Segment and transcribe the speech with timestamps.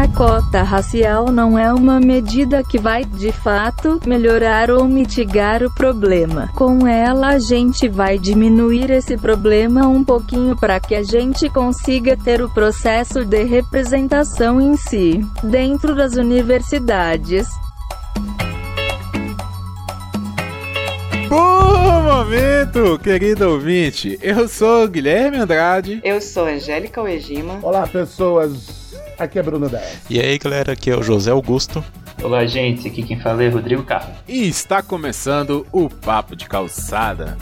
[0.00, 5.70] A cota racial não é uma medida que vai, de fato, melhorar ou mitigar o
[5.74, 6.48] problema.
[6.54, 12.16] Com ela, a gente vai diminuir esse problema um pouquinho para que a gente consiga
[12.16, 17.46] ter o processo de representação em si, dentro das universidades.
[21.28, 24.18] Bom momento, querido ouvinte.
[24.22, 26.00] Eu sou Guilherme Andrade.
[26.02, 27.58] Eu sou Angélica Uegima.
[27.60, 28.79] Olá, pessoas.
[29.20, 30.00] Aqui é Bruno 10.
[30.08, 31.84] E aí, galera, aqui é o José Augusto.
[32.22, 34.16] Olá, gente, aqui quem fala é Rodrigo Carlos.
[34.26, 37.36] E está começando o Papo de Calçada.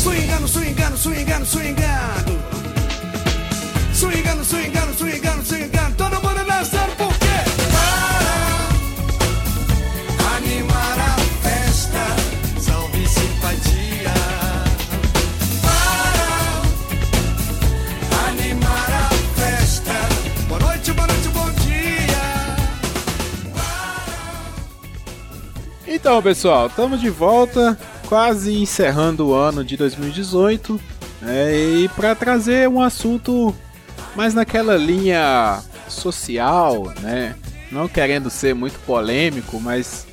[0.00, 1.44] Swingando, swingando, swingando.
[1.44, 2.04] Swingando,
[3.92, 4.87] swingando, swingando,
[26.00, 30.80] Então, pessoal, estamos de volta, quase encerrando o ano de 2018,
[31.20, 33.52] né, e para trazer um assunto
[34.14, 37.34] mais naquela linha social, né?
[37.72, 40.06] Não querendo ser muito polêmico, mas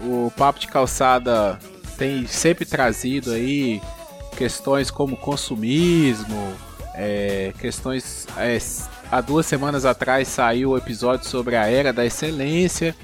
[0.00, 1.58] o Papo de Calçada
[1.98, 3.82] tem sempre trazido aí
[4.36, 6.52] questões como consumismo,
[6.94, 8.28] é, questões.
[8.36, 8.58] é,
[9.10, 12.94] há duas semanas atrás saiu o episódio sobre a Era da Excelência.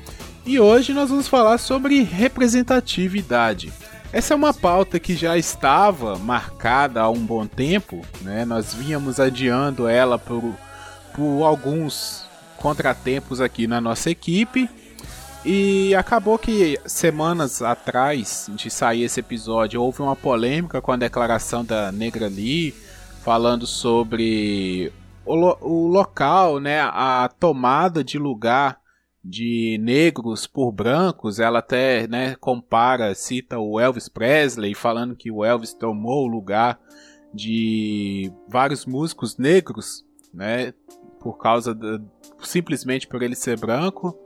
[0.49, 3.71] E hoje nós vamos falar sobre representatividade.
[4.11, 8.47] Essa é uma pauta que já estava marcada há um bom tempo, né?
[8.47, 10.43] Nós vínhamos adiando ela por,
[11.15, 12.25] por alguns
[12.57, 14.71] contratempos aqui na nossa equipe.
[15.45, 21.63] E acabou que semanas atrás de sair esse episódio houve uma polêmica com a declaração
[21.63, 22.75] da Negra Lee
[23.23, 24.91] falando sobre
[25.27, 28.78] o, lo- o local, né, a tomada de lugar
[29.29, 31.39] de negros por brancos.
[31.39, 36.81] Ela até né, compara, cita o Elvis Presley falando que o Elvis tomou o lugar
[37.33, 40.73] de vários músicos negros, né,
[41.21, 41.77] por causa
[42.43, 44.19] simplesmente por ele ser branco.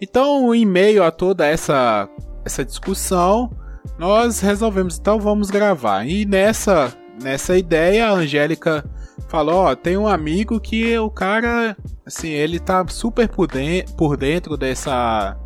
[0.00, 2.08] Então, em meio a toda essa
[2.44, 3.50] essa discussão,
[3.98, 6.04] nós resolvemos então vamos gravar.
[6.06, 6.92] E nessa
[7.22, 8.84] nessa ideia, a Angélica
[9.28, 14.16] falou, ó, tem um amigo que o cara, assim, ele tá super por dentro, por
[14.16, 15.36] dentro dessa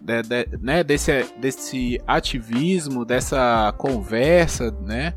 [0.00, 5.14] de- de- né, desse, desse ativismo, dessa conversa, né?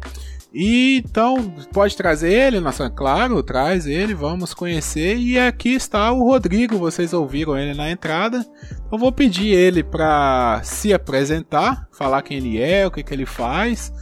[0.54, 1.36] E então
[1.74, 5.16] pode trazer ele, nossa, claro, traz ele, vamos conhecer.
[5.18, 8.46] E aqui está o Rodrigo, vocês ouviram ele na entrada.
[8.92, 13.26] Eu vou pedir ele para se apresentar, falar quem ele é, o que, que ele
[13.26, 13.94] faz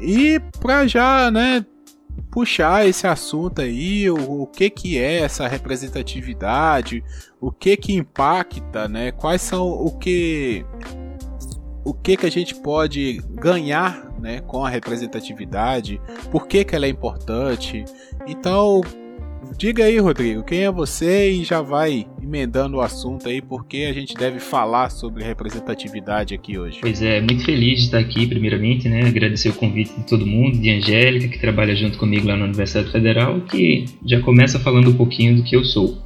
[0.00, 1.64] e para já, né,
[2.30, 7.02] puxar esse assunto aí, o, o que que é essa representatividade,
[7.40, 9.12] o que que impacta, né?
[9.12, 10.64] Quais são o que
[11.84, 16.00] o que que a gente pode ganhar, né, com a representatividade?
[16.30, 17.84] Por que que ela é importante?
[18.26, 18.82] Então,
[19.56, 23.92] diga aí, Rodrigo, quem é você e já vai emendando o assunto aí, porque a
[23.92, 26.78] gente deve falar sobre representatividade aqui hoje.
[26.80, 29.02] Pois é, muito feliz de estar aqui, primeiramente, né?
[29.06, 32.92] Agradecer o convite de todo mundo, de Angélica, que trabalha junto comigo lá na Universidade
[32.92, 35.98] Federal, que já começa falando um pouquinho do que eu sou.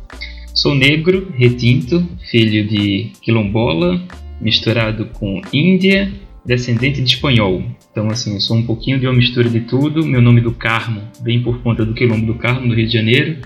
[0.55, 4.01] Sou negro, retinto, filho de quilombola,
[4.41, 6.13] misturado com índia,
[6.45, 7.63] descendente de espanhol.
[7.91, 10.05] Então, assim, eu sou um pouquinho de uma mistura de tudo.
[10.07, 13.39] Meu nome do Carmo vem por conta do Quilombo do Carmo, no Rio de Janeiro.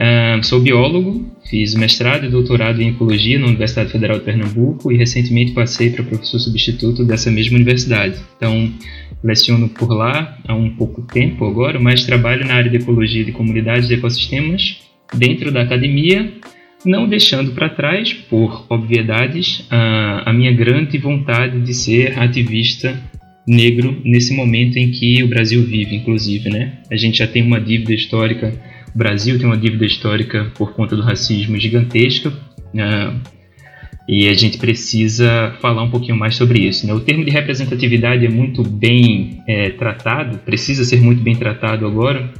[0.00, 4.96] Ah, sou biólogo, fiz mestrado e doutorado em ecologia na Universidade Federal de Pernambuco e
[4.96, 8.16] recentemente passei para professor substituto dessa mesma universidade.
[8.36, 8.72] Então,
[9.24, 13.32] leciono por lá há um pouco tempo agora, mas trabalho na área de ecologia de
[13.32, 14.80] comunidades e ecossistemas
[15.12, 16.32] dentro da academia,
[16.84, 22.98] não deixando para trás, por obviedades, a, a minha grande vontade de ser ativista
[23.46, 26.78] negro nesse momento em que o Brasil vive, inclusive, né?
[26.90, 28.52] A gente já tem uma dívida histórica
[28.94, 32.32] o Brasil tem uma dívida histórica por conta do racismo gigantesca
[32.76, 33.14] ah,
[34.08, 36.86] e a gente precisa falar um pouquinho mais sobre isso.
[36.86, 36.94] Né?
[36.94, 42.32] O termo de representatividade é muito bem é, tratado, precisa ser muito bem tratado agora,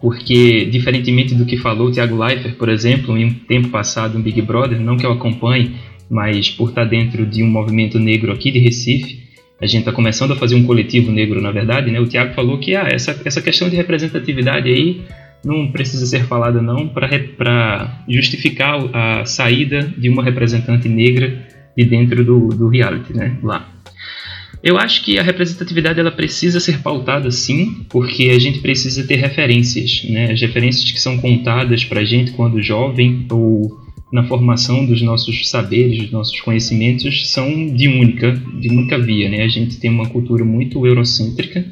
[0.00, 4.22] porque, diferentemente do que falou o Thiago Leifert, por exemplo, em um tempo passado, um
[4.22, 5.76] Big Brother, não que eu acompanhe,
[6.08, 9.28] mas por estar dentro de um movimento negro aqui de Recife,
[9.60, 12.00] a gente está começando a fazer um coletivo negro, na verdade, né?
[12.00, 15.02] O Tiago falou que ah, essa, essa questão de representatividade aí
[15.44, 21.46] não precisa ser falada não para justificar a saída de uma representante negra
[21.76, 23.36] de dentro do, do reality, né?
[23.42, 23.68] Lá.
[24.62, 29.16] Eu acho que a representatividade ela precisa ser pautada sim, porque a gente precisa ter
[29.16, 30.32] referências, né?
[30.32, 33.78] As referências que são contadas para a gente quando jovem ou
[34.12, 39.42] na formação dos nossos saberes, dos nossos conhecimentos, são de única, de única via, né?
[39.42, 41.64] A gente tem uma cultura muito eurocêntrica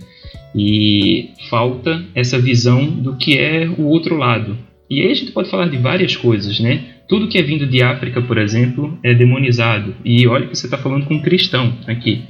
[0.55, 4.57] e falta essa visão do que é o outro lado.
[4.89, 6.85] E aí a gente pode falar de várias coisas, né?
[7.09, 9.95] Tudo que é vindo de África, por exemplo, é demonizado.
[10.05, 12.23] E olha que você está falando com um cristão aqui.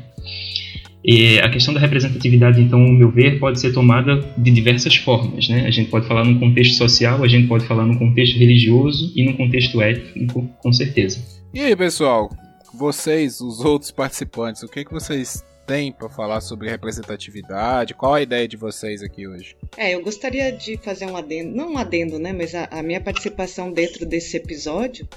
[1.08, 5.48] E a questão da representatividade, então, ao meu ver, pode ser tomada de diversas formas.
[5.48, 5.64] Né?
[5.64, 9.24] A gente pode falar num contexto social, a gente pode falar num contexto religioso e
[9.24, 11.20] num contexto étnico, com certeza.
[11.54, 12.28] E aí, pessoal?
[12.74, 17.94] Vocês, os outros participantes, o que, que vocês têm para falar sobre representatividade?
[17.94, 19.56] Qual a ideia de vocês aqui hoje?
[19.76, 23.00] É, eu gostaria de fazer um adendo, não um adendo, né, mas a, a minha
[23.00, 25.08] participação dentro desse episódio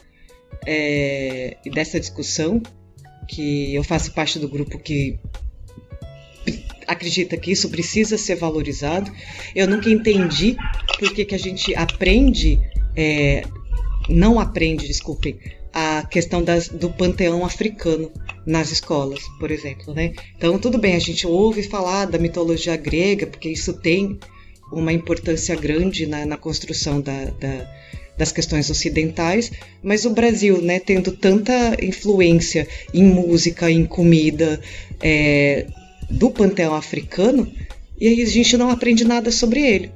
[0.66, 2.62] é, e dessa discussão,
[3.30, 5.20] que eu faço parte do grupo que
[6.88, 9.12] acredita que isso precisa ser valorizado.
[9.56, 10.58] Eu nunca entendi
[10.98, 12.60] por que, que a gente aprende,
[12.96, 13.44] é,
[14.10, 15.38] não aprende, desculpem,
[15.72, 18.12] a questão das, do panteão africano
[18.44, 20.14] nas escolas, por exemplo, né?
[20.36, 24.18] Então, tudo bem, a gente ouve falar da mitologia grega, porque isso tem
[24.72, 27.68] uma importância grande na, na construção da, da,
[28.20, 29.50] das questões ocidentais,
[29.82, 34.60] mas o Brasil, né, tendo tanta influência em música, em comida,
[35.02, 35.66] é,
[36.10, 37.50] do panteão africano
[38.00, 39.92] e aí a gente não aprende nada sobre ele.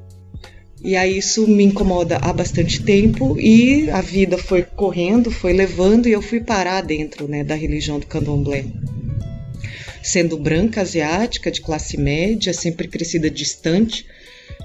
[0.82, 6.08] E aí isso me incomoda há bastante tempo e a vida foi correndo, foi levando
[6.08, 8.66] e eu fui parar dentro né, da religião do candomblé.
[10.02, 14.06] Sendo branca, asiática, de classe média, sempre crescida distante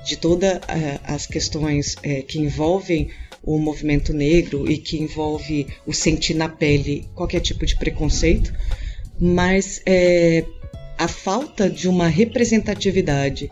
[0.05, 3.11] de todas uh, as questões uh, que envolvem
[3.49, 8.53] o movimento negro e que envolve o sentir na pele qualquer tipo de preconceito,
[9.19, 10.45] mas é,
[10.99, 13.49] a falta de uma representatividade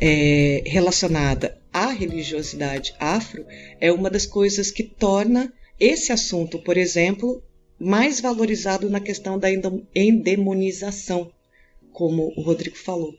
[0.00, 3.44] é, relacionada à religiosidade afro
[3.78, 7.42] é uma das coisas que torna esse assunto, por exemplo,
[7.78, 9.48] mais valorizado na questão da
[9.94, 11.30] endemonização,
[11.92, 13.14] como o Rodrigo falou.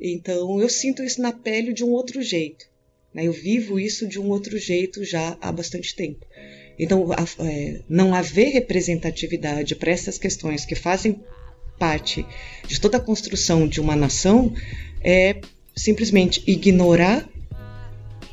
[0.00, 2.69] Então, eu sinto isso na pele de um outro jeito.
[3.14, 3.26] Né?
[3.26, 6.24] Eu vivo isso de um outro jeito já há bastante tempo.
[6.78, 7.08] Então,
[7.40, 11.20] é, não haver representatividade para essas questões que fazem
[11.78, 12.24] parte
[12.66, 14.54] de toda a construção de uma nação
[15.02, 15.40] é
[15.74, 17.28] simplesmente ignorar,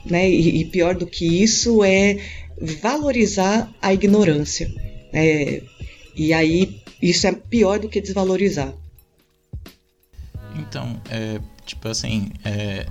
[0.05, 0.29] né?
[0.29, 2.17] E, e pior do que isso é
[2.59, 4.69] valorizar a ignorância.
[5.13, 5.61] É,
[6.15, 8.73] e aí isso é pior do que desvalorizar.
[10.57, 12.85] Então, é, tipo assim, é,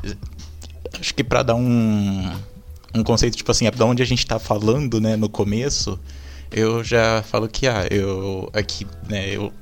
[1.00, 2.32] acho que para dar um,
[2.94, 5.98] um conceito, tipo assim, é da onde a gente está falando, né, no começo,
[6.50, 9.52] eu já falo que, ah, eu aqui, né, eu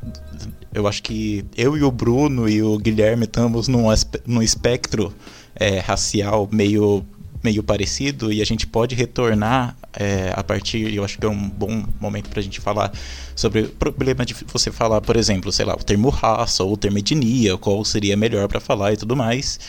[0.75, 3.85] eu acho que eu e o Bruno e o Guilherme estamos num,
[4.27, 5.15] num espectro
[5.55, 7.07] é, racial meio,
[7.43, 11.49] meio parecido e a gente pode retornar é, a partir, eu acho que é um
[11.49, 12.93] bom momento para a gente falar
[13.37, 16.77] sobre o problema de você falar, por exemplo, sei lá, o termo raça ou o
[16.77, 19.61] termo etnia, qual seria melhor para falar e tudo mais.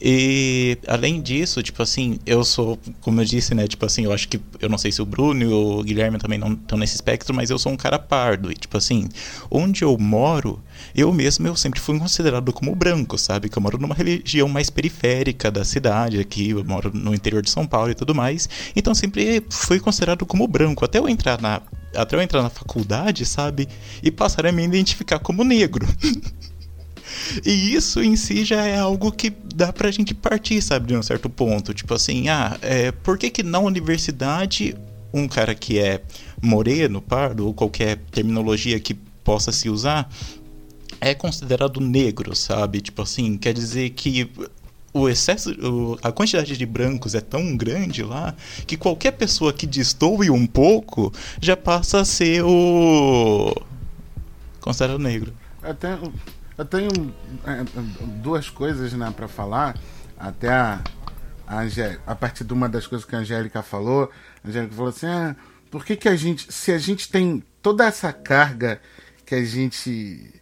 [0.00, 4.28] E além disso, tipo assim, eu sou, como eu disse, né, tipo assim, eu acho
[4.28, 7.34] que eu não sei se o Bruno e o Guilherme também não estão nesse espectro,
[7.34, 9.08] mas eu sou um cara pardo e tipo assim,
[9.50, 10.62] onde eu moro,
[10.94, 13.48] eu mesmo eu sempre fui considerado como branco, sabe?
[13.48, 17.50] Que eu moro numa região mais periférica da cidade aqui, eu moro no interior de
[17.50, 18.48] São Paulo e tudo mais.
[18.76, 21.60] Então sempre fui considerado como branco até eu entrar na
[21.94, 23.66] até eu entrar na faculdade, sabe?
[24.02, 25.86] E passar a me identificar como negro.
[27.44, 31.02] E isso em si já é algo que dá pra gente partir, sabe, de um
[31.02, 31.74] certo ponto.
[31.74, 34.76] Tipo assim, ah, é, por que que na universidade
[35.12, 36.02] um cara que é
[36.40, 40.10] moreno, pardo, ou qualquer terminologia que possa se usar,
[41.00, 42.80] é considerado negro, sabe?
[42.80, 44.30] Tipo assim, quer dizer que
[44.92, 48.34] o excesso, o, a quantidade de brancos é tão grande lá
[48.66, 53.54] que qualquer pessoa que destoe um pouco já passa a ser o
[54.60, 55.32] considerado negro.
[55.62, 55.98] Até
[56.58, 57.14] eu tenho
[57.46, 57.64] é,
[58.20, 59.78] duas coisas né, para falar.
[60.18, 60.82] Até a,
[61.46, 61.60] a,
[62.06, 64.10] a partir de uma das coisas que a Angélica falou,
[64.44, 65.36] a Angélica falou assim: ah,
[65.70, 68.80] por que, que a gente, se a gente tem toda essa carga
[69.24, 70.34] que a gente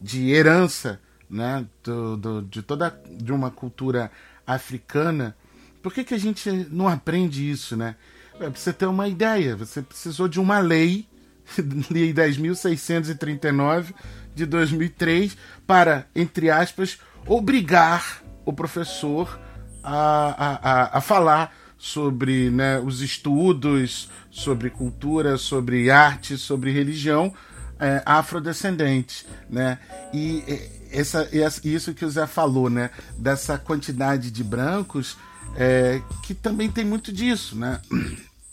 [0.00, 1.00] de herança,
[1.30, 4.10] né, do, do, de toda de uma cultura
[4.44, 5.36] africana,
[5.80, 7.94] por que, que a gente não aprende isso, né?
[8.36, 11.06] Pra você ter uma ideia, você precisou de uma lei,
[11.90, 13.94] lei 10.639,
[14.34, 15.36] de 2003
[15.66, 19.38] para, entre aspas, obrigar o professor
[19.82, 27.34] a, a, a, falar sobre né, os estudos, sobre cultura, sobre arte, sobre religião
[27.82, 29.78] é, afrodescendentes, né?
[30.14, 30.44] E
[30.92, 31.28] essa,
[31.64, 32.90] isso que o Zé falou, né?
[33.18, 35.16] Dessa quantidade de brancos,
[35.56, 37.80] é, que também tem muito disso, né?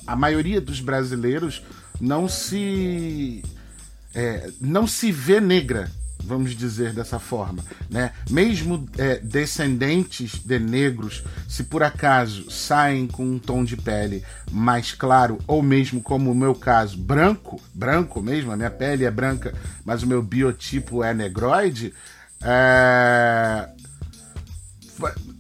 [0.08, 1.62] A maioria dos brasileiros
[2.02, 3.44] não se
[4.14, 5.92] é, não se vê negra,
[6.24, 8.12] vamos dizer dessa forma, né?
[8.30, 14.92] Mesmo é, descendentes de negros, se por acaso saem com um tom de pele mais
[14.92, 19.54] claro, ou mesmo como o meu caso, branco, branco mesmo, a minha pele é branca,
[19.86, 21.94] mas o meu biotipo é negroide,
[22.42, 23.70] é...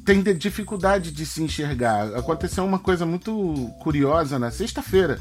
[0.05, 2.15] tem dificuldade de se enxergar.
[2.15, 5.19] Aconteceu uma coisa muito curiosa na sexta-feira,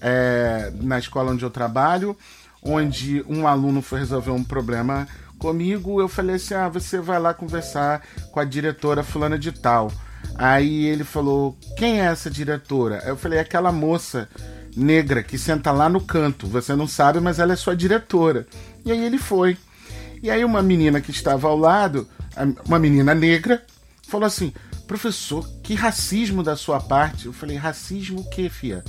[0.00, 0.72] é...
[0.80, 2.16] na escola onde eu trabalho
[2.62, 5.06] onde um aluno foi resolver um problema
[5.38, 9.92] comigo, eu falei assim: ah, você vai lá conversar com a diretora fulana de tal.
[10.34, 13.02] Aí ele falou: quem é essa diretora?
[13.06, 14.28] Eu falei: é aquela moça
[14.76, 16.46] negra que senta lá no canto.
[16.46, 18.46] Você não sabe, mas ela é sua diretora.
[18.84, 19.56] E aí ele foi.
[20.22, 22.08] E aí uma menina que estava ao lado,
[22.64, 23.62] uma menina negra,
[24.08, 24.52] falou assim:
[24.86, 27.26] professor, que racismo da sua parte.
[27.26, 28.84] Eu falei: racismo o quê, fia?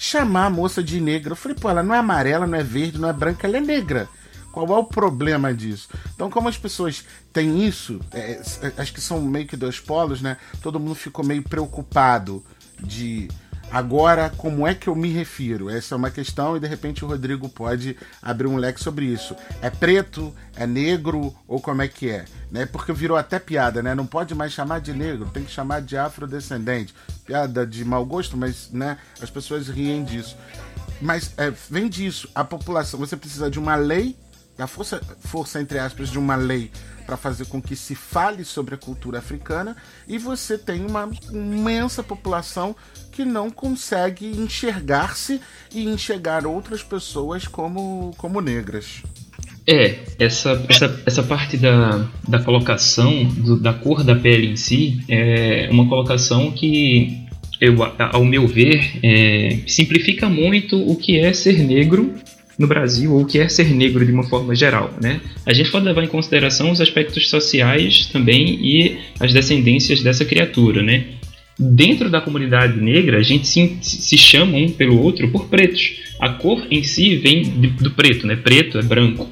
[0.00, 1.32] Chamar a moça de negra.
[1.32, 3.60] Eu falei, pô, ela não é amarela, não é verde, não é branca, ela é
[3.60, 4.08] negra.
[4.50, 5.90] Qual é o problema disso?
[6.14, 7.04] Então, como as pessoas
[7.34, 10.38] têm isso, é, é, acho que são meio que dois polos, né?
[10.62, 12.42] Todo mundo ficou meio preocupado
[12.82, 13.28] de
[13.70, 15.70] Agora, como é que eu me refiro?
[15.70, 19.36] Essa é uma questão e de repente o Rodrigo pode abrir um leque sobre isso.
[19.62, 22.24] É preto, é negro ou como é que é?
[22.50, 22.66] Né?
[22.66, 23.94] Porque virou até piada, né?
[23.94, 26.92] Não pode mais chamar de negro, tem que chamar de afrodescendente.
[27.30, 30.36] Piada de mau gosto, mas né, as pessoas riem disso.
[31.00, 32.28] Mas é, vem disso.
[32.34, 34.16] A população, você precisa de uma lei,
[34.58, 36.72] da força, força entre aspas, de uma lei
[37.06, 39.76] para fazer com que se fale sobre a cultura africana
[40.08, 42.74] e você tem uma imensa população
[43.12, 45.40] que não consegue enxergar-se
[45.72, 49.04] e enxergar outras pessoas como, como negras.
[49.72, 55.00] É, essa, essa, essa parte da, da colocação do, da cor da pele em si
[55.08, 57.20] é uma colocação que,
[57.60, 57.76] eu,
[58.10, 62.12] ao meu ver, é, simplifica muito o que é ser negro
[62.58, 64.92] no Brasil ou o que é ser negro de uma forma geral.
[65.00, 65.20] Né?
[65.46, 70.82] A gente pode levar em consideração os aspectos sociais também e as descendências dessa criatura.
[70.82, 71.04] Né?
[71.56, 75.92] Dentro da comunidade negra, a gente se, se chama um pelo outro por pretos.
[76.18, 78.34] A cor em si vem de, do preto, né?
[78.34, 79.28] preto é branco.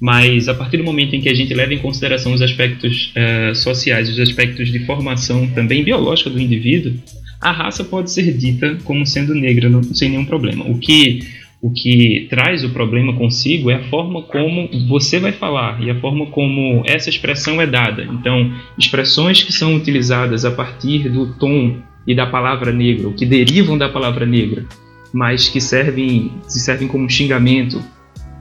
[0.00, 3.54] Mas a partir do momento em que a gente leva em consideração os aspectos uh,
[3.54, 6.94] sociais, os aspectos de formação também biológica do indivíduo,
[7.40, 10.64] a raça pode ser dita como sendo negra não, sem nenhum problema.
[10.64, 11.20] O que
[11.60, 16.00] o que traz o problema consigo é a forma como você vai falar e a
[16.00, 18.04] forma como essa expressão é dada.
[18.04, 21.76] Então, expressões que são utilizadas a partir do tom
[22.06, 24.64] e da palavra negra, ou que derivam da palavra negra,
[25.12, 27.82] mas que servem, se servem como xingamento,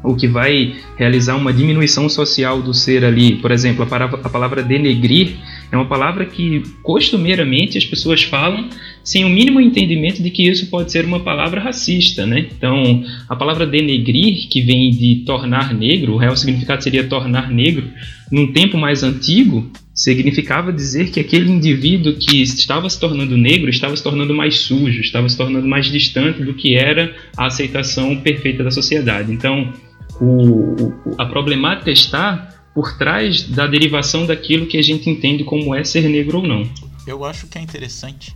[0.03, 3.35] ou que vai realizar uma diminuição social do ser ali.
[3.35, 5.35] Por exemplo, a palavra, a palavra denegrir
[5.71, 8.69] é uma palavra que costumeiramente as pessoas falam
[9.03, 12.47] sem o mínimo entendimento de que isso pode ser uma palavra racista, né?
[12.57, 17.85] Então, a palavra denegrir, que vem de tornar negro, o real significado seria tornar negro,
[18.31, 23.95] num tempo mais antigo, significava dizer que aquele indivíduo que estava se tornando negro estava
[23.95, 28.63] se tornando mais sujo, estava se tornando mais distante do que era a aceitação perfeita
[28.63, 29.31] da sociedade.
[29.31, 29.73] Então,
[30.21, 35.83] o, a problemática está por trás da derivação daquilo que a gente entende como é
[35.83, 36.69] ser negro ou não.
[37.05, 38.33] Eu acho que é interessante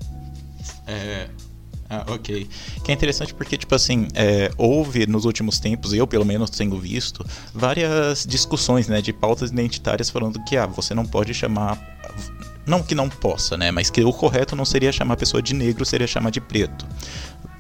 [0.88, 1.28] é,
[1.90, 2.48] ah, ok.
[2.84, 6.78] Que é interessante porque, tipo assim, é, houve nos últimos tempos, eu pelo menos tenho
[6.78, 11.80] visto, várias discussões, né, de pautas identitárias falando que, ah, você não pode chamar.
[12.66, 15.56] Não que não possa, né, mas que o correto não seria chamar a pessoa de
[15.56, 16.86] negro, seria chamar de preto.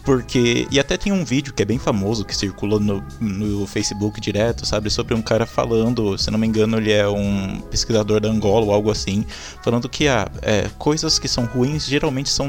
[0.03, 0.67] Porque.
[0.71, 4.65] E até tem um vídeo que é bem famoso que circula no, no Facebook direto,
[4.65, 4.89] sabe?
[4.89, 8.73] Sobre um cara falando, se não me engano, ele é um pesquisador da Angola ou
[8.73, 9.25] algo assim,
[9.63, 12.47] falando que ah, é, coisas que são ruins geralmente são.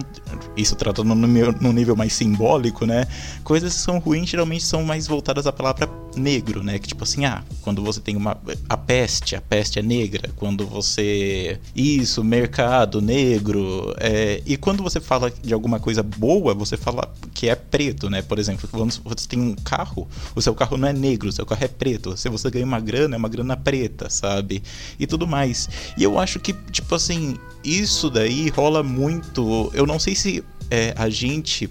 [0.57, 3.07] Isso tratando no, no nível mais simbólico, né?
[3.45, 6.79] Coisas que são ruins geralmente são mais voltadas à palavra negro, né?
[6.79, 8.37] Que tipo assim, ah, quando você tem uma.
[8.69, 10.31] A peste, a peste é negra.
[10.37, 11.59] Quando você.
[11.75, 13.95] Isso, mercado negro.
[13.99, 18.09] É, e quando você fala de alguma coisa boa, você fala que que é preto,
[18.09, 18.23] né?
[18.23, 21.45] Por exemplo, quando você tem um carro, o seu carro não é negro, o seu
[21.45, 22.17] carro é preto.
[22.17, 24.63] Se você ganha uma grana, é uma grana preta, sabe?
[24.97, 25.69] E tudo mais.
[25.99, 29.73] E eu acho que, tipo assim, isso daí rola muito.
[29.75, 31.69] Eu não sei se é, a gente.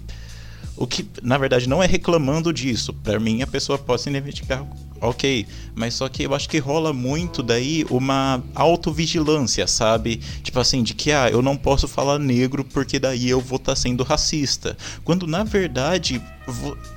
[0.76, 2.92] O que, na verdade, não é reclamando disso.
[2.92, 4.66] Para mim, a pessoa pode se identificar
[5.02, 5.44] Ok,
[5.74, 10.20] mas só que eu acho que rola muito daí uma autovigilância, sabe?
[10.44, 13.72] Tipo assim, de que ah, eu não posso falar negro porque daí eu vou estar
[13.72, 14.76] tá sendo racista.
[15.02, 16.22] Quando na verdade,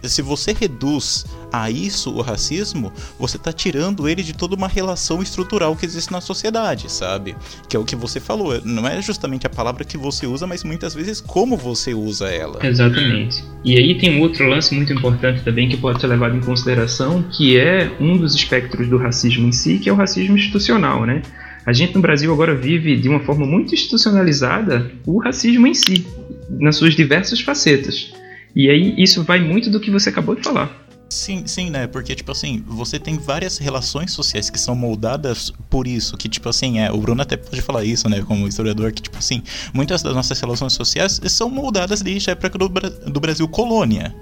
[0.04, 5.22] se você reduz a isso o racismo, você tá tirando ele de toda uma relação
[5.22, 7.36] estrutural que existe na sociedade, sabe?
[7.68, 10.64] Que é o que você falou, não é justamente a palavra que você usa, mas
[10.64, 12.66] muitas vezes como você usa ela.
[12.66, 13.44] Exatamente.
[13.64, 17.24] E aí tem um outro lance muito importante também que pode ser levado em consideração,
[17.24, 21.22] que é um dos espectros do racismo em si, que é o racismo institucional, né?
[21.66, 26.06] A gente no Brasil agora vive de uma forma muito institucionalizada o racismo em si,
[26.50, 28.14] nas suas diversas facetas.
[28.56, 30.86] E aí isso vai muito do que você acabou de falar.
[31.10, 31.88] Sim, sim, né?
[31.88, 36.18] Porque, tipo assim, você tem várias relações sociais que são moldadas por isso.
[36.18, 38.22] Que, tipo assim, é, o Bruno até pode falar isso, né?
[38.22, 42.58] Como historiador, que, tipo assim, muitas das nossas relações sociais são moldadas desde a época
[42.58, 44.16] do, do Brasil colônia.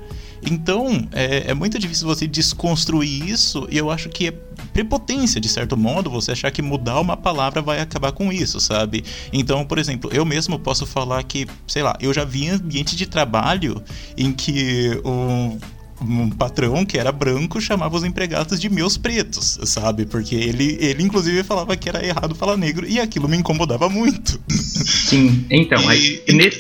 [0.50, 4.31] Então, é, é, muito difícil você desconstruir isso, e eu acho que é
[4.73, 9.03] prepotência, de certo modo, você achar que mudar uma palavra vai acabar com isso, sabe?
[9.31, 13.05] Então, por exemplo, eu mesmo posso falar que, sei lá, eu já vi ambiente de
[13.05, 13.81] trabalho
[14.17, 15.57] em que o
[16.03, 20.05] um patrão que era branco chamava os empregados de meus pretos, sabe?
[20.05, 24.39] Porque ele, ele inclusive falava que era errado falar negro e aquilo me incomodava muito.
[24.50, 26.60] Sim, então, aí, nesse,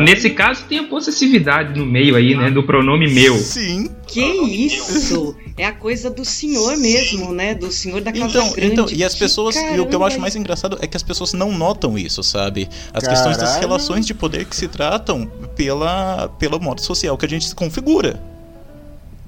[0.00, 2.50] nesse caso tem a possessividade no meio aí, né?
[2.50, 3.36] Do pronome meu.
[3.36, 3.90] Sim.
[4.06, 5.36] Que isso?
[5.56, 7.54] É a coisa do senhor mesmo, né?
[7.54, 8.72] Do senhor da casa então, grande.
[8.72, 11.32] Então, e as pessoas, e o que eu acho mais engraçado é que as pessoas
[11.32, 12.68] não notam isso, sabe?
[12.92, 13.10] As Caralho.
[13.10, 15.26] questões das relações de poder que se tratam
[15.56, 18.33] pela, pelo modo social que a gente se configura.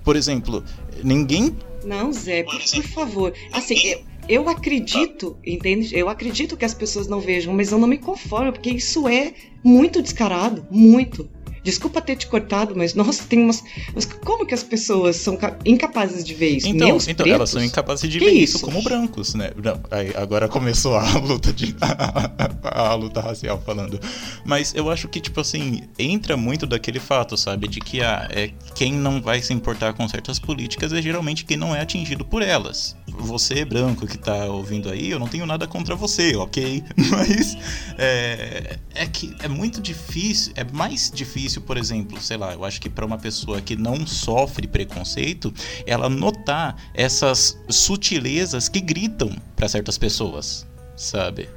[0.07, 0.63] Por exemplo,
[1.03, 1.57] ninguém.
[1.85, 3.35] Não, Zé, por, por favor.
[3.53, 5.99] Assim, eu, eu acredito, entende?
[5.99, 9.35] Eu acredito que as pessoas não vejam, mas eu não me conformo, porque isso é
[9.65, 11.29] muito descarado, muito.
[11.67, 13.61] Desculpa ter te cortado, mas nossa, tem umas.
[13.93, 16.69] Mas como que as pessoas são incapazes de ver isso?
[16.69, 17.35] Então, Meus então pretos?
[17.35, 18.59] elas são incapazes de que ver isso?
[18.59, 19.51] isso como brancos, né?
[19.61, 21.75] Não, aí, agora começou a luta de.
[22.63, 23.99] a luta racial falando.
[24.45, 27.67] Mas eu acho que, tipo assim, entra muito daquele fato, sabe?
[27.67, 31.57] De que ah, é, quem não vai se importar com certas políticas é geralmente quem
[31.57, 32.95] não é atingido por elas.
[33.09, 36.85] Você, branco, que tá ouvindo aí, eu não tenho nada contra você, ok?
[37.11, 37.57] Mas
[37.99, 42.65] é, é que é muito difícil, é mais difícil difícil, por exemplo, sei lá, eu
[42.65, 45.53] acho que para uma pessoa que não sofre preconceito,
[45.87, 51.49] ela notar essas sutilezas que gritam para certas pessoas, sabe?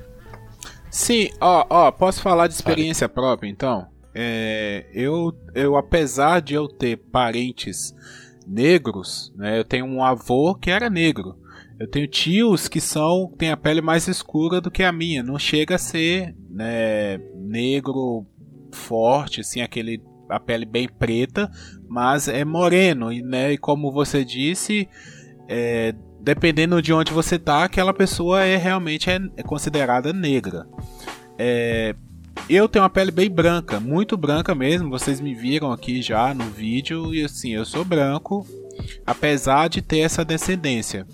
[0.89, 3.13] Sim, ó, ó, posso falar de experiência Fale.
[3.13, 3.87] própria, então?
[4.13, 7.93] É, eu, eu, apesar de eu ter parentes
[8.47, 11.37] negros, né, eu tenho um avô que era negro.
[11.79, 15.23] Eu tenho tios que são têm a pele mais escura do que a minha.
[15.23, 18.25] Não chega a ser né, negro
[18.71, 21.49] forte, assim, aquele a pele bem preta,
[21.87, 24.87] mas é moreno e, né, e como você disse,
[25.47, 30.67] é, dependendo de onde você tá, aquela pessoa é realmente é, é considerada negra.
[31.37, 31.95] É,
[32.49, 34.89] eu tenho uma pele bem branca, muito branca mesmo.
[34.89, 38.45] Vocês me viram aqui já no vídeo e assim, eu sou branco,
[39.05, 41.07] apesar de ter essa descendência.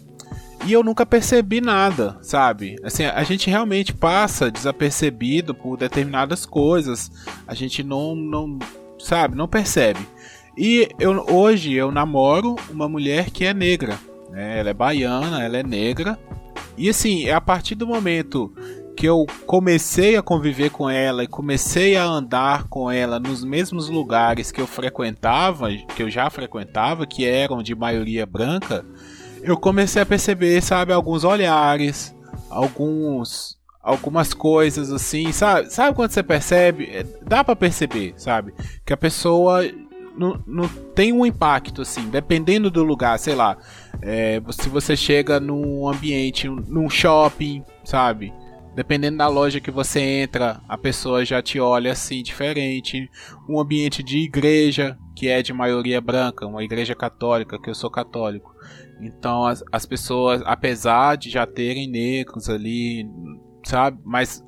[0.65, 2.75] E eu nunca percebi nada, sabe?
[2.83, 7.11] Assim, a gente realmente passa desapercebido por determinadas coisas.
[7.47, 8.57] A gente não, não
[8.97, 9.99] sabe, não percebe.
[10.57, 13.99] E eu, hoje eu namoro uma mulher que é negra.
[14.31, 14.59] Né?
[14.59, 16.17] Ela é baiana, ela é negra.
[16.75, 18.51] E assim, é a partir do momento
[18.95, 23.89] que eu comecei a conviver com ela e comecei a andar com ela nos mesmos
[23.89, 28.85] lugares que eu frequentava, que eu já frequentava, que eram de maioria branca,
[29.45, 32.15] eu comecei a perceber, sabe, alguns olhares,
[32.49, 35.71] alguns algumas coisas assim, sabe?
[35.71, 36.89] Sabe quando você percebe?
[36.91, 38.51] É, dá para perceber, sabe?
[38.83, 39.61] Que a pessoa
[40.17, 43.55] não, não tem um impacto assim, dependendo do lugar, sei lá.
[44.01, 48.33] É, se você chega num ambiente, num shopping, sabe?
[48.75, 53.09] Dependendo da loja que você entra, a pessoa já te olha assim diferente.
[53.47, 57.89] Um ambiente de igreja, que é de maioria branca, uma igreja católica, que eu sou
[57.91, 58.55] católico.
[58.99, 63.09] Então as, as pessoas, apesar de já terem negros ali,
[63.63, 63.99] sabe?
[64.03, 64.43] Mas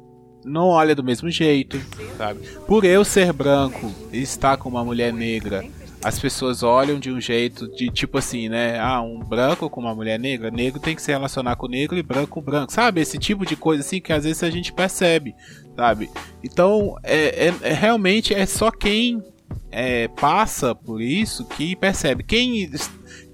[0.46, 1.80] não olha do mesmo jeito,
[2.18, 2.40] sabe?
[2.68, 5.64] Por eu ser branco e estar com uma mulher negra,
[6.04, 8.80] as pessoas olham de um jeito de tipo assim, né?
[8.80, 12.04] Ah, um branco com uma mulher negra, negro tem que se relacionar com negro e
[12.04, 13.02] branco com branco, sabe?
[13.02, 15.36] Esse tipo de coisa assim que às vezes a gente percebe,
[15.76, 16.10] sabe?
[16.44, 19.22] Então, é, é, é realmente é só quem
[19.72, 22.24] é, passa por isso que percebe.
[22.24, 22.70] Quem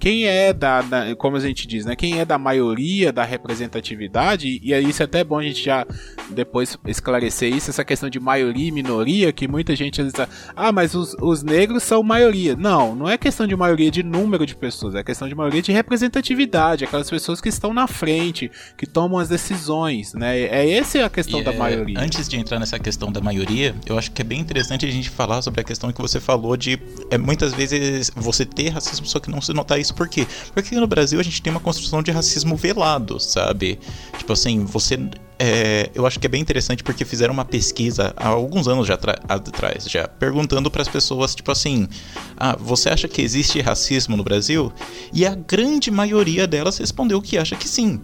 [0.04, 1.96] quem é da, da, como a gente diz, né?
[1.96, 5.86] Quem é da maioria da representatividade, e aí isso é até bom a gente já
[6.28, 10.70] depois esclarecer isso, essa questão de maioria e minoria, que muita gente às vezes ah,
[10.70, 12.54] mas os, os negros são maioria.
[12.54, 15.72] Não, não é questão de maioria de número de pessoas, é questão de maioria de
[15.72, 20.38] representatividade, aquelas pessoas que estão na frente, que tomam as decisões, né?
[20.38, 21.98] É essa a questão E, da é, maioria.
[21.98, 25.08] Antes de entrar nessa questão da maioria, eu acho que é bem interessante a gente
[25.08, 26.78] falar sobre a questão que você falou de
[27.10, 29.93] é, muitas vezes você ter racismo, só que não se notar isso.
[29.94, 30.26] Por quê?
[30.52, 33.78] Porque no Brasil a gente tem uma construção de racismo velado, sabe?
[34.18, 34.98] Tipo assim, você.
[35.38, 38.94] é, eu acho que é bem interessante porque fizeram uma pesquisa há alguns anos já
[38.94, 41.88] atrás, já, perguntando para as pessoas, tipo assim,
[42.36, 44.72] ah, você acha que existe racismo no Brasil?
[45.12, 48.00] E a grande maioria delas respondeu que acha que sim.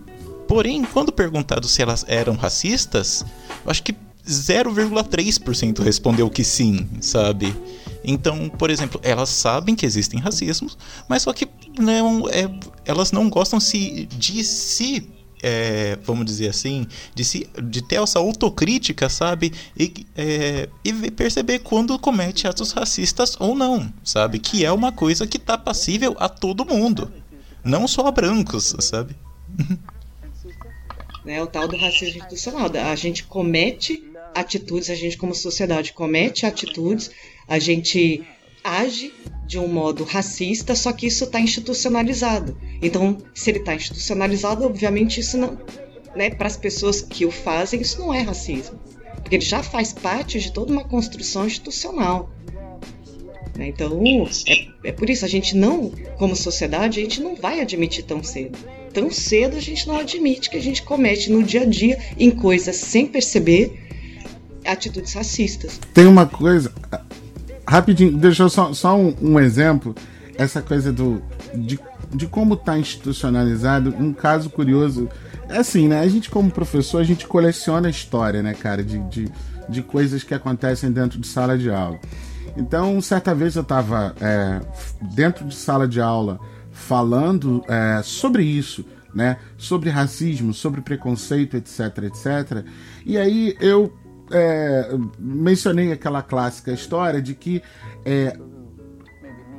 [0.47, 3.25] Porém, quando perguntado se elas eram racistas,
[3.65, 3.95] eu acho que
[4.27, 7.55] 0,3% respondeu que sim, sabe?
[8.03, 10.77] Então, por exemplo, elas sabem que existem racismos,
[11.09, 12.49] mas só que não, é,
[12.85, 15.09] elas não gostam se, de se.
[15.43, 19.53] é, vamos dizer assim, de, se, de ter essa autocrítica, sabe?
[19.79, 24.39] E, é, e perceber quando comete atos racistas ou não, sabe?
[24.39, 27.13] Que é uma coisa que tá passível a todo mundo,
[27.65, 29.17] não só a brancos, sabe?
[31.25, 32.71] né, o tal do racismo institucional.
[32.91, 34.05] A gente comete
[34.35, 37.11] atitudes, a gente como sociedade comete atitudes,
[37.49, 38.25] a gente
[38.63, 39.13] age
[39.51, 42.57] de um modo racista, só que isso está institucionalizado.
[42.81, 45.59] Então, se ele está institucionalizado, obviamente isso não,
[46.15, 48.79] né, para as pessoas que o fazem, isso não é racismo,
[49.17, 52.31] porque ele já faz parte de toda uma construção institucional.
[53.59, 53.67] né?
[53.67, 54.01] Então,
[54.47, 58.23] é, é por isso a gente não, como sociedade, a gente não vai admitir tão
[58.23, 58.57] cedo
[58.93, 62.29] tão cedo a gente não admite que a gente comete no dia a dia, em
[62.29, 63.81] coisas sem perceber,
[64.65, 65.79] atitudes racistas.
[65.95, 66.73] Tem uma coisa.
[67.71, 69.95] Rapidinho, deixa eu só, só um, um exemplo.
[70.37, 71.23] Essa coisa do.
[71.55, 71.79] De,
[72.13, 73.95] de como está institucionalizado.
[73.97, 75.09] Um caso curioso.
[75.49, 76.01] É assim, né?
[76.01, 78.83] A gente, como professor, a gente coleciona história, né, cara?
[78.83, 79.29] De, de,
[79.69, 82.01] de coisas que acontecem dentro de sala de aula.
[82.57, 84.17] Então, certa vez eu estava
[85.15, 86.41] dentro de sala de aula
[86.73, 89.37] falando é, sobre isso, né?
[89.57, 92.65] Sobre racismo, sobre preconceito, etc, etc.
[93.07, 93.93] E aí eu
[94.31, 97.63] é, mencionei aquela clássica história de que
[98.05, 98.37] é,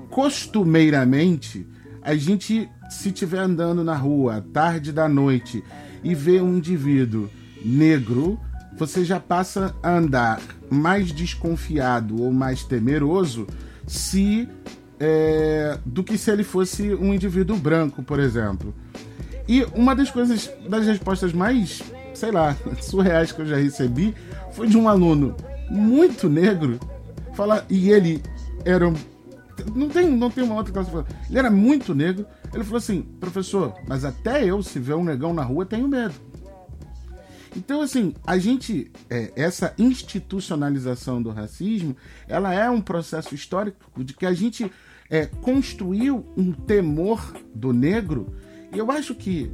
[0.10, 1.68] costumeiramente
[2.02, 5.64] a gente se tiver andando na rua tarde da noite
[6.04, 7.30] e ver um indivíduo
[7.64, 8.40] negro,
[8.78, 13.48] você já passa a andar mais desconfiado ou mais temeroso
[13.88, 14.50] se
[15.00, 18.74] é, do que se ele fosse um indivíduo branco, por exemplo.
[19.48, 21.82] E uma das coisas, das respostas mais,
[22.14, 24.14] sei lá, surreais que eu já recebi
[24.54, 25.36] foi de um aluno
[25.70, 26.80] muito negro
[27.34, 28.22] falar e ele
[28.66, 28.92] era
[29.76, 30.92] não tem não tem uma outra classe
[31.30, 32.26] ele era muito negro.
[32.54, 36.16] Ele falou assim professor mas até eu se ver um negão na rua tenho medo.
[37.56, 41.96] Então assim a gente é, essa institucionalização do racismo
[42.28, 44.72] ela é um processo histórico de que a gente
[45.10, 48.34] é, construiu um temor do negro.
[48.74, 49.52] E eu acho que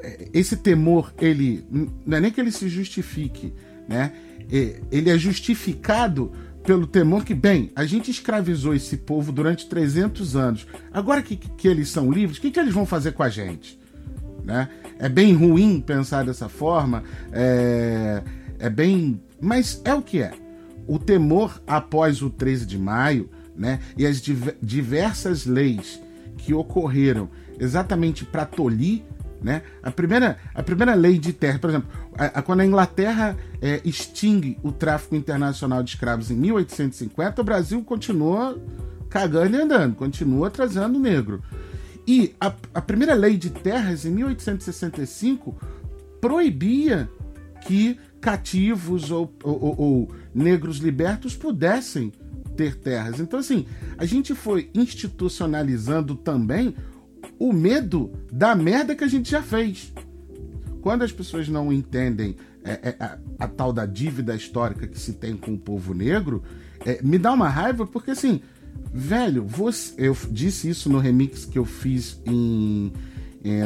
[0.00, 1.64] é, esse temor ele
[2.04, 3.54] não é nem que ele se justifique
[3.92, 4.12] né
[4.50, 6.32] ele é justificado
[6.64, 10.66] pelo temor que, bem, a gente escravizou esse povo durante 300 anos.
[10.92, 13.78] Agora que, que eles são livres, o que, que eles vão fazer com a gente?
[14.44, 14.68] Né?
[14.98, 17.02] É bem ruim pensar dessa forma,
[17.32, 18.22] é,
[18.58, 19.20] é bem.
[19.40, 20.32] Mas é o que é.
[20.86, 24.20] O temor após o 13 de maio né, e as
[24.62, 26.00] diversas leis
[26.36, 27.28] que ocorreram
[27.58, 29.02] exatamente para tolir
[29.42, 29.62] né?
[29.82, 33.80] A, primeira, a primeira lei de terra, por exemplo, a, a, quando a Inglaterra é,
[33.84, 38.58] extingue o tráfico internacional de escravos em 1850, o Brasil continua
[39.10, 41.42] cagando e andando, continua trazendo negro.
[42.06, 45.56] E a, a primeira lei de terras, em 1865,
[46.20, 47.08] proibia
[47.66, 52.12] que cativos ou, ou, ou, negros libertos pudessem
[52.56, 53.18] ter terras.
[53.20, 53.66] Então, assim,
[53.98, 56.74] a gente foi institucionalizando também
[57.42, 59.92] o medo da merda que a gente já fez.
[60.80, 65.14] Quando as pessoas não entendem é, é, a, a, tal da dívida histórica que se
[65.14, 66.44] tem com o povo negro,
[66.86, 68.40] é, me dá uma raiva porque assim,
[68.94, 72.92] velho, você, eu disse isso no remix que eu fiz em,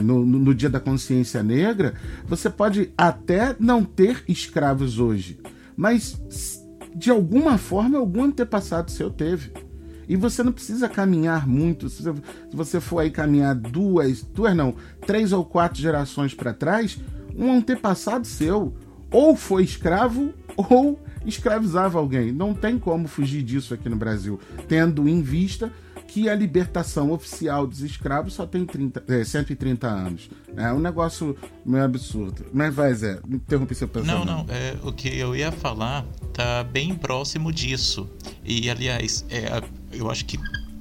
[0.03, 1.93] no, no Dia da Consciência Negra.
[2.27, 5.39] Você pode até não ter escravos hoje,
[5.77, 6.19] mas
[6.95, 9.53] de alguma forma algum antepassado seu teve.
[10.09, 11.89] E você não precisa caminhar muito.
[11.89, 12.03] Se
[12.53, 14.75] você for aí caminhar duas, duas não,
[15.07, 16.99] três ou quatro gerações para trás,
[17.37, 18.75] um antepassado seu
[19.11, 22.33] ou foi escravo ou escravizava alguém.
[22.33, 24.39] Não tem como fugir disso aqui no Brasil,
[24.69, 25.73] tendo em vista
[26.17, 30.31] que a libertação oficial dos escravos só tem 30, é, 130 anos.
[30.57, 32.47] É um negócio meio absurdo.
[32.55, 34.25] Mas vai, Zé, interrompi seu pensamento.
[34.25, 38.09] Não, não, é, o que eu ia falar tá bem próximo disso.
[38.43, 40.39] E, aliás, é, eu acho que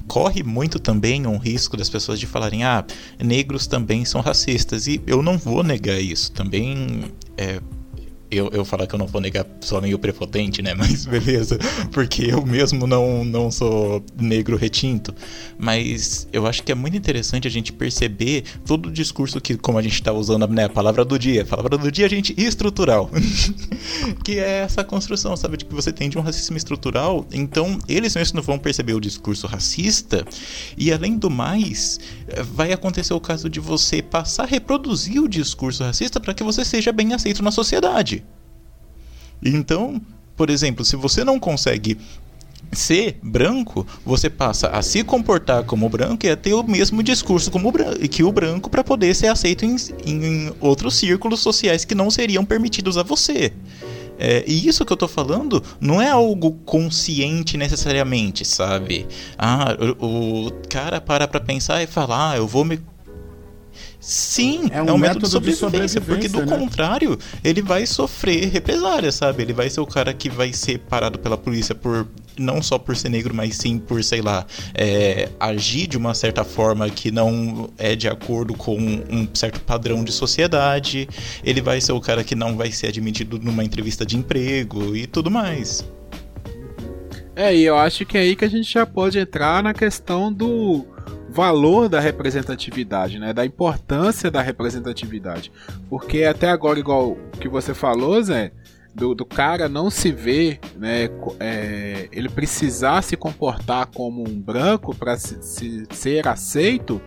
[0.08, 2.86] corre muito também um risco das pessoas de falarem, ah,
[3.22, 4.88] negros também são racistas.
[4.88, 6.32] E eu não vou negar isso.
[6.32, 7.60] Também é,
[8.30, 10.74] eu, eu falar que eu não vou negar só meio prepotente, né?
[10.76, 11.58] Mas beleza,
[11.92, 15.14] porque eu mesmo não, não sou negro retinto.
[15.58, 19.78] Mas eu acho que é muito interessante a gente perceber todo o discurso que, como
[19.78, 22.34] a gente está usando né, a palavra do dia, a palavra do dia, a gente,
[22.38, 23.10] estrutural.
[24.24, 25.58] que é essa construção, sabe?
[25.58, 27.26] De que você tem de um racismo estrutural.
[27.32, 30.26] Então, eles mesmos não vão perceber o discurso racista.
[30.78, 32.00] E além do mais,
[32.44, 36.66] vai acontecer o caso de você passar a reproduzir o discurso racista para que você
[36.66, 38.24] seja bem aceito na sociedade.
[39.44, 40.02] Então,
[40.36, 41.98] por exemplo, se você não consegue
[42.72, 47.52] ser branco, você passa a se comportar como branco e a ter o mesmo discurso
[47.52, 47.72] como
[48.10, 52.44] que o branco para poder ser aceito em, em, outros círculos sociais que não seriam
[52.44, 53.54] permitidos a você.
[54.18, 59.08] É, e isso que eu tô falando não é algo consciente necessariamente, sabe?
[59.38, 62.80] Ah, o, o cara para pra pensar e falar, ah, eu vou me
[64.08, 66.46] Sim, é um, é um método, método, de sobrevivência, de porque do né?
[66.46, 69.42] contrário, ele vai sofrer represália, sabe?
[69.42, 72.96] Ele vai ser o cara que vai ser parado pela polícia por não só por
[72.96, 77.68] ser negro, mas sim por, sei lá, é, agir de uma certa forma que não
[77.80, 81.10] é de acordo com um certo padrão de sociedade.
[81.44, 85.08] Ele vai ser o cara que não vai ser admitido numa entrevista de emprego e
[85.08, 85.84] tudo mais.
[87.36, 90.32] É, e eu acho que é aí que a gente já pode entrar na questão
[90.32, 90.86] do
[91.36, 93.34] valor da representatividade, né?
[93.34, 95.52] Da importância da representatividade.
[95.90, 98.54] Porque até agora, igual o que você falou, Zé,
[98.96, 101.10] do, do cara não se ver, né?
[101.38, 107.02] É, ele precisar se comportar como um branco para se, se, ser aceito.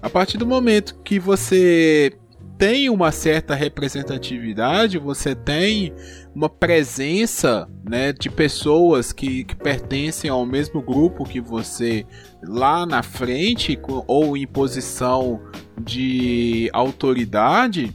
[0.00, 2.16] A partir do momento que você
[2.56, 5.92] tem uma certa representatividade, você tem
[6.34, 12.06] uma presença né, de pessoas que, que pertencem ao mesmo grupo que você
[12.46, 15.40] lá na frente ou em posição
[15.80, 17.94] de autoridade,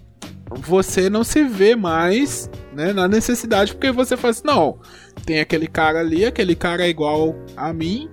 [0.51, 4.79] você não se vê mais né, na necessidade, porque você faz assim, não,
[5.25, 8.09] tem aquele cara ali, aquele cara é igual a mim,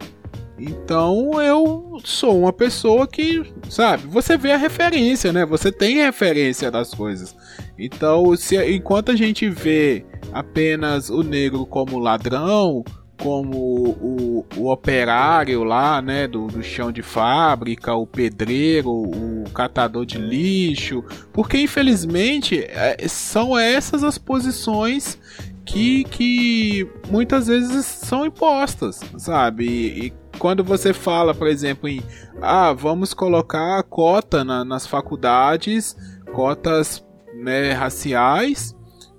[0.58, 5.44] então eu sou uma pessoa que, sabe, você vê a referência, né?
[5.44, 7.36] Você tem referência das coisas.
[7.78, 12.82] Então, se enquanto a gente vê apenas o negro como ladrão,
[13.18, 20.04] como o, o operário lá, né, do, do, chão de fábrica, o pedreiro, o catador
[20.04, 21.02] de lixo,
[21.32, 25.18] porque infelizmente é, são essas as posições
[25.64, 29.66] que, que muitas vezes são impostas, sabe?
[29.66, 32.02] E, quando você fala, por exemplo, em
[32.42, 35.96] ah, vamos colocar cota na, nas faculdades,
[36.34, 37.02] cotas
[37.34, 38.75] né, raciais,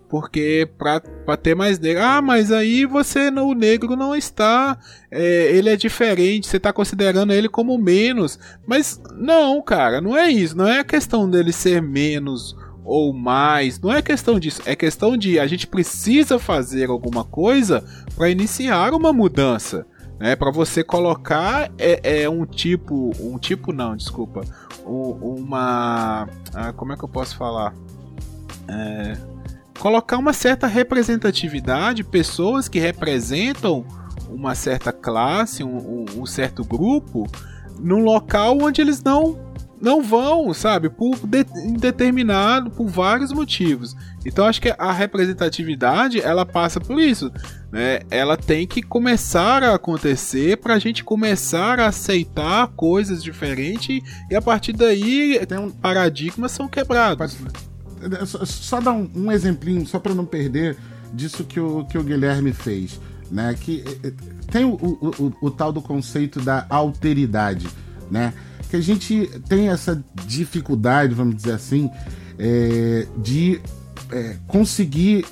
[0.10, 2.04] porque para ter mais negro.
[2.04, 4.78] Ah, mas aí você o negro não está,
[5.12, 8.39] é, ele é diferente, você está considerando ele como menos.
[8.65, 10.58] Mas não, cara, não é isso.
[10.58, 13.80] Não é a questão dele ser menos ou mais.
[13.80, 14.62] Não é questão disso.
[14.65, 17.84] É questão de a gente precisa fazer alguma coisa
[18.15, 19.86] para iniciar uma mudança.
[20.20, 24.41] Né, para você colocar é, é, um tipo, um tipo não, desculpa,
[24.84, 27.72] uma, ah, como é que eu posso falar?
[28.67, 29.15] É,
[29.80, 33.86] colocar uma certa representatividade, pessoas que representam
[34.30, 37.28] uma certa classe, um, um, certo grupo,
[37.80, 39.48] num local onde eles não
[39.80, 41.44] não vão, sabe, por de,
[41.78, 43.96] determinado, por vários motivos.
[44.26, 47.32] Então acho que a representatividade ela passa por isso,
[47.72, 48.00] né?
[48.10, 54.36] Ela tem que começar a acontecer para a gente começar a aceitar coisas diferentes e
[54.36, 55.70] a partir daí um...
[55.70, 57.38] paradigmas são quebrados.
[57.38, 57.77] É,
[58.26, 60.78] só, só dar um, um exemplinho, só para não perder
[61.14, 63.00] disso que o, que o Guilherme fez.
[63.32, 63.56] Né?
[63.60, 64.14] Que é, é,
[64.52, 67.68] tem o, o, o, o tal do conceito da alteridade,
[68.10, 68.34] né?
[68.70, 71.90] Que a gente tem essa dificuldade, vamos dizer assim,
[72.38, 73.62] é, de
[74.12, 75.26] é, conseguir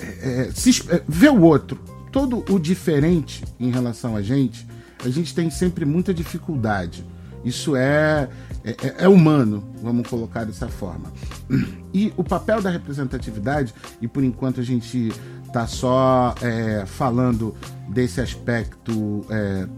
[0.00, 0.70] é, se,
[1.08, 1.80] ver o outro.
[2.10, 4.66] Todo o diferente em relação a gente,
[5.04, 7.04] a gente tem sempre muita dificuldade.
[7.44, 8.28] Isso é,
[8.64, 11.12] é, é, é, humano, vamos colocar dessa forma.
[11.94, 15.12] E o papel da representatividade, e por enquanto a gente
[15.46, 17.54] está só é, falando
[17.86, 19.68] desse aspecto é,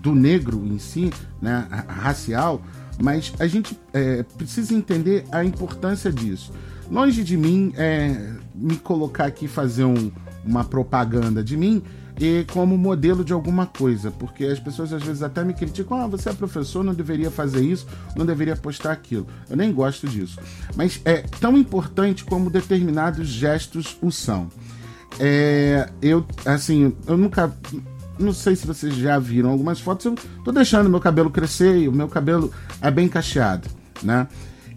[0.00, 2.60] do negro em si, né, racial,
[3.00, 6.52] mas a gente é, precisa entender a importância disso.
[6.90, 10.10] Longe de mim é, me colocar aqui fazer um,
[10.44, 11.82] uma propaganda de mim,
[12.18, 16.06] e como modelo de alguma coisa, porque as pessoas às vezes até me criticam: ah,
[16.06, 19.26] você é professor, não deveria fazer isso, não deveria postar aquilo.
[19.48, 20.38] Eu nem gosto disso.
[20.76, 24.48] Mas é tão importante como determinados gestos o são.
[25.18, 27.52] É, eu, assim, eu nunca.
[28.18, 30.04] Não sei se vocês já viram algumas fotos.
[30.04, 33.68] Eu tô deixando meu cabelo crescer e o meu cabelo é bem cacheado,
[34.02, 34.28] né?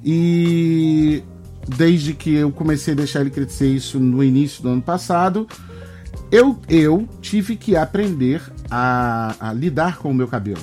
[0.04, 1.22] E
[1.68, 5.48] desde que eu comecei a deixar ele crescer isso no início do ano passado,
[6.32, 10.62] eu, eu tive que aprender a, a lidar com o meu cabelo,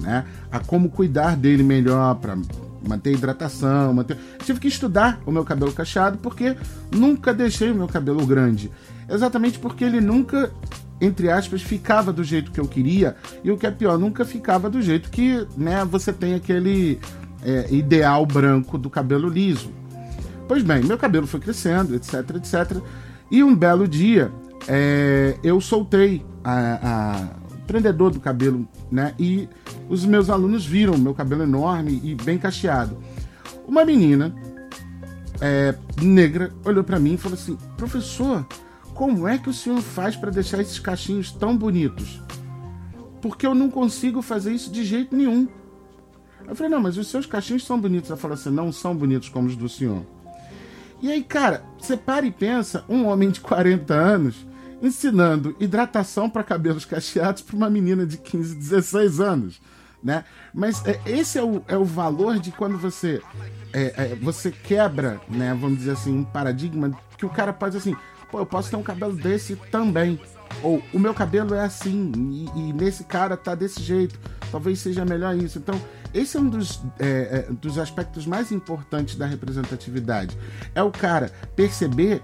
[0.00, 0.24] né?
[0.50, 2.36] A como cuidar dele melhor para
[2.86, 4.16] manter hidratação, manter...
[4.44, 6.56] tive que estudar o meu cabelo cacheado porque
[6.94, 8.70] nunca deixei o meu cabelo grande,
[9.08, 10.50] exatamente porque ele nunca
[11.00, 14.70] entre aspas, ficava do jeito que eu queria, e o que é pior, nunca ficava
[14.70, 16.98] do jeito que né, você tem aquele
[17.42, 19.70] é, ideal branco do cabelo liso.
[20.46, 22.78] Pois bem, meu cabelo foi crescendo, etc, etc.
[23.30, 24.30] E um belo dia
[24.68, 27.26] é, eu soltei a, a,
[27.66, 29.14] prendedor do cabelo, né?
[29.18, 29.48] E
[29.88, 32.98] os meus alunos viram meu cabelo enorme e bem cacheado.
[33.66, 34.34] Uma menina
[35.40, 38.46] é, negra olhou para mim e falou assim: professor,
[38.94, 42.22] como é que o senhor faz para deixar esses cachinhos tão bonitos?
[43.20, 45.48] Porque eu não consigo fazer isso de jeito nenhum.
[46.46, 48.10] Eu falei, não, mas os seus cachinhos são bonitos.
[48.10, 50.04] Ela falou assim, não são bonitos como os do senhor.
[51.00, 54.46] E aí, cara, você para e pensa, um homem de 40 anos
[54.82, 59.60] ensinando hidratação para cabelos cacheados para uma menina de 15, 16 anos.
[60.02, 60.24] Né?
[60.52, 63.22] Mas é, esse é o, é o valor de quando você
[63.72, 67.96] é, é, você quebra, né, vamos dizer assim, um paradigma que o cara pode assim,
[68.30, 70.20] pô, eu posso ter um cabelo desse também.
[70.62, 74.18] Ou o meu cabelo é assim, e, e nesse cara tá desse jeito.
[74.50, 75.58] Talvez seja melhor isso.
[75.58, 75.80] Então,
[76.12, 80.38] esse é um dos, é, é, dos aspectos mais importantes da representatividade.
[80.74, 82.20] É o cara perceber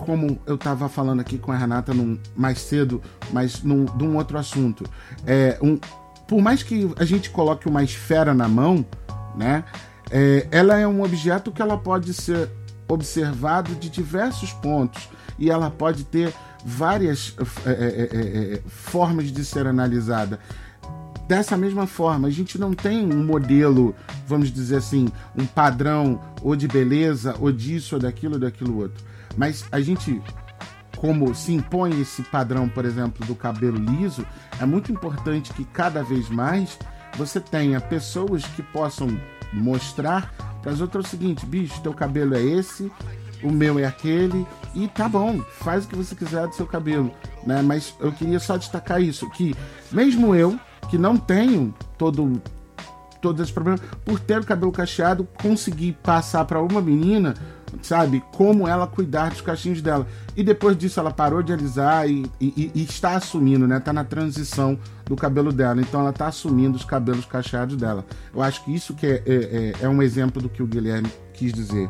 [0.00, 4.16] como eu estava falando aqui com a Renata num, mais cedo, mas num, de um
[4.16, 4.84] outro assunto.
[5.26, 5.78] É, um,
[6.26, 8.84] por mais que a gente coloque uma esfera na mão,
[9.36, 9.64] né,
[10.10, 12.50] é, ela é um objeto que ela pode ser
[12.88, 15.08] observado de diversos pontos
[15.38, 16.34] e ela pode ter
[16.64, 17.34] várias
[17.64, 20.40] é, é, é, é formas de ser analisada.
[21.30, 23.94] Dessa mesma forma, a gente não tem um modelo,
[24.26, 25.06] vamos dizer assim,
[25.38, 29.04] um padrão ou de beleza, ou disso, ou daquilo, ou daquilo outro.
[29.36, 30.20] Mas a gente,
[30.96, 34.26] como se impõe esse padrão, por exemplo, do cabelo liso,
[34.58, 36.76] é muito importante que cada vez mais
[37.16, 39.16] você tenha pessoas que possam
[39.52, 42.90] mostrar para as outras o seguinte: bicho, teu cabelo é esse,
[43.40, 47.14] o meu é aquele, e tá bom, faz o que você quiser do seu cabelo,
[47.46, 47.62] né?
[47.62, 49.54] Mas eu queria só destacar isso, que
[49.92, 50.58] mesmo eu,
[50.90, 52.40] que não tenho todo
[53.20, 57.34] todos esses problemas, por ter o cabelo cacheado, consegui passar para uma menina
[57.82, 58.22] sabe?
[58.32, 60.06] Como ela cuidar dos cachinhos dela.
[60.36, 63.80] E depois disso ela parou de alisar e, e, e, está assumindo, né?
[63.80, 65.80] Tá na transição do cabelo dela.
[65.80, 68.04] Então ela tá assumindo os cabelos cacheados dela.
[68.34, 71.08] Eu acho que isso que é, é, é, é um exemplo do que o Guilherme
[71.34, 71.88] quis dizer.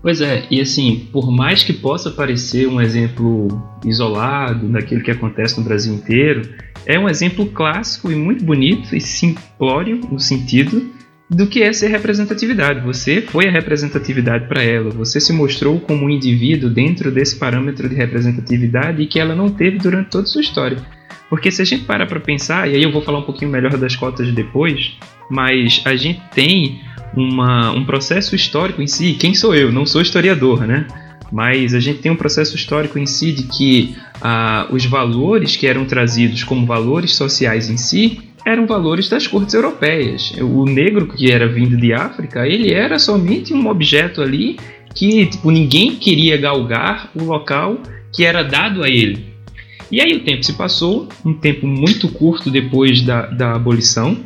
[0.00, 3.48] Pois é, e assim, por mais que possa parecer um exemplo
[3.84, 6.48] isolado daquilo que acontece no Brasil inteiro,
[6.88, 10.90] é um exemplo clássico e muito bonito e simplório no sentido
[11.28, 12.80] do que é ser representatividade.
[12.80, 17.86] Você foi a representatividade para ela, você se mostrou como um indivíduo dentro desse parâmetro
[17.86, 20.78] de representatividade e que ela não teve durante toda a sua história.
[21.28, 23.76] Porque se a gente para para pensar, e aí eu vou falar um pouquinho melhor
[23.76, 24.96] das cotas depois,
[25.30, 26.80] mas a gente tem
[27.14, 29.12] uma, um processo histórico em si.
[29.12, 29.70] Quem sou eu?
[29.70, 30.86] Não sou historiador, né?
[31.30, 35.66] Mas a gente tem um processo histórico em si de que ah, os valores que
[35.66, 40.32] eram trazidos como valores sociais em si eram valores das cortes europeias.
[40.40, 44.58] O negro que era vindo de África, ele era somente um objeto ali
[44.94, 47.78] que tipo, ninguém queria galgar o local
[48.12, 49.26] que era dado a ele.
[49.90, 54.18] E aí o tempo se passou, um tempo muito curto depois da, da abolição,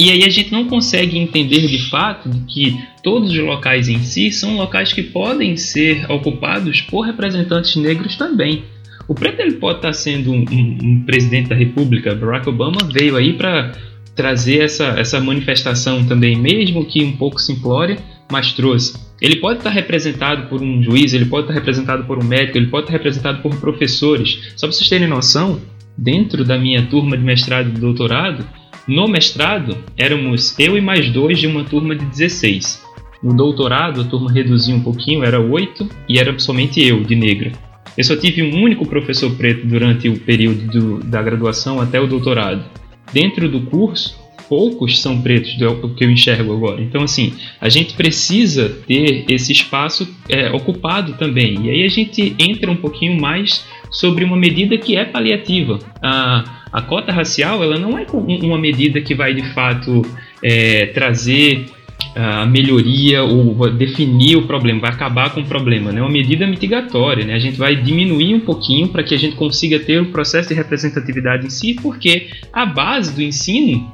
[0.00, 4.32] e aí a gente não consegue entender de fato que todos os locais em si
[4.32, 8.64] são locais que podem ser ocupados por representantes negros também.
[9.06, 12.14] O preto ele pode estar sendo um, um, um presidente da República.
[12.14, 13.72] Barack Obama veio aí para
[14.16, 17.98] trazer essa, essa manifestação também, mesmo que um pouco simplória,
[18.32, 18.98] mas trouxe.
[19.20, 22.68] Ele pode estar representado por um juiz, ele pode estar representado por um médico, ele
[22.68, 24.54] pode estar representado por professores.
[24.56, 25.60] Só para vocês terem noção,
[25.94, 28.46] dentro da minha turma de mestrado e doutorado,
[28.90, 32.82] no mestrado éramos eu e mais dois de uma turma de 16.
[33.22, 37.52] No doutorado a turma reduziu um pouquinho, era oito e era somente eu, de negra.
[37.96, 42.08] Eu só tive um único professor preto durante o período do, da graduação até o
[42.08, 42.64] doutorado.
[43.12, 46.82] Dentro do curso, poucos são pretos, do que eu enxergo agora.
[46.82, 51.66] Então, assim, a gente precisa ter esse espaço é, ocupado também.
[51.66, 55.78] E aí a gente entra um pouquinho mais sobre uma medida que é paliativa.
[56.02, 60.02] A, a cota racial ela não é uma medida que vai de fato
[60.42, 61.66] é, trazer
[62.14, 66.00] a melhoria ou definir o problema, vai acabar com o problema, né?
[66.00, 67.34] É uma medida mitigatória, né?
[67.34, 70.54] A gente vai diminuir um pouquinho para que a gente consiga ter o processo de
[70.54, 73.92] representatividade em si, porque a base do ensino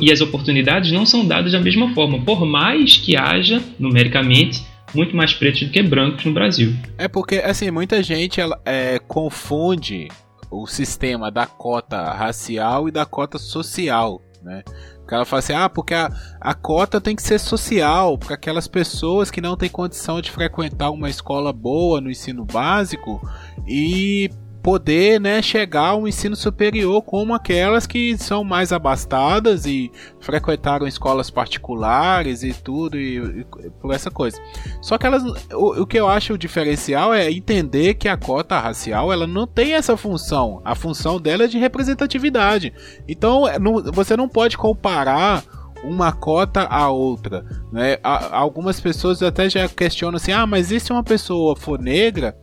[0.00, 4.62] e as oportunidades não são dadas da mesma forma, por mais que haja numericamente
[4.94, 6.74] muito mais pretos do que brancos no Brasil.
[6.96, 10.08] É porque assim muita gente ela, é, confunde
[10.50, 14.62] o sistema da cota racial e da cota social, né?
[14.98, 18.68] Porque ela fala assim, ah, porque a, a cota tem que ser social, para aquelas
[18.68, 23.20] pessoas que não têm condição de frequentar uma escola boa no ensino básico
[23.66, 24.30] e
[24.62, 29.90] poder né, chegar ao ensino superior como aquelas que são mais abastadas e
[30.20, 34.40] frequentaram escolas particulares e tudo e, e por essa coisa.
[34.82, 39.12] Só que elas, o, o, que eu acho diferencial é entender que a cota racial
[39.12, 40.60] ela não tem essa função.
[40.64, 42.72] A função dela é de representatividade.
[43.06, 45.44] Então é, não, você não pode comparar
[45.84, 47.44] uma cota a outra.
[47.72, 47.98] Né?
[48.02, 52.36] Algumas pessoas até já questionam assim: ah, mas e se uma pessoa for negra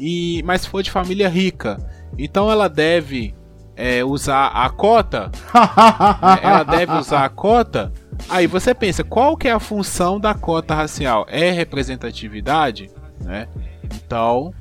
[0.00, 1.76] e mas for de família rica.
[2.18, 3.34] Então ela deve
[3.76, 5.30] é, usar a cota.
[5.54, 6.40] Né?
[6.42, 7.92] ela deve usar a cota.
[8.28, 11.26] Aí você pensa, qual que é a função da cota racial?
[11.28, 12.90] É representatividade,
[13.20, 13.46] né?
[13.84, 14.52] Então,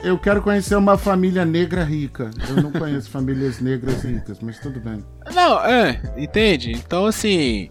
[0.00, 2.30] eu quero conhecer uma família negra rica.
[2.48, 5.04] Eu não conheço famílias negras ricas, mas tudo bem.
[5.34, 6.72] Não, é, entende?
[6.72, 7.70] Então assim,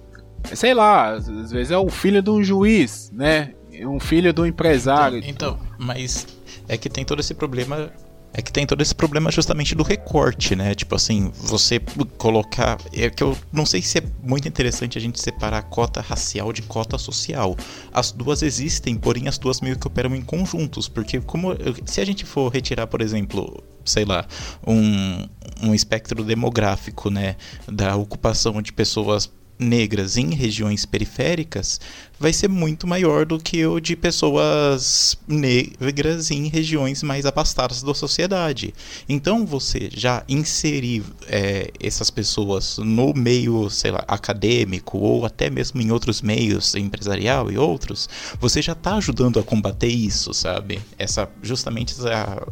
[0.54, 3.54] sei lá, às vezes é o filho de um juiz, né?
[3.82, 5.18] Um filho de um empresário.
[5.20, 6.28] Então, então mas
[6.68, 7.92] é que tem todo esse problema
[8.38, 10.76] é que tem todo esse problema justamente do recorte, né?
[10.76, 11.80] Tipo assim, você
[12.18, 12.78] colocar.
[12.92, 16.52] É que eu não sei se é muito interessante a gente separar a cota racial
[16.52, 17.56] de cota social.
[17.94, 20.90] As duas existem, porém as duas meio que operam em conjuntos.
[20.90, 21.56] Porque como
[21.86, 24.28] se a gente for retirar, por exemplo, sei lá,
[24.68, 25.26] um,
[25.64, 27.38] um espectro demográfico, né?
[27.72, 31.80] Da ocupação de pessoas negras em regiões periféricas
[32.20, 37.94] vai ser muito maior do que o de pessoas negras em regiões mais afastadas da
[37.94, 38.74] sociedade.
[39.08, 45.82] Então, você já inserir é, essas pessoas no meio, sei lá, acadêmico ou até mesmo
[45.82, 50.82] em outros meios, empresarial e outros, você já está ajudando a combater isso, sabe?
[50.98, 52.48] Essa justamente essa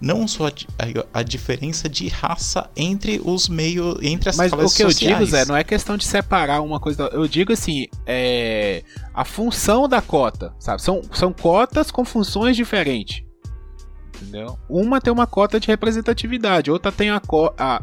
[0.00, 4.62] não só a, a, diferença de raça entre os meios, entre as Mas o que
[4.62, 5.18] eu sociais.
[5.18, 7.10] digo, Zé, não é questão de separar uma coisa.
[7.12, 10.80] Eu digo assim, é a função da cota, sabe?
[10.80, 13.24] São, são cotas com funções diferentes.
[14.20, 14.58] Entendeu?
[14.68, 17.20] Uma tem uma cota de representatividade, outra tem a,
[17.58, 17.82] a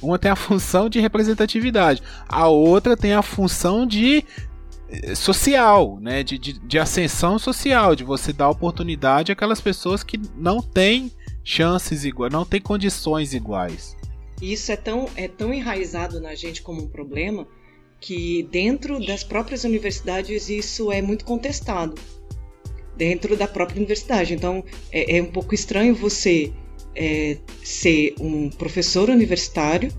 [0.00, 4.24] uma tem a função de representatividade, a outra tem a função de
[4.88, 6.22] eh, social, né?
[6.22, 11.12] De, de, de ascensão social, de você dar oportunidade àquelas pessoas que não têm
[11.44, 13.96] chances iguais, não têm condições iguais.
[14.40, 17.46] Isso é tão, é tão enraizado na gente como um problema
[18.00, 21.94] que dentro das próprias universidades isso é muito contestado.
[22.96, 24.34] Dentro da própria universidade.
[24.34, 26.52] Então é, é um pouco estranho você
[26.94, 29.92] é, ser um professor universitário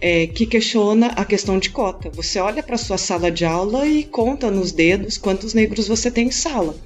[0.00, 2.10] é, que questiona a questão de cota.
[2.10, 6.28] Você olha para sua sala de aula e conta nos dedos quantos negros você tem
[6.28, 6.76] em sala.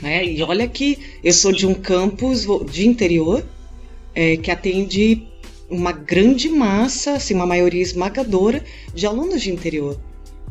[0.00, 0.24] Né?
[0.24, 3.44] E olha que eu sou de um campus de interior
[4.14, 5.26] é, que atende
[5.68, 10.00] uma grande massa, assim, uma maioria esmagadora de alunos de interior,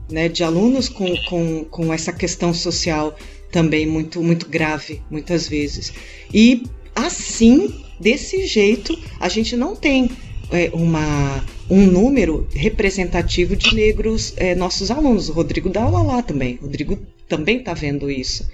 [0.10, 0.30] né?
[0.30, 3.18] de alunos com, com, com essa questão social
[3.52, 5.92] também muito, muito grave, muitas vezes.
[6.34, 6.64] E
[6.96, 10.10] assim, desse jeito, a gente não tem
[10.52, 15.30] é, uma, um número representativo de negros é, nossos alunos.
[15.30, 16.58] O Rodrigo dá aula lá também.
[16.62, 16.98] O Rodrigo
[17.28, 18.48] também está vendo isso.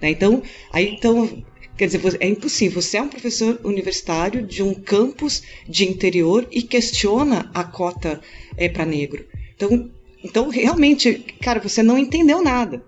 [0.00, 0.10] Né?
[0.10, 0.42] Então,
[0.72, 1.44] aí, então,
[1.76, 2.80] quer dizer, é impossível.
[2.80, 8.20] Você é um professor universitário de um campus de interior e questiona a cota
[8.56, 9.26] é, para negro.
[9.54, 9.90] Então,
[10.22, 12.84] então, realmente, cara, você não entendeu nada.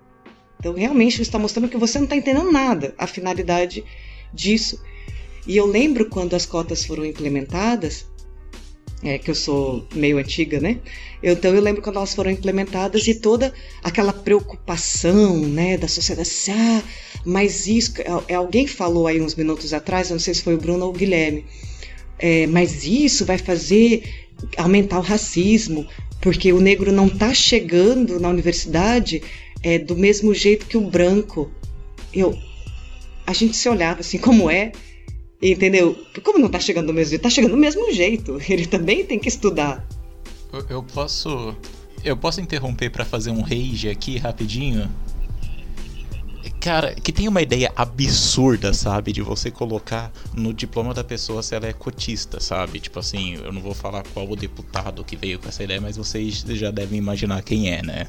[0.59, 3.84] Então, realmente, está mostrando que você não está entendendo nada, a finalidade
[4.34, 4.82] disso.
[5.46, 8.06] E eu lembro quando as cotas foram implementadas,
[9.03, 10.78] é, que eu sou meio antiga, né?
[11.22, 16.53] Então eu lembro quando elas foram implementadas e toda aquela preocupação, né, da sociedade, assim,
[16.53, 16.82] ah,
[17.24, 17.94] mas isso,
[18.28, 20.96] é, alguém falou aí uns minutos atrás, não sei se foi o Bruno ou o
[20.96, 21.44] Guilherme,
[22.18, 24.03] é, mas isso vai fazer
[24.57, 25.86] aumentar o racismo,
[26.20, 29.22] porque o negro não está chegando na universidade
[29.62, 31.51] é, do mesmo jeito que o branco.
[32.12, 32.36] Eu,
[33.26, 34.72] a gente se olhava assim, como é?
[35.41, 35.97] Entendeu?
[36.22, 37.22] Como não tá chegando do mesmo jeito?
[37.22, 38.39] Tá chegando do mesmo jeito.
[38.49, 39.86] Ele também tem que estudar.
[40.53, 41.55] Eu, eu posso.
[42.05, 44.91] Eu posso interromper para fazer um rage aqui rapidinho?
[46.61, 49.12] Cara, que tem uma ideia absurda, sabe?
[49.12, 52.80] De você colocar no diploma da pessoa se ela é cotista, sabe?
[52.80, 55.96] Tipo assim, eu não vou falar qual o deputado que veio com essa ideia, mas
[55.96, 58.06] vocês já devem imaginar quem é, né?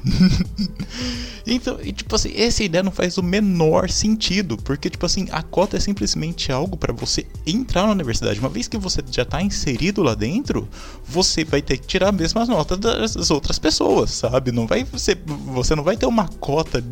[1.46, 5.42] então, e, tipo assim, essa ideia não faz o menor sentido, porque, tipo assim, a
[5.42, 8.40] cota é simplesmente algo para você entrar na universidade.
[8.40, 10.68] Uma vez que você já tá inserido lá dentro,
[11.06, 14.50] você vai ter que tirar as mesmas notas das outras pessoas, sabe?
[14.50, 16.82] Não vai ser, você não vai ter uma cota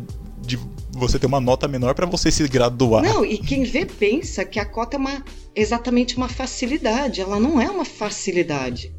[0.49, 0.59] de
[0.91, 3.03] você ter uma nota menor para você se graduar.
[3.03, 5.23] Não, e quem vê pensa que a cota é uma,
[5.55, 7.21] exatamente uma facilidade.
[7.21, 8.91] Ela não é uma facilidade.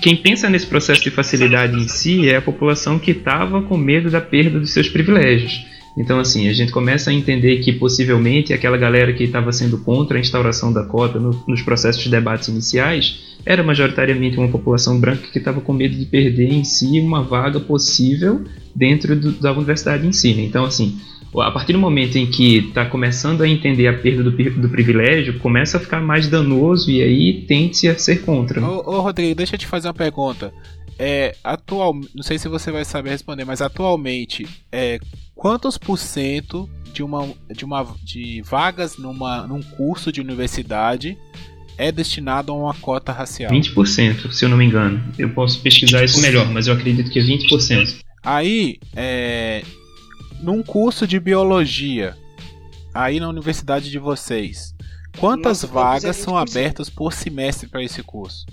[0.00, 4.10] Quem pensa nesse processo de facilidade em si é a população que estava com medo
[4.10, 5.64] da perda dos seus privilégios.
[5.96, 10.16] Então, assim, a gente começa a entender que possivelmente aquela galera que estava sendo contra
[10.16, 15.28] a instauração da cota no, nos processos de debates iniciais era majoritariamente uma população branca
[15.28, 18.42] que estava com medo de perder em si uma vaga possível
[18.74, 20.32] dentro do, da universidade em si.
[20.32, 20.42] Né?
[20.44, 20.98] Então, assim,
[21.40, 25.38] a partir do momento em que está começando a entender a perda do, do, privilégio,
[25.40, 28.60] começa a ficar mais danoso e aí tende a ser contra.
[28.60, 28.66] Né?
[28.66, 30.52] Ô, ô, Rodrigo, deixa eu te fazer uma pergunta.
[30.98, 35.00] É, atual, não sei se você vai saber responder, mas atualmente, é,
[35.34, 41.16] quantos por cento de uma, de uma de vagas numa, num curso de universidade
[41.78, 43.50] é destinado a uma cota racial?
[43.50, 45.02] 20%, se eu não me engano.
[45.18, 48.02] Eu posso pesquisar isso melhor, mas eu acredito que é 20%.
[48.22, 49.64] Aí, é,
[50.40, 52.16] num curso de biologia,
[52.94, 54.74] aí na universidade de vocês,
[55.18, 58.46] quantas Nossa, vagas são abertas por semestre para esse curso?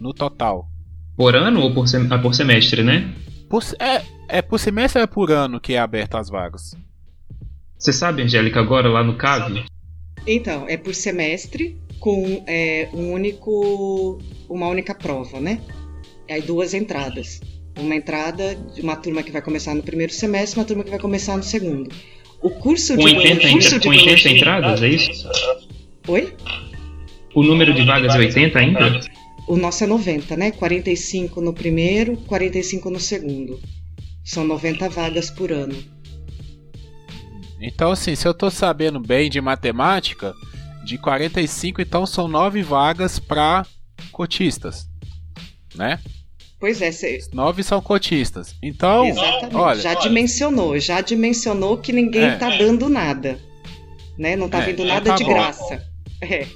[0.00, 0.68] No total.
[1.16, 3.14] Por ano ou por, sem, ah, por semestre, né?
[3.48, 6.76] Por, é, é por semestre ou é por ano que é aberto as vagas?
[7.78, 9.64] Você sabe, Angélica, agora lá no CAV?
[10.26, 14.18] Então, é por semestre com é, um único,
[14.48, 15.60] uma única prova, né?
[16.28, 17.40] Aí duas entradas
[17.78, 20.98] uma entrada de uma turma que vai começar no primeiro semestre, uma turma que vai
[20.98, 21.90] começar no segundo.
[22.40, 25.28] O curso com de 80, curso com 80 entradas, é isso?
[26.08, 26.32] Oi?
[27.34, 29.00] O número de vagas é 80 ainda?
[29.46, 30.50] O nosso é 90, né?
[30.52, 33.60] 45 no primeiro, 45 no segundo.
[34.26, 35.76] São 90 vagas por ano.
[37.60, 40.34] Então, assim, se eu tô sabendo bem de matemática,
[40.84, 43.64] de 45, então são 9 vagas para
[44.12, 44.86] cotistas,
[45.74, 45.98] né?
[46.58, 47.20] Pois é, cê...
[47.32, 48.54] nove são cotistas.
[48.62, 49.56] Então, Exatamente.
[49.56, 52.36] olha, já dimensionou, já dimensionou que ninguém é.
[52.36, 53.38] tá dando nada,
[54.18, 54.36] né?
[54.36, 55.30] Não tá é, vindo então nada tá de bom.
[55.30, 55.86] graça.
[56.22, 56.46] É.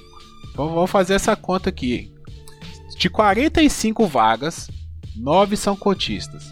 [0.49, 2.11] Então vamos fazer essa conta aqui.
[2.97, 4.69] De 45 vagas,
[5.15, 6.51] nove são cotistas.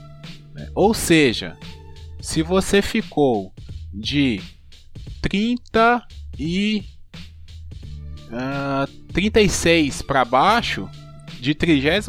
[0.60, 0.70] Né?
[0.76, 1.57] Ou seja,
[2.20, 3.53] se você ficou
[3.93, 4.41] de
[5.22, 6.03] 30
[6.38, 6.84] e
[8.28, 10.89] uh, 36 para baixo,
[11.39, 12.07] de 33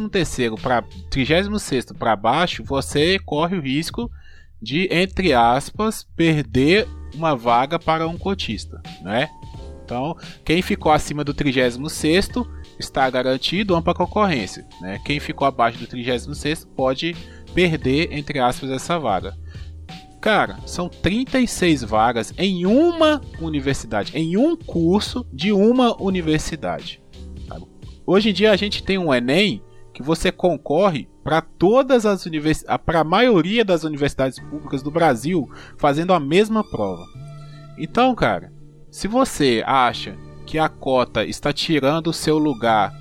[0.60, 4.10] para 36 para baixo, você corre o risco
[4.60, 9.28] de, entre aspas, perder uma vaga para um cotista, né?
[9.84, 12.28] Então, quem ficou acima do 36
[12.78, 15.00] está garantido ampla concorrência, né?
[15.04, 17.16] Quem ficou abaixo do 36 pode
[17.54, 19.36] perder, entre aspas, essa vaga.
[20.20, 27.02] Cara, são 36 vagas em uma universidade, em um curso de uma universidade.
[28.06, 29.62] Hoje em dia a gente tem um Enem
[29.94, 35.48] que você concorre para todas as universidades, para a maioria das universidades públicas do Brasil
[35.78, 37.04] fazendo a mesma prova.
[37.78, 38.52] Então, cara,
[38.90, 42.92] se você acha que a cota está tirando o seu lugar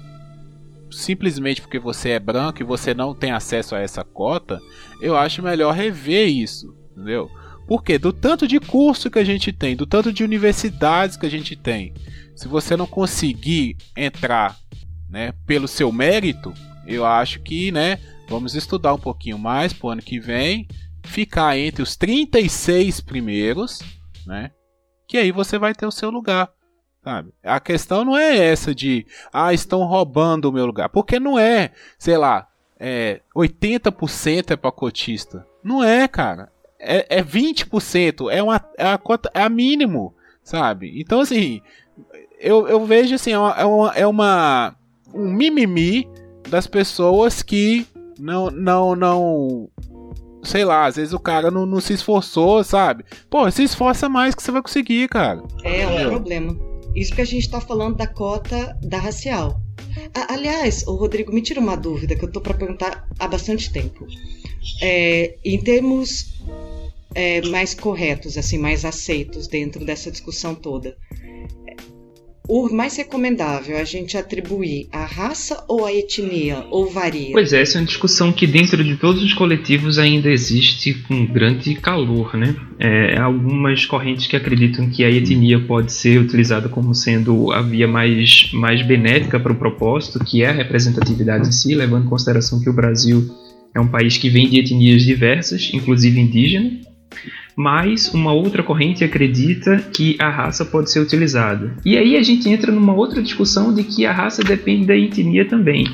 [0.92, 4.60] simplesmente porque você é branco e você não tem acesso a essa cota,
[5.02, 7.30] eu acho melhor rever isso, entendeu?
[7.68, 11.30] Porque do tanto de curso que a gente tem, do tanto de universidades que a
[11.30, 11.94] gente tem,
[12.36, 14.58] se você não conseguir entrar
[15.10, 16.54] né, pelo seu mérito,
[16.88, 20.68] eu acho que, né, vamos estudar um pouquinho mais pro ano que vem,
[21.04, 23.80] ficar entre os 36 primeiros,
[24.26, 24.52] né?
[25.08, 26.50] Que aí você vai ter o seu lugar,
[27.04, 27.32] sabe?
[27.43, 31.72] A questão não é essa de, ah, estão roubando o meu lugar, porque não é,
[31.97, 32.47] sei lá,
[32.80, 35.45] é 80% é para cotista.
[35.64, 36.52] Não é, cara.
[36.80, 40.93] É, é 20%, é uma é a cota é a mínimo, sabe?
[41.00, 41.62] Então assim,
[42.39, 44.76] eu, eu vejo assim, é uma, é uma, é uma
[45.14, 46.08] um mimimi
[46.50, 47.86] das pessoas que
[48.18, 49.70] não, não, não.
[50.43, 53.04] Sei lá, às vezes o cara não, não se esforçou, sabe?
[53.30, 55.43] Pô, se esforça mais que você vai conseguir, cara.
[55.64, 56.69] É, é um problema.
[56.96, 59.62] Isso que a gente tá falando da cota da racial.
[60.28, 64.06] aliás, o Rodrigo, me tira uma dúvida que eu tô para perguntar há bastante tempo.
[64.82, 66.34] É, em termos
[67.16, 70.98] é, mais corretos, assim, mais aceitos dentro dessa discussão toda
[72.50, 77.32] o mais recomendável é a gente atribuir a raça ou a etnia, ou varia?
[77.32, 81.28] Pois é, essa é uma discussão que dentro de todos os coletivos ainda existe com
[81.28, 82.56] grande calor, né?
[82.80, 87.88] É, algumas correntes que acreditam que a etnia pode ser utilizada como sendo a via
[87.88, 92.60] mais, mais benéfica para o propósito, que é a representatividade em si, levando em consideração
[92.60, 93.30] que o Brasil
[93.76, 96.89] é um país que vem de etnias diversas, inclusive indígena
[97.60, 101.76] mas uma outra corrente acredita que a raça pode ser utilizada.
[101.84, 105.43] E aí a gente entra numa outra discussão de que a raça depende da etnia
[105.43, 105.86] também.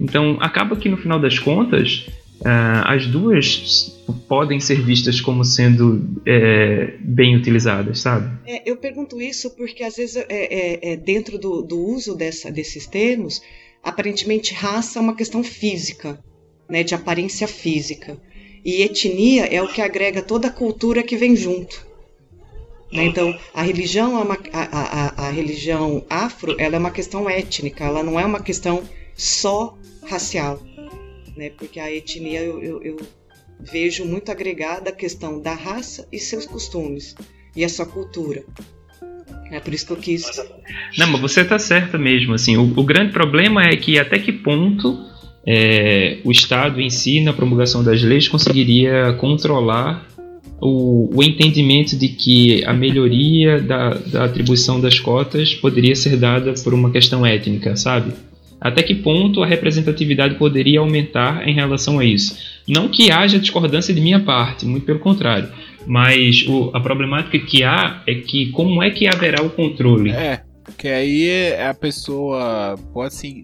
[0.00, 2.08] Então acaba que no final das contas
[2.40, 8.28] uh, as duas podem ser vistas como sendo é, bem utilizadas, sabe?
[8.44, 12.50] É, eu pergunto isso porque às vezes é, é, é dentro do, do uso dessa,
[12.50, 13.40] desses termos,
[13.80, 16.18] aparentemente raça é uma questão física,
[16.68, 18.18] né, de aparência física.
[18.64, 21.86] E etnia é o que agrega toda a cultura que vem junto.
[22.92, 23.04] Né?
[23.04, 28.20] Então, a religião, a, a, a, religião afro ela é uma questão étnica, ela não
[28.20, 28.82] é uma questão
[29.14, 30.62] só racial.
[31.36, 31.50] Né?
[31.50, 32.96] Porque a etnia eu, eu, eu
[33.58, 37.16] vejo muito agregada a questão da raça e seus costumes,
[37.56, 38.44] e a sua cultura.
[39.50, 40.24] É por isso que eu quis.
[40.96, 42.32] Não, mas você está certa mesmo.
[42.32, 45.11] Assim, o, o grande problema é que até que ponto
[45.46, 50.06] é, o Estado em si, na promulgação das leis, conseguiria controlar
[50.60, 56.54] o, o entendimento de que a melhoria da, da, atribuição das cotas poderia ser dada
[56.62, 58.12] por uma questão étnica, sabe?
[58.60, 62.38] Até que ponto a representatividade poderia aumentar em relação a isso?
[62.68, 65.48] Não que haja discordância de minha parte, muito pelo contrário.
[65.84, 70.12] Mas o, a problemática que há é que como é que haverá o controle?
[70.12, 70.42] É,
[70.78, 73.42] que aí a pessoa pode se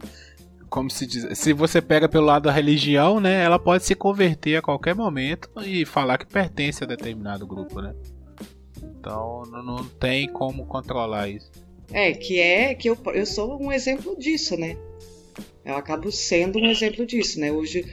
[0.68, 4.56] como se diz, se você pega pelo lado da religião, né, ela pode se converter
[4.56, 7.94] a qualquer momento e falar que pertence a determinado grupo, né?
[8.82, 11.50] Então não, não tem como controlar isso.
[11.92, 14.76] É, que é que eu, eu sou um exemplo disso, né?
[15.64, 17.50] Eu acabo sendo um exemplo disso, né?
[17.50, 17.84] Hoje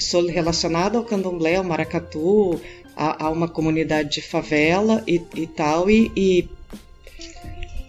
[0.00, 2.60] sou relacionado ao candomblé, ao maracatu,
[2.96, 6.48] a, a uma comunidade de favela e, e tal, e, e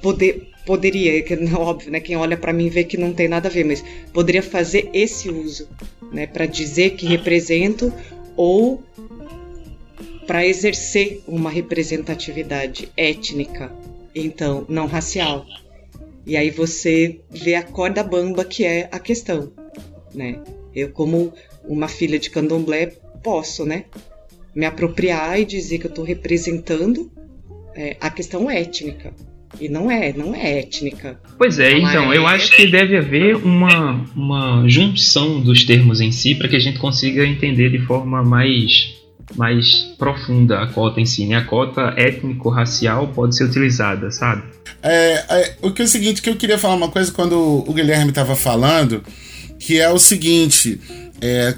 [0.02, 2.02] poder poderia, que óbvio, né?
[2.02, 5.30] Quem olha para mim vê que não tem nada a ver, mas poderia fazer esse
[5.30, 5.70] uso,
[6.12, 6.28] né?
[6.28, 7.92] Para dizer que represento
[8.36, 8.84] ou
[10.28, 13.72] para exercer uma representatividade étnica,
[14.14, 15.46] então não racial.
[16.26, 19.50] E aí você vê a corda bamba que é a questão,
[20.14, 20.44] né?
[20.76, 22.88] Eu como uma filha de candomblé
[23.24, 23.86] posso, né?
[24.54, 27.10] Me apropriar e dizer que eu estou representando
[27.74, 29.14] é, a questão étnica.
[29.60, 31.20] E não é, não é étnica.
[31.38, 32.18] Pois é, não então, é...
[32.18, 36.60] eu acho que deve haver uma, uma junção dos termos em si para que a
[36.60, 38.94] gente consiga entender de forma mais,
[39.36, 41.26] mais profunda a cota em si.
[41.26, 41.36] Né?
[41.36, 44.44] A cota étnico-racial pode ser utilizada, sabe?
[44.84, 47.74] É, é, o que é o seguinte, que eu queria falar uma coisa quando o
[47.74, 49.04] Guilherme estava falando,
[49.60, 50.80] que é o seguinte.
[51.20, 51.52] É,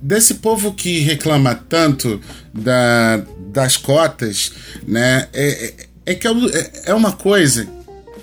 [0.00, 2.20] desse povo que reclama tanto
[2.54, 3.16] da,
[3.48, 4.52] das cotas,
[4.86, 5.26] né?
[5.32, 7.68] É, é que é, é, é uma coisa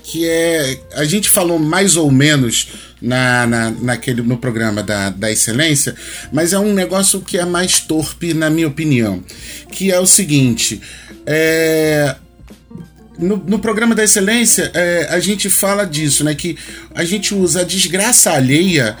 [0.02, 0.80] que é.
[0.94, 2.68] A gente falou mais ou menos
[3.00, 5.94] na, na, naquele, no programa da, da excelência,
[6.32, 9.22] mas é um negócio que é mais torpe, na minha opinião.
[9.70, 10.80] Que é o seguinte.
[11.26, 12.16] É,
[13.18, 16.34] no, no, programa da excelência, é, a gente fala disso, né?
[16.34, 16.56] Que
[16.94, 18.96] a gente usa a desgraça alheia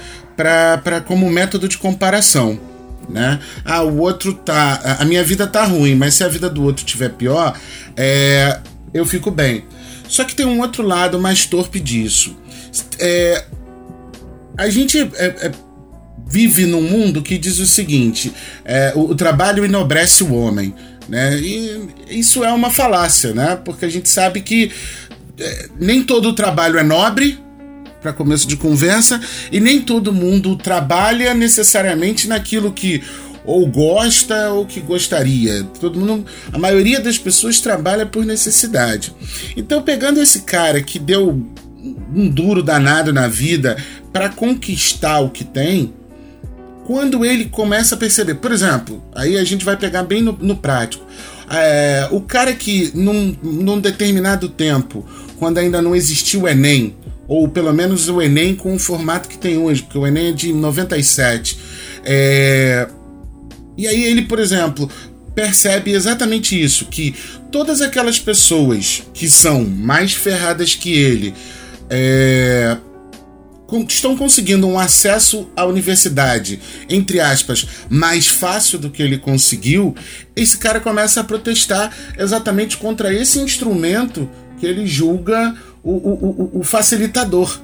[1.06, 2.60] como método de comparação.
[3.08, 3.40] Né?
[3.64, 4.96] Ah, o outro tá.
[4.98, 7.58] A minha vida tá ruim, mas se a vida do outro tiver pior,
[7.96, 8.58] é,
[8.92, 9.64] eu fico bem.
[10.08, 12.36] Só que tem um outro lado mais torpe disso.
[12.98, 13.44] É,
[14.56, 15.52] a gente é, é,
[16.26, 18.32] vive num mundo que diz o seguinte:
[18.64, 20.74] é, o, o, trabalho enobrece o homem.
[21.08, 21.38] Né?
[21.38, 23.58] E isso é uma falácia, né?
[23.64, 24.70] porque a gente sabe que
[25.38, 27.38] é, nem todo trabalho é nobre,
[28.00, 29.20] para começo de conversa,
[29.50, 33.02] e nem todo mundo trabalha necessariamente naquilo que
[33.44, 35.64] ou gosta ou que gostaria.
[35.80, 39.14] Todo mundo, a maioria das pessoas trabalha por necessidade.
[39.56, 41.46] Então, pegando esse cara que deu
[42.14, 43.76] um duro danado na vida
[44.12, 45.94] para conquistar o que tem,
[46.84, 50.56] quando ele começa a perceber, por exemplo, aí a gente vai pegar bem no, no
[50.56, 51.06] prático.
[51.50, 55.06] É, o cara que num, num determinado tempo,
[55.38, 56.94] quando ainda não existiu o Enem,
[57.28, 60.32] ou pelo menos o Enem com o formato que tem hoje, porque o Enem é
[60.32, 61.58] de 97,
[62.02, 62.88] é,
[63.76, 64.90] e aí ele, por exemplo,
[65.34, 67.14] percebe exatamente isso, que
[67.52, 71.34] todas aquelas pessoas que são mais ferradas que ele
[71.90, 72.76] é,
[73.86, 76.58] estão conseguindo um acesso à universidade,
[76.88, 79.94] entre aspas, mais fácil do que ele conseguiu,
[80.34, 86.62] esse cara começa a protestar exatamente contra esse instrumento que ele julga o, o, o,
[86.62, 87.60] facilitador.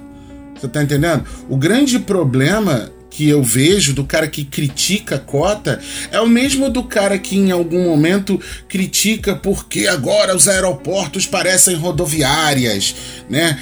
[0.55, 1.25] Você tá entendendo?
[1.49, 6.69] O grande problema que eu vejo do cara que critica a cota é o mesmo
[6.69, 12.95] do cara que em algum momento critica porque agora os aeroportos parecem rodoviárias,
[13.31, 13.59] né?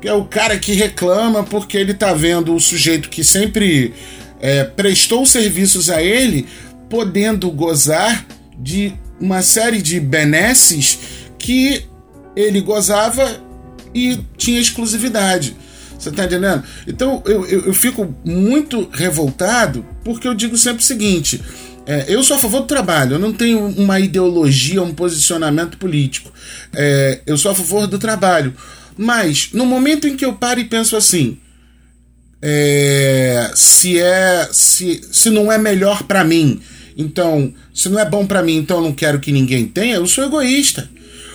[0.00, 3.92] Que é o cara que reclama porque ele tá vendo o sujeito que sempre
[4.40, 6.46] é, prestou serviços a ele
[6.88, 8.24] podendo gozar
[8.56, 10.98] de uma série de benesses
[11.38, 11.84] que
[12.36, 13.42] ele gozava
[13.94, 15.56] e tinha exclusividade.
[15.98, 16.62] Você tá entendendo?
[16.86, 21.40] Então eu, eu, eu, fico muito revoltado porque eu digo sempre o seguinte:
[21.86, 26.32] é, eu sou a favor do trabalho, eu não tenho uma ideologia, um posicionamento político.
[26.74, 28.54] É, eu sou a favor do trabalho.
[28.96, 31.38] Mas no momento em que eu paro e penso assim,
[32.40, 36.60] é, se é se, se não é melhor para mim,
[36.96, 40.06] então se não é bom para mim, então eu não quero que ninguém tenha, eu
[40.06, 40.88] sou egoísta.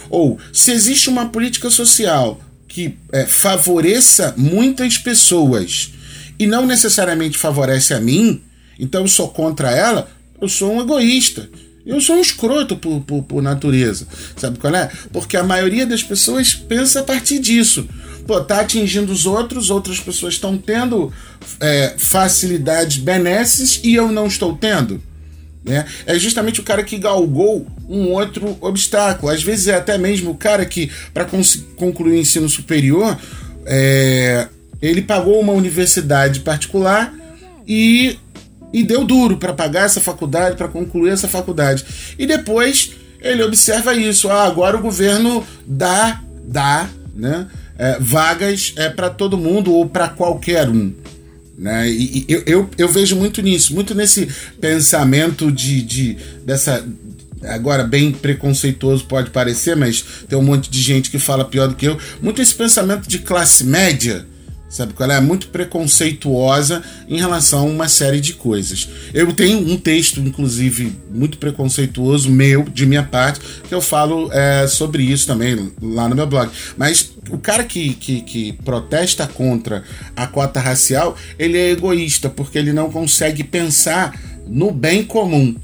[0.09, 2.39] Ou se existe uma política social
[2.69, 5.91] que é, favoreça muitas pessoas
[6.37, 8.41] e não necessariamente favorece a mim,
[8.79, 10.09] então eu sou contra ela,
[10.39, 11.49] eu sou um egoísta.
[11.85, 14.07] Eu sou um escroto por, por, por, natureza.
[14.37, 14.91] Sabe qual é?
[15.11, 17.87] Porque a maioria das pessoas pensa a partir disso.
[18.27, 21.11] Pô, tá atingindo os outros, outras pessoas estão tendo
[21.59, 25.01] é, facilidades benesses e eu não estou tendo.
[25.69, 25.85] Né?
[26.07, 29.31] É justamente o cara que galgou um outro obstáculo.
[29.31, 31.27] Às vezes é até mesmo o cara que, para
[31.77, 33.15] concluir o ensino superior,
[33.67, 34.47] é,
[34.81, 37.13] ele pagou uma universidade particular
[37.67, 38.17] e,
[38.73, 41.85] e deu duro para pagar essa faculdade, para concluir essa faculdade.
[42.17, 44.27] E depois ele observa isso.
[44.27, 47.45] Ah, agora o governo dá, dá né,
[47.77, 50.91] é, vagas é, para todo mundo ou para qualquer um.
[51.59, 51.89] Né?
[51.89, 54.29] E, e eu, eu, eu, vejo muito nisso, muito nesse
[54.61, 56.87] pensamento de, de dessa.
[57.43, 61.75] Agora, bem preconceituoso pode parecer, mas tem um monte de gente que fala pior do
[61.75, 61.97] que eu.
[62.21, 64.25] Muito esse pensamento de classe média
[64.69, 65.19] Sabe qual é?
[65.19, 68.87] Muito preconceituosa em relação a uma série de coisas.
[69.13, 74.67] Eu tenho um texto, inclusive, muito preconceituoso, meu, de minha parte, que eu falo é,
[74.67, 76.51] sobre isso também lá no meu blog.
[76.77, 79.83] Mas o cara que, que, que protesta contra
[80.15, 85.55] a cota racial, ele é egoísta, porque ele não consegue pensar no bem comum.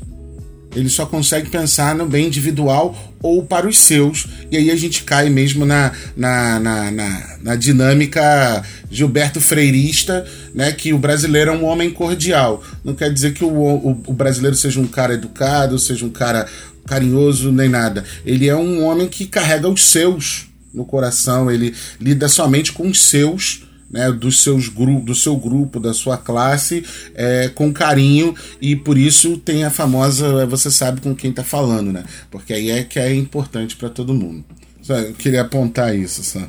[0.76, 4.28] Ele só consegue pensar no bem individual ou para os seus.
[4.52, 10.72] E aí a gente cai mesmo na, na, na, na, na dinâmica Gilberto Freirista, né?
[10.72, 12.64] Que o brasileiro é um homem cordial.
[12.84, 16.46] Não quer dizer que o, o, o brasileiro seja um cara educado, seja um cara
[16.86, 18.04] carinhoso, nem nada.
[18.26, 23.02] Ele é um homem que carrega os seus no coração, ele lida somente com os
[23.02, 23.65] seus
[23.96, 26.86] né, dos seus do seu grupo, da sua classe,
[27.16, 31.46] é, com carinho e por isso tem a famosa é, você sabe com quem está
[31.46, 32.04] falando, né?
[32.30, 34.44] Porque aí é que é importante para todo mundo.
[34.88, 36.42] Eu queria apontar isso, só.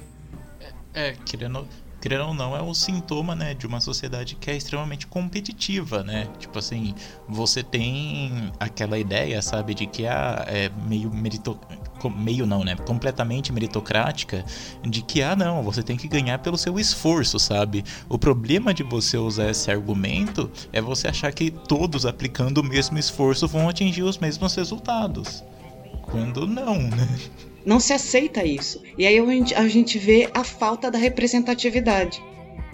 [0.92, 1.66] É, é querendo
[2.06, 6.28] querendo ou não, é um sintoma, né, de uma sociedade que é extremamente competitiva, né?
[6.38, 6.94] Tipo assim,
[7.28, 11.58] você tem aquela ideia, sabe, de que ah, é meio merito...
[12.16, 14.44] meio não, né, completamente meritocrática,
[14.84, 17.84] de que ah, não, você tem que ganhar pelo seu esforço, sabe?
[18.08, 22.96] O problema de você usar esse argumento é você achar que todos aplicando o mesmo
[22.96, 25.42] esforço vão atingir os mesmos resultados.
[26.02, 27.08] Quando não, né?
[27.66, 28.80] Não se aceita isso.
[28.96, 29.18] E aí
[29.56, 32.22] a gente vê a falta da representatividade.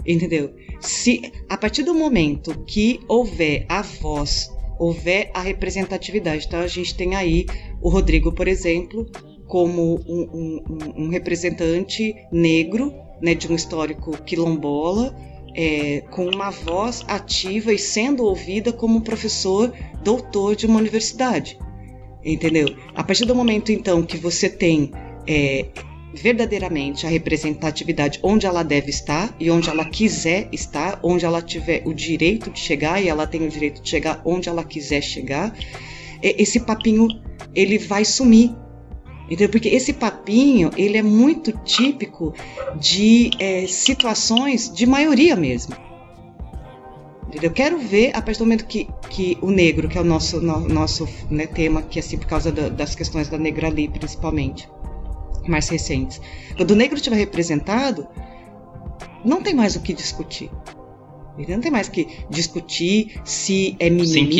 [0.05, 0.53] Entendeu?
[0.79, 6.93] Se a partir do momento que houver a voz, houver a representatividade, então a gente
[6.93, 7.47] tem aí
[7.81, 9.09] o Rodrigo, por exemplo,
[9.47, 15.15] como um, um, um representante negro, né, de um histórico quilombola,
[15.55, 19.73] é, com uma voz ativa e sendo ouvida como professor
[20.03, 21.57] doutor de uma universidade
[22.23, 22.67] entendeu?
[22.95, 24.91] A partir do momento então que você tem
[25.27, 25.65] é,
[26.13, 31.81] verdadeiramente a representatividade onde ela deve estar e onde ela quiser estar, onde ela tiver
[31.85, 35.55] o direito de chegar e ela tem o direito de chegar onde ela quiser chegar,
[36.21, 37.07] esse papinho
[37.53, 38.55] ele vai sumir.
[39.25, 39.49] Entendeu?
[39.49, 42.33] Porque esse papinho ele é muito típico
[42.79, 45.75] de é, situações de maioria mesmo.
[47.41, 50.39] Eu quero ver, a partir do momento que, que o negro, que é o nosso,
[50.41, 53.87] no, nosso né, tema, que é assim por causa da, das questões da negra ali,
[53.87, 54.67] principalmente,
[55.47, 56.21] mais recentes.
[56.55, 58.07] Quando o negro estiver representado,
[59.25, 60.49] não tem mais o que discutir.
[61.47, 64.35] Não tem mais o que discutir se é mimimi,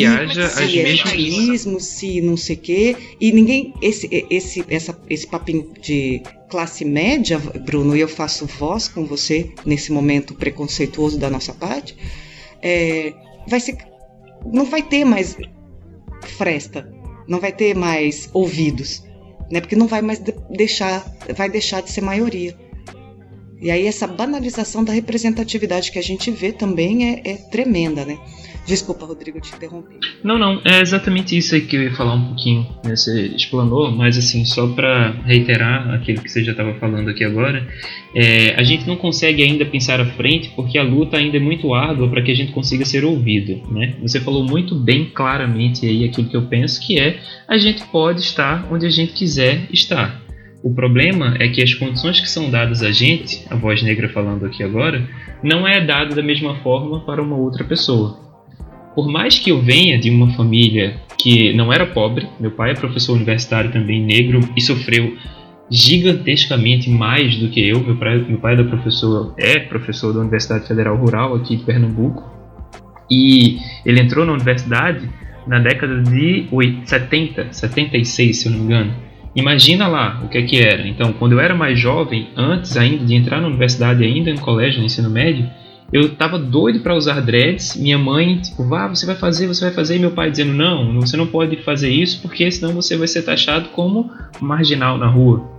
[0.48, 2.96] se é vitimismo, se não sei o quê.
[3.20, 3.74] E ninguém.
[3.82, 9.50] Esse, esse, essa, esse papinho de classe média, Bruno, e eu faço voz com você
[9.66, 11.96] nesse momento preconceituoso da nossa parte
[12.64, 13.12] é,
[13.46, 13.76] vai ser,
[14.50, 15.36] não vai ter mais
[16.22, 16.90] fresta,
[17.28, 19.04] não vai ter mais ouvidos,
[19.50, 19.60] né?
[19.60, 21.04] Porque não vai mais deixar,
[21.36, 22.56] vai deixar de ser maioria.
[23.60, 28.18] E aí essa banalização da representatividade que a gente vê também é, é tremenda, né?
[28.66, 29.98] Desculpa, Rodrigo, te interrompi.
[30.22, 32.66] Não, não, é exatamente isso aí que eu ia falar um pouquinho.
[32.82, 32.96] Né?
[32.96, 37.66] Você explanou, mas assim, só para reiterar aquilo que você já estava falando aqui agora,
[38.14, 41.74] é, a gente não consegue ainda pensar à frente porque a luta ainda é muito
[41.74, 43.60] árdua para que a gente consiga ser ouvido.
[43.70, 43.96] Né?
[44.00, 48.20] Você falou muito bem claramente aí aquilo que eu penso, que é a gente pode
[48.20, 50.22] estar onde a gente quiser estar.
[50.62, 54.46] O problema é que as condições que são dadas a gente, a voz negra falando
[54.46, 55.06] aqui agora,
[55.42, 58.23] não é dado da mesma forma para uma outra pessoa.
[58.94, 62.74] Por mais que eu venha de uma família que não era pobre, meu pai é
[62.74, 65.16] professor universitário também negro e sofreu
[65.70, 67.80] gigantescamente mais do que eu.
[67.80, 72.22] Meu pai, meu pai é, professor, é professor da Universidade Federal Rural aqui de Pernambuco
[73.10, 75.08] e ele entrou na universidade
[75.46, 76.46] na década de
[76.84, 78.94] 70, 76, se eu não me engano.
[79.36, 80.86] Imagina lá o que é que era.
[80.86, 84.78] Então, quando eu era mais jovem, antes ainda de entrar na universidade, ainda no colégio,
[84.78, 85.46] no ensino médio,
[85.92, 87.76] eu tava doido para usar dreads.
[87.76, 89.96] Minha mãe, tipo, vá, você vai fazer, você vai fazer.
[89.96, 93.22] E meu pai dizendo, não, você não pode fazer isso porque senão você vai ser
[93.22, 94.10] taxado como
[94.40, 95.52] marginal na rua.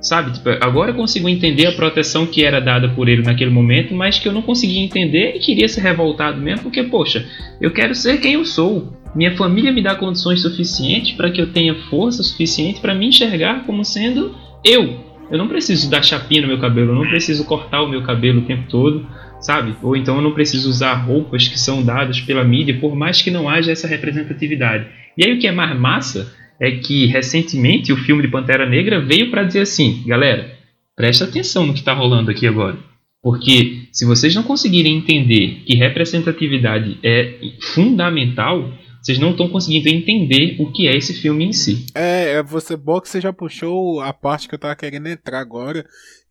[0.00, 0.32] Sabe?
[0.32, 4.18] Tipo, agora eu consigo entender a proteção que era dada por ele naquele momento, mas
[4.18, 7.26] que eu não conseguia entender e queria ser revoltado mesmo, porque, poxa,
[7.60, 8.92] eu quero ser quem eu sou.
[9.14, 13.64] Minha família me dá condições suficientes para que eu tenha força suficiente para me enxergar
[13.64, 15.06] como sendo eu.
[15.30, 18.40] Eu não preciso dar chapinha no meu cabelo, eu não preciso cortar o meu cabelo
[18.40, 19.06] o tempo todo
[19.40, 19.76] sabe?
[19.82, 23.30] Ou então eu não preciso usar roupas que são dadas pela mídia, por mais que
[23.30, 24.86] não haja essa representatividade.
[25.16, 29.00] E aí o que é mais massa é que recentemente o filme de Pantera Negra
[29.00, 30.54] veio para dizer assim, galera,
[30.94, 32.78] presta atenção no que está rolando aqui agora.
[33.22, 37.38] Porque se vocês não conseguirem entender que representatividade é
[37.74, 38.72] fundamental,
[39.02, 41.86] vocês não estão conseguindo entender o que é esse filme em si.
[41.94, 45.40] É, é você bom que você já puxou a parte que eu tava querendo entrar
[45.40, 45.84] agora,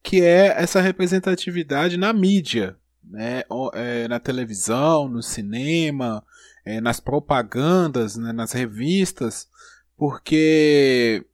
[0.04, 2.76] que é essa representatividade na mídia,
[3.10, 3.44] né,
[3.74, 6.24] é, na televisão, no cinema,
[6.66, 9.48] é, nas propagandas, né, nas revistas,
[9.98, 11.26] porque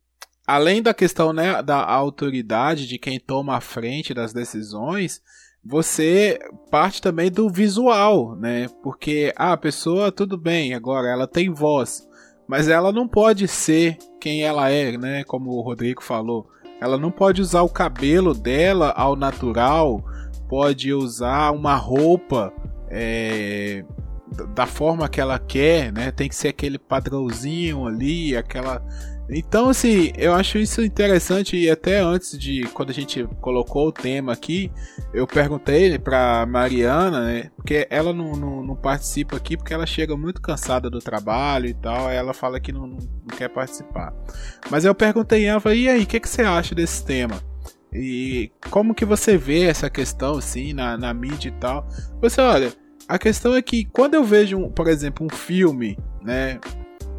[0.45, 5.21] além da questão né, da autoridade de quem toma a frente das decisões,
[5.63, 8.67] você parte também do visual, né?
[8.81, 12.07] Porque ah, a pessoa, tudo bem, agora ela tem voz,
[12.47, 15.23] mas ela não pode ser quem ela é, né?
[15.23, 16.49] Como o Rodrigo falou.
[16.81, 20.03] Ela não pode usar o cabelo dela ao natural,
[20.51, 22.51] pode usar uma roupa
[22.89, 23.85] é,
[24.53, 26.11] da forma que ela quer, né?
[26.11, 28.85] Tem que ser aquele padrãozinho ali, aquela.
[29.29, 33.91] Então, assim, eu acho isso interessante e até antes de quando a gente colocou o
[33.93, 34.69] tema aqui,
[35.13, 37.49] eu perguntei para Mariana, né?
[37.55, 41.73] Porque ela não, não, não, participa aqui porque ela chega muito cansada do trabalho e
[41.73, 44.13] tal, ela fala que não, não quer participar.
[44.69, 47.50] Mas eu perguntei a ela, e aí, o que, que você acha desse tema?
[47.93, 51.87] E como que você vê essa questão assim na, na mídia e tal?
[52.21, 52.73] Você olha,
[53.07, 56.59] a questão é que quando eu vejo, por exemplo, um filme, né,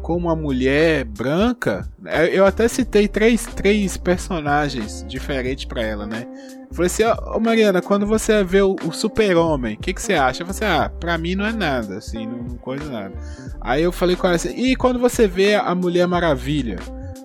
[0.01, 6.27] com uma mulher branca, né, eu até citei três, três personagens diferentes para ela, né?
[6.71, 10.15] Falei assim, ô oh, Mariana, quando você vê o, o super-homem, o que, que você
[10.15, 10.43] acha?
[10.43, 13.13] Falei assim, ah, pra mim não é nada, assim, não, não coisa nada.
[13.61, 16.77] Aí eu falei com ela assim, e quando você vê a Mulher Maravilha?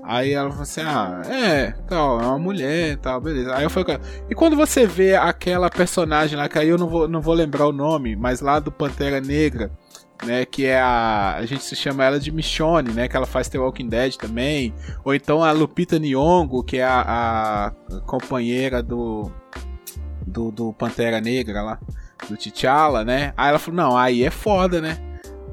[0.09, 3.55] Aí ela falou assim: Ah, é, tal, é uma mulher tal, beleza.
[3.55, 3.99] Aí eu falei,
[4.31, 7.67] e quando você vê aquela personagem lá, que aí eu não vou, não vou lembrar
[7.67, 9.71] o nome, mas lá do Pantera Negra,
[10.25, 11.35] né, que é a.
[11.37, 14.75] A gente se chama ela de Michonne, né, que ela faz The Walking Dead também.
[15.05, 19.31] Ou então a Lupita Nyong'o, que é a, a companheira do,
[20.27, 20.51] do.
[20.51, 21.79] do Pantera Negra lá,
[22.31, 23.35] do T'Challa, né?
[23.37, 24.97] Aí ela falou: Não, aí é foda, né?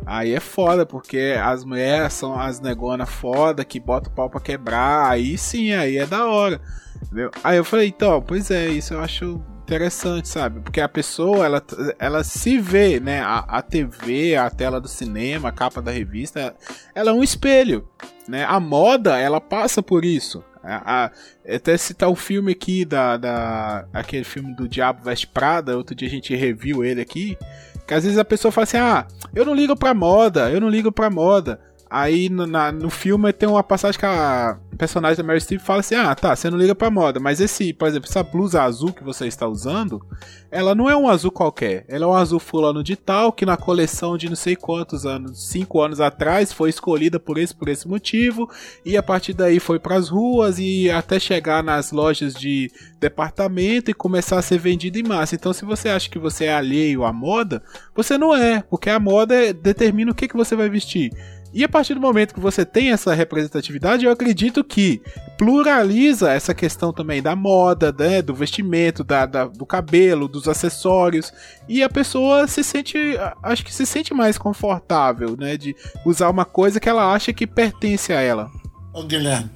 [0.05, 4.39] Aí é foda, porque as mulheres são as negonas foda que bota o pau pra
[4.39, 5.09] quebrar.
[5.09, 6.61] Aí sim, aí é da hora.
[7.03, 7.31] Entendeu?
[7.43, 10.59] Aí eu falei, então, pois é, isso eu acho interessante, sabe?
[10.61, 11.63] Porque a pessoa, ela,
[11.97, 13.21] ela se vê, né?
[13.21, 16.55] A, a TV, a tela do cinema, a capa da revista,
[16.93, 17.87] ela é um espelho,
[18.27, 18.45] né?
[18.47, 20.43] A moda, ela passa por isso.
[20.63, 21.11] A, a,
[21.55, 26.07] até citar o filme aqui da, da aquele filme do Diabo Veste Prada, outro dia
[26.07, 27.37] a gente reviu ele aqui.
[27.88, 30.69] Que às vezes a pessoa fala assim: ah, eu não ligo pra moda, eu não
[30.69, 31.59] ligo pra moda.
[31.95, 35.79] Aí no, na, no filme tem uma passagem que a personagem da Mary Streep fala
[35.79, 38.91] assim: Ah, tá, você não liga pra moda, mas esse, por exemplo, essa blusa azul
[38.91, 40.05] que você está usando,
[40.51, 43.55] ela não é um azul qualquer, ela é um azul fulano de tal, que na
[43.55, 47.87] coleção de não sei quantos anos, cinco anos atrás, foi escolhida por esse, por esse
[47.87, 48.51] motivo,
[48.83, 52.69] e a partir daí foi pras ruas e até chegar nas lojas de
[52.99, 55.35] departamento e começar a ser vendida em massa.
[55.35, 57.63] Então, se você acha que você é alheio à moda,
[57.95, 61.13] você não é, porque a moda determina o que, que você vai vestir.
[61.55, 65.01] E a partir do momento que você tem essa representatividade, eu acredito que
[65.37, 71.31] pluraliza essa questão também da moda, né, do vestimento, da, da, do cabelo, dos acessórios.
[71.65, 72.97] E a pessoa se sente,
[73.41, 75.73] acho que se sente mais confortável, né, de
[76.05, 78.51] usar uma coisa que ela acha que pertence a ela.
[78.93, 79.49] Ô, Guilherme.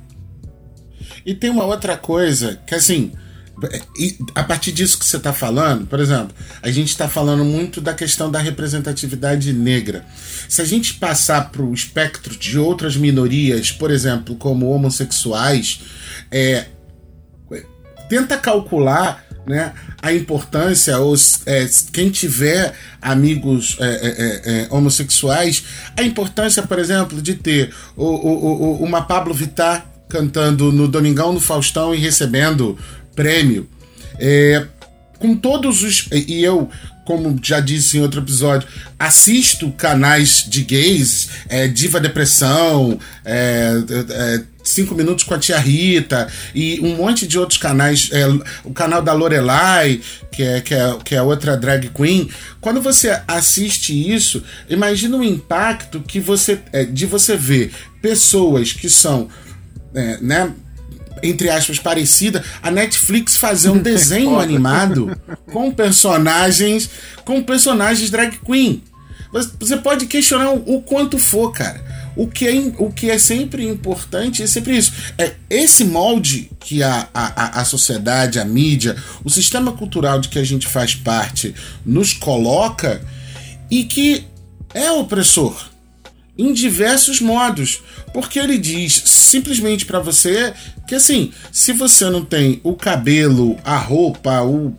[1.25, 3.11] E tem uma outra coisa que, assim,
[4.36, 7.93] a partir disso que você está falando, por exemplo, a gente está falando muito da
[7.93, 10.05] questão da representatividade negra.
[10.47, 15.82] Se a gente passar para o espectro de outras minorias, por exemplo, como homossexuais,
[16.32, 16.66] é,
[18.10, 25.64] tenta calcular né, a importância, ou é, quem tiver amigos é, é, é, é homossexuais,
[25.97, 31.32] a importância, por exemplo, de ter o, o, o, uma Pablo Vittar cantando no Domingão
[31.32, 32.78] no Faustão e recebendo
[33.20, 33.67] prêmio.
[34.17, 34.65] É,
[35.20, 36.07] com todos os.
[36.11, 36.70] E eu,
[37.05, 38.65] como já disse em outro episódio,
[38.97, 43.74] assisto canais de gays, é, Diva Depressão, é,
[44.09, 48.09] é, Cinco Minutos com a Tia Rita e um monte de outros canais.
[48.13, 48.26] É,
[48.63, 49.99] o canal da Lorelai,
[50.32, 52.30] que é, que, é, que é outra drag queen.
[52.61, 58.89] Quando você assiste isso, imagina o impacto que você é, de você ver pessoas que
[58.89, 59.28] são.
[59.93, 60.53] É, né,
[61.24, 65.15] entre aspas, parecida, a Netflix fazer um desenho animado
[65.51, 66.89] com personagens.
[67.24, 68.84] com personagens drag queen.
[69.59, 71.84] Você pode questionar o quanto for, cara.
[72.15, 74.91] O que é, o que é sempre importante é sempre isso.
[75.17, 80.39] É esse molde que a, a, a sociedade, a mídia, o sistema cultural de que
[80.39, 81.53] a gente faz parte
[81.86, 83.01] nos coloca
[83.70, 84.26] e que
[84.74, 85.70] é opressor
[86.38, 87.82] em diversos modos,
[88.13, 90.53] porque ele diz simplesmente para você
[90.89, 94.75] que assim, se você não tem o cabelo, a roupa, o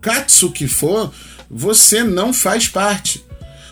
[0.00, 1.12] katsu que for,
[1.50, 3.22] você não faz parte.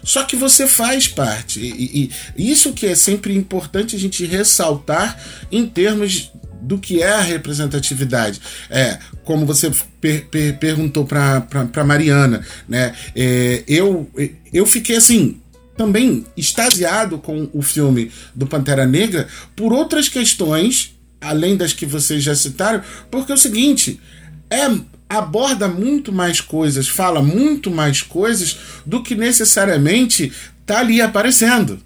[0.05, 1.61] Só que você faz parte.
[1.61, 5.19] E, e, isso que é sempre importante a gente ressaltar
[5.51, 8.39] em termos do que é a representatividade.
[8.69, 12.95] É, como você per, per, perguntou para Mariana, né?
[13.17, 14.11] É, eu,
[14.53, 15.41] eu fiquei assim,
[15.75, 20.93] também extasiado com o filme do Pantera Negra por outras questões,
[21.23, 24.01] além das que vocês já citaram, porque é o seguinte,
[24.51, 24.69] é
[25.09, 30.33] aborda muito mais coisas, fala muito mais coisas do que necessariamente
[30.65, 31.81] tá ali aparecendo.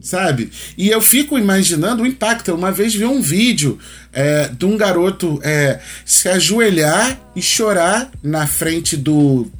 [0.00, 0.50] Sabe?
[0.76, 2.48] E eu fico imaginando o impacto.
[2.48, 3.78] Eu uma vez vi um vídeo
[4.12, 9.50] é, de um garoto é, se ajoelhar e chorar na frente do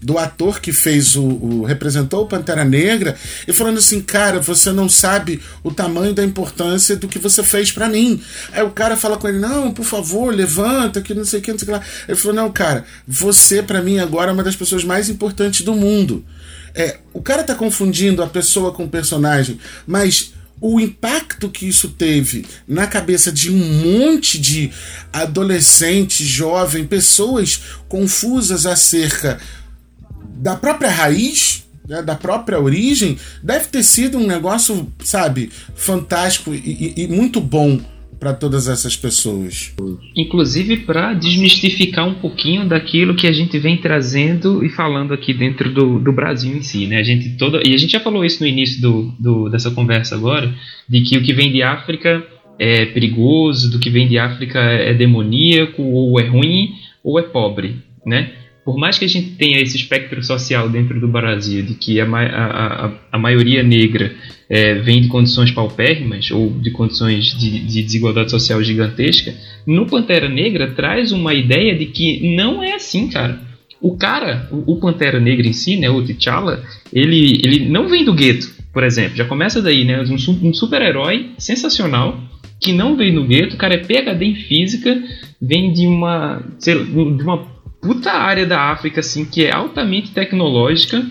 [0.00, 4.70] do ator que fez o, o, representou o Pantera Negra e falando assim, cara, você
[4.70, 8.20] não sabe o tamanho da importância do que você fez para mim.
[8.52, 11.52] Aí o cara fala com ele, não, por favor, levanta, que não sei o que,
[11.52, 11.84] não sei o que lá.
[12.06, 15.74] Ele falou, não, cara, você para mim agora é uma das pessoas mais importantes do
[15.74, 16.24] mundo.
[16.74, 21.88] É, o cara tá confundindo a pessoa com o personagem, mas o impacto que isso
[21.90, 24.70] teve na cabeça de um monte de
[25.12, 29.38] adolescentes, jovens, pessoas confusas acerca
[30.38, 36.94] da própria raiz, né, da própria origem, deve ter sido um negócio, sabe, fantástico e,
[36.96, 37.80] e, e muito bom
[38.18, 39.74] para todas essas pessoas.
[40.16, 45.72] Inclusive para desmistificar um pouquinho daquilo que a gente vem trazendo e falando aqui dentro
[45.72, 46.98] do, do Brasil em si, né?
[46.98, 50.16] A gente toda e a gente já falou isso no início do, do, dessa conversa
[50.16, 50.52] agora,
[50.88, 52.26] de que o que vem de África
[52.58, 56.74] é perigoso, do que vem de África é demoníaco ou é ruim
[57.04, 58.32] ou é pobre, né?
[58.68, 62.04] Por mais que a gente tenha esse espectro social dentro do Brasil, de que a,
[62.04, 64.14] a, a maioria negra
[64.46, 69.34] é, vem de condições paupérrimas ou de condições de, de, desigualdade social gigantesca,
[69.66, 73.40] no Pantera Negra traz uma ideia de que não é assim, cara.
[73.80, 76.62] O cara, o, o Pantera Negra em si, né, o T'Challa,
[76.92, 79.16] ele, ele não vem do gueto, por exemplo.
[79.16, 80.02] Já começa daí, né?
[80.02, 82.20] Um, um super-herói sensacional
[82.60, 85.02] que não vem do gueto, o cara é PhD em física,
[85.40, 91.04] vem de uma, sei, de uma puta área da África assim que é altamente tecnológica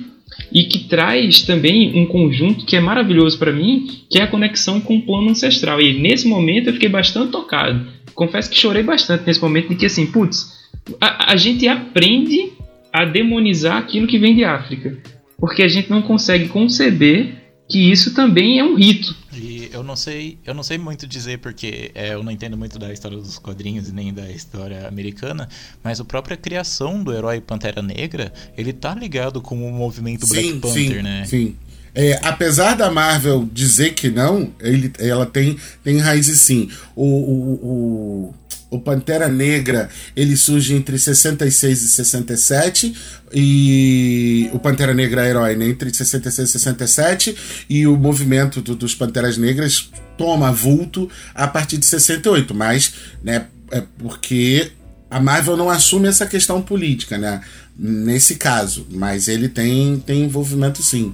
[0.51, 4.80] e que traz também um conjunto que é maravilhoso para mim, que é a conexão
[4.80, 5.82] com o plano ancestral.
[5.82, 7.86] E nesse momento eu fiquei bastante tocado.
[8.13, 10.68] Confesso que chorei bastante nesse momento de que assim, putz,
[10.99, 12.53] a, a gente aprende
[12.91, 14.97] a demonizar aquilo que vem de África,
[15.38, 19.15] porque a gente não consegue conceber que isso também é um rito.
[19.34, 22.80] E eu não sei, eu não sei muito dizer porque é, eu não entendo muito
[22.80, 25.49] da história dos quadrinhos nem da história americana,
[25.84, 30.34] mas a própria criação do herói Pantera Negra, ele tá ligado com o movimento sim,
[30.34, 31.26] Black Panther, sim, né?
[31.26, 31.55] Sim.
[31.93, 36.70] É, apesar da Marvel dizer que não, ele, ela tem, tem raízes sim.
[36.95, 38.34] O, o, o
[38.70, 42.95] o Pantera Negra ele surge entre 66 e 67
[43.34, 47.36] e o Pantera Negra Herói né, entre 66 e 67
[47.70, 52.93] e o movimento do, dos Panteras Negras toma vulto a partir de 68, mas
[53.24, 54.72] né, é porque
[55.09, 57.41] a Marvel não assume essa questão política, né?
[57.80, 61.13] Nesse caso, mas ele tem, tem envolvimento sim.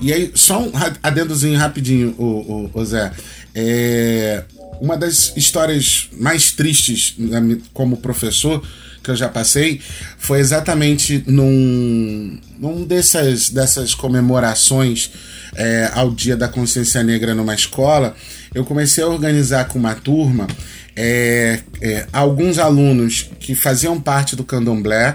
[0.00, 0.70] E aí, só um
[1.02, 3.10] adendozinho rapidinho, o, o, o Zé.
[3.54, 4.44] É,
[4.82, 8.60] uma das histórias mais tristes né, como professor
[9.00, 9.80] que eu já passei
[10.18, 15.12] foi exatamente num, num dessas, dessas comemorações
[15.54, 18.16] é, ao Dia da Consciência Negra numa escola.
[18.52, 20.48] Eu comecei a organizar com uma turma
[20.96, 25.14] é, é, alguns alunos que faziam parte do candomblé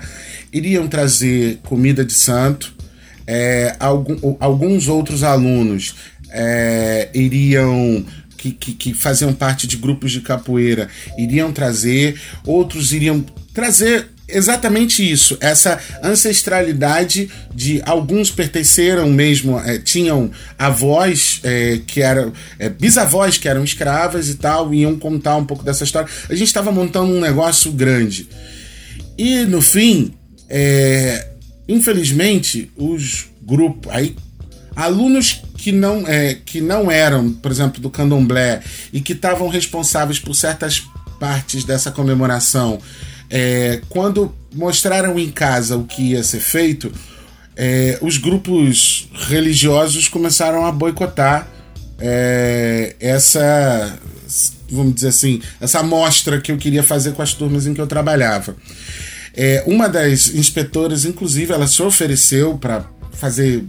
[0.53, 2.73] iriam trazer comida de santo,
[3.27, 5.93] é, algum, alguns outros alunos
[6.29, 8.05] é, iriam
[8.51, 13.23] que, que, que, faziam parte de grupos de capoeira iriam trazer, outros iriam
[13.53, 20.29] trazer exatamente isso, essa ancestralidade de alguns pertenceram mesmo, é, tinham
[20.59, 25.63] avós é, que eram é, bisavós que eram escravas e tal, iam contar um pouco
[25.63, 26.09] dessa história.
[26.29, 28.27] A gente estava montando um negócio grande.
[29.17, 30.13] E no fim,
[30.49, 31.29] é,
[31.67, 34.15] infelizmente, os grupos aí
[34.77, 38.61] alunos que não, é, que não eram, por exemplo, do candomblé
[38.93, 40.83] e que estavam responsáveis por certas
[41.19, 42.79] partes dessa comemoração
[43.29, 46.91] é, quando mostraram em casa o que ia ser feito,
[47.55, 51.47] é, os grupos religiosos começaram a boicotar
[51.99, 53.97] é, essa,
[54.69, 57.87] vamos dizer assim, essa amostra que eu queria fazer com as turmas em que eu
[57.87, 58.55] trabalhava.
[59.33, 63.63] É, uma das inspetoras, inclusive, ela se ofereceu para fazer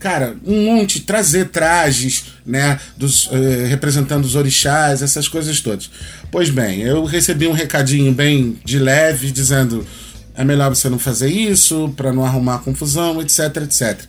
[0.00, 5.90] cara, um monte, trazer trajes, né, dos, eh, representando os orixás, essas coisas todas.
[6.32, 9.86] Pois bem, eu recebi um recadinho bem de leve, dizendo
[10.34, 14.00] é melhor você não fazer isso, para não arrumar confusão, etc, etc.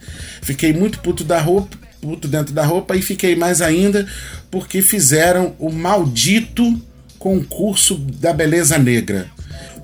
[0.42, 4.08] Fiquei muito puto da roupa, puto dentro da roupa e fiquei mais ainda
[4.50, 6.82] porque fizeram o maldito
[7.20, 9.28] concurso da beleza negra.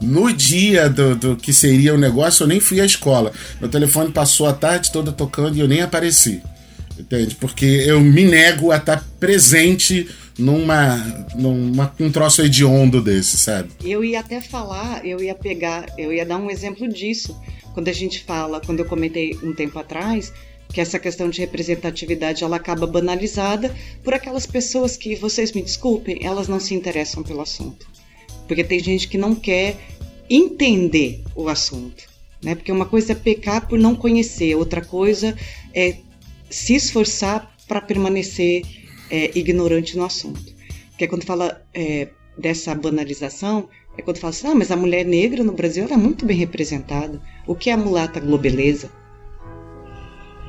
[0.02, 3.32] No dia do, do que seria o negócio, eu nem fui à escola.
[3.60, 6.42] Meu telefone passou a tarde toda tocando e eu nem apareci.
[7.00, 7.36] Entende?
[7.36, 10.98] Porque eu me nego a estar presente numa,
[11.36, 13.70] numa um troço hediondo desse, sabe?
[13.84, 17.40] Eu ia até falar, eu ia pegar, eu ia dar um exemplo disso.
[17.74, 20.34] Quando a gente fala, quando eu comentei um tempo atrás,
[20.74, 23.74] que essa questão de representatividade ela acaba banalizada
[24.04, 27.97] por aquelas pessoas que, vocês me desculpem, elas não se interessam pelo assunto.
[28.48, 29.78] Porque tem gente que não quer
[30.30, 32.04] entender o assunto.
[32.42, 32.56] Né?
[32.56, 35.36] Porque uma coisa é pecar por não conhecer, outra coisa
[35.74, 35.98] é
[36.50, 38.64] se esforçar para permanecer
[39.10, 40.56] é, ignorante no assunto.
[40.90, 43.68] Porque é quando fala é, dessa banalização,
[43.98, 47.22] é quando fala assim, ah, mas a mulher negra no Brasil é muito bem representada.
[47.46, 48.92] O que é a mulata globeleza?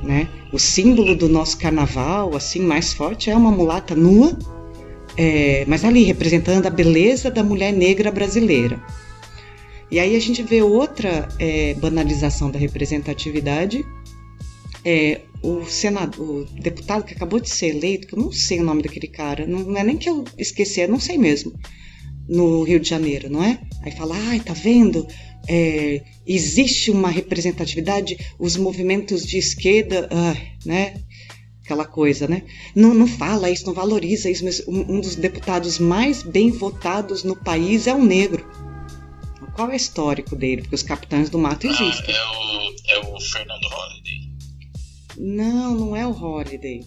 [0.03, 0.29] Né?
[0.53, 4.39] O símbolo do nosso carnaval, assim, mais forte, é uma mulata nua
[5.19, 8.81] é, mas ali representando a beleza da mulher negra brasileira.
[9.91, 13.85] E aí a gente vê outra é, banalização da representatividade.
[14.85, 18.65] É, o senador, o deputado que acabou de ser eleito, que eu não sei o
[18.65, 21.53] nome daquele cara, não é nem que eu esqueci, eu não sei mesmo,
[22.29, 23.59] no Rio de Janeiro, não é?
[23.83, 25.07] Aí fala, ai, tá vendo?
[25.49, 30.95] É, existe uma representatividade, os movimentos de esquerda, ah, né?
[31.69, 32.45] Aquela coisa, né?
[32.75, 37.23] Não, não fala isso, não valoriza isso, mas um, um dos deputados mais bem votados
[37.23, 38.49] no país é um negro.
[39.55, 40.63] Qual é o histórico dele?
[40.63, 42.15] Porque os capitães do mato ah, existem.
[42.15, 44.31] É o, é o Fernando Holliday.
[45.19, 46.85] Não, não é o Holliday.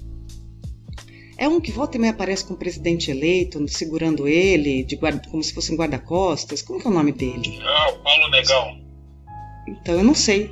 [1.38, 5.22] É um que volta e meia aparece com o presidente eleito, segurando ele, de guarda,
[5.30, 6.62] como se fosse um guarda-costas.
[6.62, 7.60] Como que é o nome dele?
[7.62, 8.82] Ah, o Paulo Negão.
[9.68, 10.50] Então eu não sei.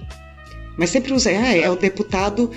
[0.77, 1.29] Mas sempre usa.
[1.29, 2.51] Ah, é o deputado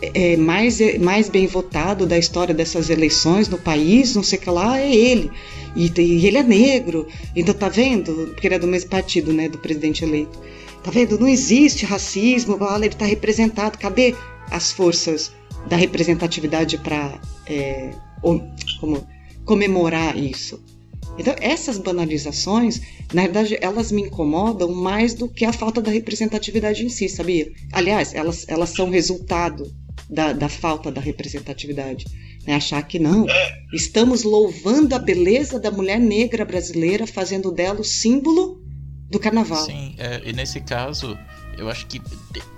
[0.00, 4.50] é, mais, mais bem votado da história dessas eleições no país, não sei o que
[4.50, 5.30] lá, é ele.
[5.74, 7.06] E, e, ele é negro.
[7.34, 8.12] Então tá vendo?
[8.28, 9.48] Porque ele é do mesmo partido, né?
[9.48, 10.38] Do presidente eleito.
[10.82, 11.18] Tá vendo?
[11.18, 13.78] Não existe racismo, ele está representado.
[13.78, 14.14] Cadê
[14.50, 15.32] as forças
[15.66, 17.90] da representatividade para é,
[18.20, 19.06] como,
[19.44, 20.62] comemorar isso?
[21.18, 22.82] Então, essas banalizações,
[23.14, 27.50] na verdade, elas me incomodam mais do que a falta da representatividade em si, sabia?
[27.72, 29.72] Aliás, elas, elas são resultado
[30.08, 32.04] da, da falta da representatividade.
[32.46, 32.54] Né?
[32.54, 33.26] Achar que não.
[33.72, 38.62] Estamos louvando a beleza da mulher negra brasileira, fazendo dela o símbolo
[39.10, 39.64] do carnaval.
[39.64, 41.16] Sim, é, e nesse caso,
[41.56, 42.00] eu acho que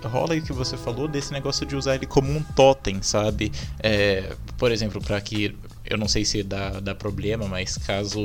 [0.03, 3.51] rola o que você falou desse negócio de usar ele como um totem, sabe?
[3.81, 5.55] É, por exemplo, para que
[5.89, 8.19] eu não sei se dá, dá problema, mas caso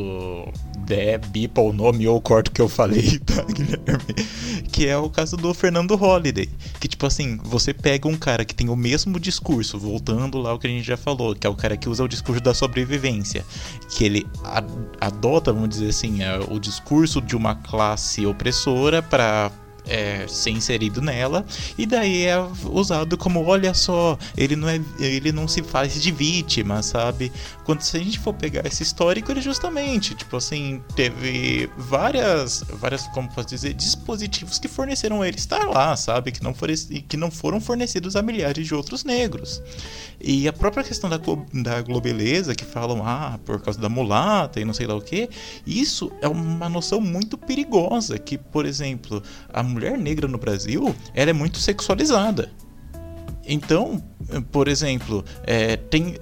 [0.81, 4.15] der, bipa o nome ou corta o que eu falei, tá, Guilherme?
[4.71, 6.49] Que é o caso do Fernando Holliday.
[6.79, 10.59] Que, tipo assim, você pega um cara que tem o mesmo discurso, voltando lá ao
[10.59, 13.45] que a gente já falou, que é o cara que usa o discurso da sobrevivência.
[13.91, 14.27] Que ele
[15.01, 19.51] adota, vamos dizer assim, é, o discurso de uma classe opressora para
[19.87, 21.45] é, ser inserido nela
[21.77, 26.11] e daí é usado como olha só ele não é ele não se faz de
[26.11, 27.33] vítima sabe?
[27.65, 33.07] Quando se a gente for pegar esse histórico ele justamente tipo assim teve várias várias
[33.09, 36.33] como posso dizer dispositivos que forneceram ele estar lá sabe?
[36.33, 36.55] Que não
[37.09, 39.63] que não foram fornecidos a milhares de outros negros.
[40.21, 41.19] E a própria questão da,
[41.53, 45.29] da globeleza que falam ah por causa da mulata e não sei lá o que
[45.67, 51.31] isso é uma noção muito perigosa que por exemplo a mulher negra no Brasil ela
[51.31, 52.51] é muito sexualizada.
[53.47, 54.03] Então,
[54.51, 56.17] por exemplo, é, tem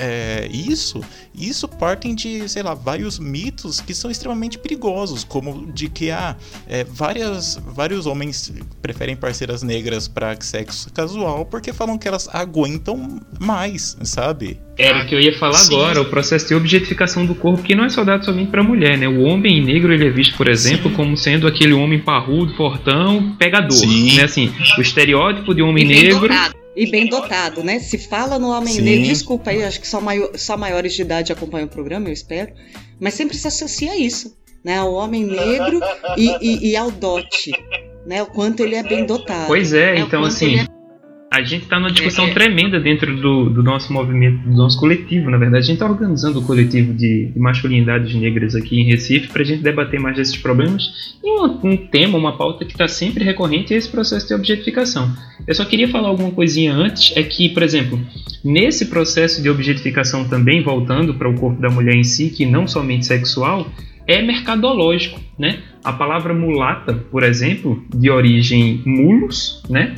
[0.00, 1.02] é, isso,
[1.34, 6.34] isso partem de, sei lá, vários mitos que são extremamente perigosos, como de que ah,
[6.66, 8.50] é, várias, vários homens
[8.80, 14.58] preferem parceiras negras para sexo casual porque falam que elas aguentam mais, sabe?
[14.78, 15.74] Era o que eu ia falar Sim.
[15.74, 18.96] agora, o processo de objetificação do corpo, que não é só dado somente para mulher,
[18.96, 19.06] né?
[19.06, 20.96] O homem negro ele é visto, por exemplo, Sim.
[20.96, 24.16] como sendo aquele homem parrudo, fortão, pegador, Sim.
[24.16, 24.24] né?
[24.24, 26.20] Assim, o estereótipo de homem negro.
[26.20, 27.78] Dotado e bem dotado, né?
[27.78, 28.82] Se fala no homem Sim.
[28.82, 32.12] negro, desculpa aí, acho que só, maior, só maiores de idade acompanham o programa, eu
[32.12, 32.52] espero,
[32.98, 34.78] mas sempre se associa a isso, né?
[34.78, 35.80] Ao homem negro
[36.16, 37.52] e, e, e ao dote,
[38.06, 38.22] né?
[38.22, 39.46] O quanto ele é bem dotado.
[39.46, 40.56] Pois é, é então assim.
[41.32, 42.34] É a gente está numa discussão é, é.
[42.34, 45.64] tremenda dentro do, do, nosso movimento, do nosso coletivo, na verdade.
[45.64, 49.44] A gente está organizando o coletivo de, de, masculinidades negras aqui em Recife para a
[49.44, 51.16] gente debater mais desses problemas.
[51.22, 55.08] E um, um tema, uma pauta que está sempre recorrente é esse processo de objetificação.
[55.46, 58.00] Eu só queria falar alguma coisinha antes, é que, por exemplo,
[58.44, 62.66] nesse processo de objetificação também, voltando para o corpo da mulher em si, que não
[62.66, 63.70] somente sexual,
[64.04, 65.60] é mercadológico, né?
[65.84, 69.94] A palavra mulata, por exemplo, de origem mulos, né?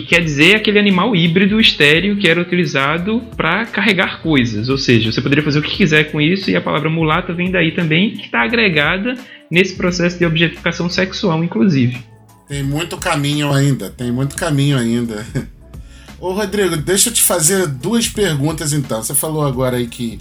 [0.00, 4.68] Que quer dizer aquele animal híbrido estéreo que era utilizado para carregar coisas.
[4.68, 7.48] Ou seja, você poderia fazer o que quiser com isso e a palavra mulata vem
[7.48, 9.14] daí também, que está agregada
[9.48, 12.04] nesse processo de objetificação sexual, inclusive.
[12.48, 15.24] Tem muito caminho ainda, tem muito caminho ainda.
[16.18, 19.00] Ô Rodrigo, deixa eu te fazer duas perguntas então.
[19.00, 20.18] Você falou agora aí que,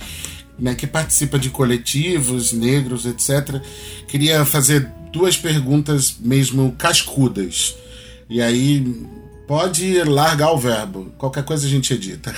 [0.60, 3.60] né, que participa de coletivos negros, etc.
[4.08, 7.76] Queria fazer duas perguntas mesmo cascudas.
[8.30, 8.84] E aí
[9.48, 11.14] Pode largar o verbo.
[11.18, 12.34] Qualquer coisa a gente edita.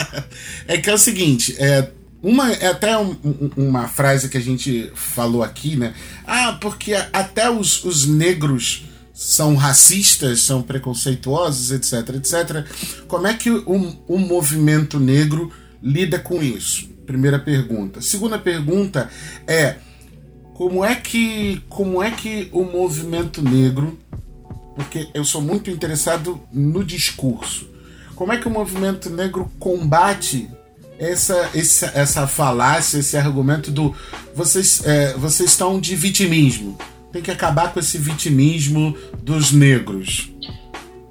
[0.68, 1.90] é que é o seguinte, é,
[2.22, 5.94] uma, é até um, um, uma frase que a gente falou aqui, né?
[6.26, 12.66] Ah, porque até os, os negros são racistas, são preconceituosos, etc, etc.
[13.06, 15.52] Como é que o, o movimento negro
[15.82, 16.88] lida com isso?
[17.06, 18.00] Primeira pergunta.
[18.00, 19.08] Segunda pergunta
[19.46, 19.76] é
[20.54, 23.98] como é que como é que o movimento negro
[24.74, 27.68] porque eu sou muito interessado no discurso.
[28.14, 30.48] Como é que o movimento negro combate
[30.98, 33.94] essa, essa, essa falácia, esse argumento do
[34.34, 36.78] vocês, é, vocês estão de vitimismo?
[37.12, 40.32] Tem que acabar com esse vitimismo dos negros.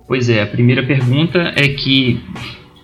[0.08, 2.22] Pois é, a primeira pergunta é que,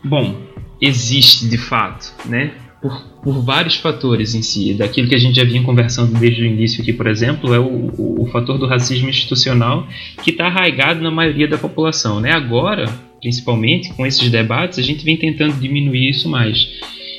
[0.04, 0.42] bom,
[0.82, 2.54] existe de fato, né?
[2.82, 4.74] Por, por vários fatores em si.
[4.74, 7.92] Daquilo que a gente já vinha conversando desde o início aqui, por exemplo, é o,
[7.98, 9.88] o, o fator do racismo institucional
[10.24, 12.20] que está arraigado na maioria da população.
[12.20, 12.32] Né?
[12.32, 12.86] Agora,
[13.20, 16.68] principalmente, com esses debates, a gente vem tentando diminuir isso mais.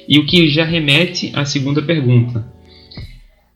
[0.09, 2.45] E o que já remete à segunda pergunta.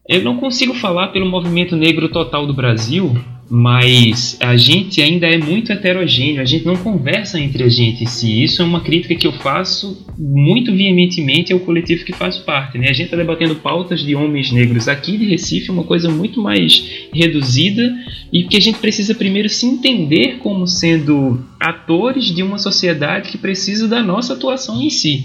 [0.06, 3.16] Eu não consigo falar pelo movimento negro total do Brasil,
[3.48, 8.06] mas a gente ainda é muito heterogêneo, a gente não conversa entre a gente em
[8.06, 8.44] si.
[8.44, 12.76] Isso é uma crítica que eu faço muito veementemente ao coletivo que faz parte.
[12.76, 12.90] Né?
[12.90, 17.08] A gente está debatendo pautas de homens negros aqui de Recife, uma coisa muito mais
[17.10, 17.90] reduzida
[18.30, 23.38] e que a gente precisa primeiro se entender como sendo atores de uma sociedade que
[23.38, 25.24] precisa da nossa atuação em si.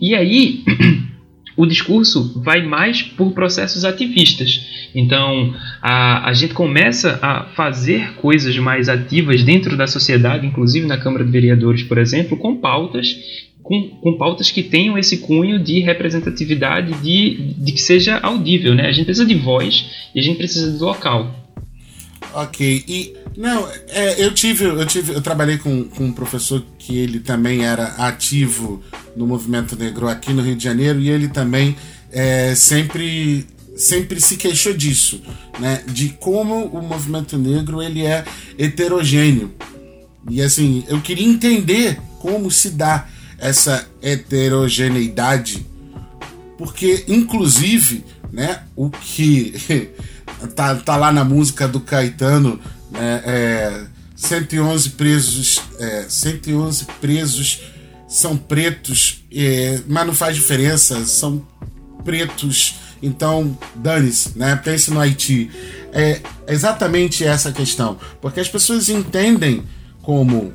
[0.00, 0.64] E aí.
[1.56, 4.90] o discurso vai mais por processos ativistas.
[4.94, 10.98] Então, a, a gente começa a fazer coisas mais ativas dentro da sociedade, inclusive na
[10.98, 13.16] Câmara de Vereadores, por exemplo, com pautas
[13.62, 18.86] com, com, pautas que tenham esse cunho de representatividade, de, de que seja audível, né?
[18.86, 21.45] A gente precisa de voz e a gente precisa de local.
[22.38, 26.98] Ok, e não, é, eu tive, eu tive, eu trabalhei com, com um professor que
[26.98, 28.82] ele também era ativo
[29.16, 31.74] no movimento negro aqui no Rio de Janeiro e ele também
[32.12, 35.22] é, sempre sempre se queixou disso,
[35.58, 35.82] né?
[35.86, 38.22] De como o movimento negro ele é
[38.58, 39.54] heterogêneo.
[40.28, 43.08] E assim, eu queria entender como se dá
[43.38, 45.66] essa heterogeneidade,
[46.58, 48.62] porque inclusive né?
[48.74, 49.54] O que
[50.46, 52.60] tá, tá lá na música do Caetano,
[52.90, 53.22] né?
[53.24, 53.86] É,
[54.16, 57.60] 111 presos, é, 111 presos
[58.08, 61.46] são pretos, é, mas não faz diferença, são
[62.04, 64.56] pretos, então dane-se, né?
[64.56, 65.50] Pense no Haiti.
[65.92, 69.64] É exatamente essa questão, porque as pessoas entendem
[70.02, 70.52] como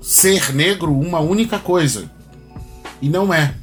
[0.00, 2.10] ser negro uma única coisa
[3.00, 3.54] e não é.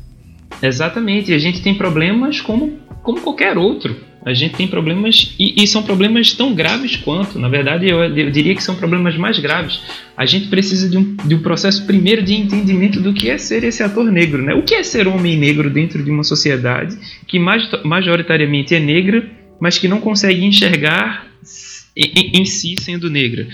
[0.61, 4.08] Exatamente, e a gente tem problemas como, como qualquer outro.
[4.25, 8.29] A gente tem problemas, e, e são problemas tão graves quanto, na verdade, eu, eu,
[8.29, 9.81] diria que são problemas mais graves.
[10.15, 13.63] A gente precisa de um, de um processo primeiro de entendimento do que é ser
[13.63, 14.43] esse ator negro.
[14.43, 14.53] Né?
[14.53, 16.97] O que é ser homem negro dentro de uma sociedade
[17.27, 19.25] que majoritariamente é negra,
[19.59, 21.27] mas que não consegue enxergar
[21.95, 23.47] em, em si sendo negra.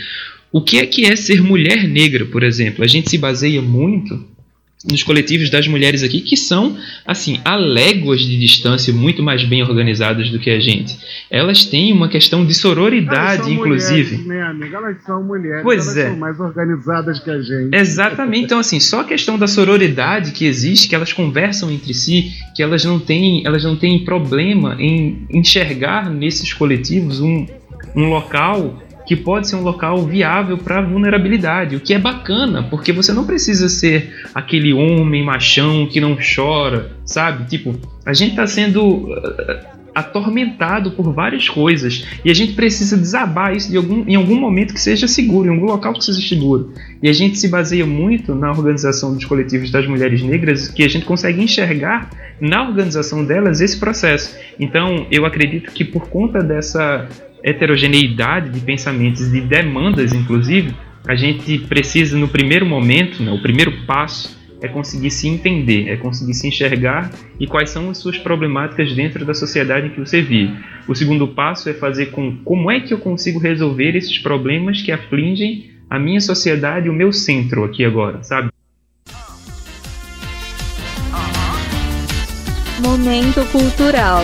[0.51, 2.83] O que é que é ser mulher negra, por exemplo?
[2.83, 4.34] A gente se baseia muito
[4.83, 9.63] nos coletivos das mulheres aqui que são, assim, a léguas de distância muito mais bem
[9.63, 10.97] organizadas do que a gente.
[11.29, 14.17] Elas têm uma questão de sororidade, inclusive.
[14.17, 14.77] Mulheres, né, amiga?
[14.77, 16.09] Elas são mulheres, pois elas é.
[16.09, 17.75] são mais organizadas que a gente.
[17.75, 18.45] Exatamente.
[18.45, 22.61] Então, assim, só a questão da sororidade que existe, que elas conversam entre si, que
[22.61, 27.47] elas não têm, elas não têm problema em enxergar nesses coletivos um,
[27.95, 32.91] um local que pode ser um local viável para vulnerabilidade, o que é bacana, porque
[32.91, 37.45] você não precisa ser aquele homem machão que não chora, sabe?
[37.45, 37.75] Tipo,
[38.05, 43.71] a gente está sendo uh, atormentado por várias coisas e a gente precisa desabar isso
[43.71, 46.73] de algum, em algum momento que seja seguro, em algum local que seja seguro.
[47.01, 50.89] E a gente se baseia muito na organização dos coletivos das mulheres negras, que a
[50.89, 52.09] gente consegue enxergar
[52.41, 54.35] na organização delas esse processo.
[54.59, 57.07] Então, eu acredito que por conta dessa
[57.45, 60.73] heterogeneidade de pensamentos, de demandas, inclusive,
[61.07, 65.95] a gente precisa, no primeiro momento, né, o primeiro passo é conseguir se entender, é
[65.95, 70.23] conseguir se enxergar e quais são as suas problemáticas dentro da sociedade em que você
[70.23, 70.57] vive.
[70.87, 74.91] O segundo passo é fazer com como é que eu consigo resolver esses problemas que
[74.91, 78.49] afligem a minha sociedade, o meu centro aqui agora, sabe?
[82.81, 84.23] Momento cultural.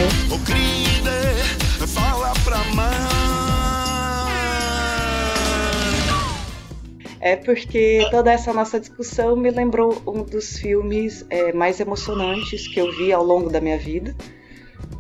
[7.22, 12.80] É porque toda essa nossa discussão me lembrou um dos filmes é, mais emocionantes que
[12.80, 14.16] eu vi ao longo da minha vida,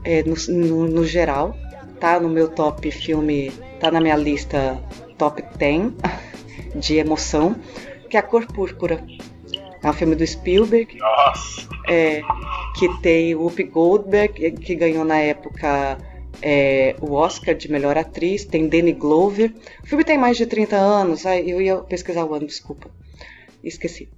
[0.03, 1.55] é, no, no, no, geral.
[1.99, 4.79] Tá no meu top filme, tá na minha lista
[5.17, 5.93] top 10
[6.77, 7.55] de emoção,
[8.07, 9.03] que é A Cor Púrpura.
[9.83, 10.99] É um filme do Spielberg.
[10.99, 11.67] Nossa!
[11.89, 12.21] É,
[12.77, 15.97] que tem Whoopi Goldberg, que ganhou na época
[16.41, 19.53] é, o Oscar de melhor atriz, tem Danny Glover.
[19.83, 22.89] O filme tem mais de 30 anos, ah, eu ia pesquisar o ano, desculpa,
[23.63, 24.09] esqueci.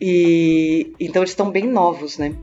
[0.00, 2.34] E então eles estão bem novos, né?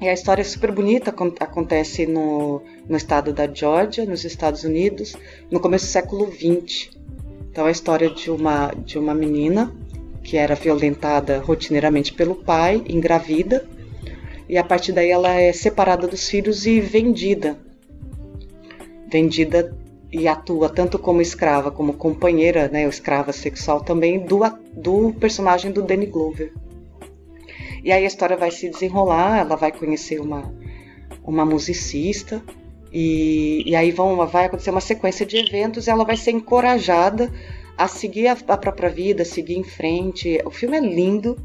[0.00, 5.14] E a história é super bonita, acontece no, no estado da Georgia, nos Estados Unidos,
[5.50, 6.90] no começo do século XX.
[7.50, 9.70] Então a história de uma, de uma menina
[10.22, 13.66] que era violentada rotineiramente pelo pai, engravida,
[14.48, 17.58] e a partir daí ela é separada dos filhos e vendida
[19.10, 19.76] vendida
[20.12, 24.40] e atua tanto como escrava como companheira, né, ou escrava sexual também do,
[24.72, 26.52] do personagem do Danny Glover.
[27.82, 30.52] E aí a história vai se desenrolar, ela vai conhecer uma,
[31.22, 32.42] uma musicista
[32.92, 37.32] e, e aí vão, vai acontecer uma sequência de eventos e ela vai ser encorajada
[37.78, 40.38] a seguir a, a própria vida, seguir em frente.
[40.44, 41.36] O filme é lindo,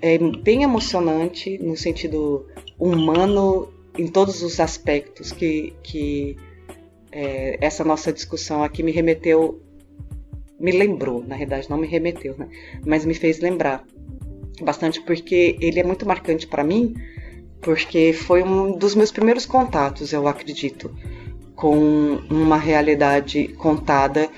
[0.00, 2.46] é bem emocionante no sentido
[2.78, 3.68] humano
[3.98, 6.36] em todos os aspectos que, que
[7.12, 9.62] é, essa nossa discussão aqui me remeteu,
[10.58, 12.48] me lembrou, na verdade não me remeteu, né?
[12.84, 13.84] mas me fez lembrar
[14.62, 16.94] bastante porque ele é muito marcante para mim,
[17.60, 20.94] porque foi um dos meus primeiros contatos, eu acredito,
[21.54, 24.28] com uma realidade contada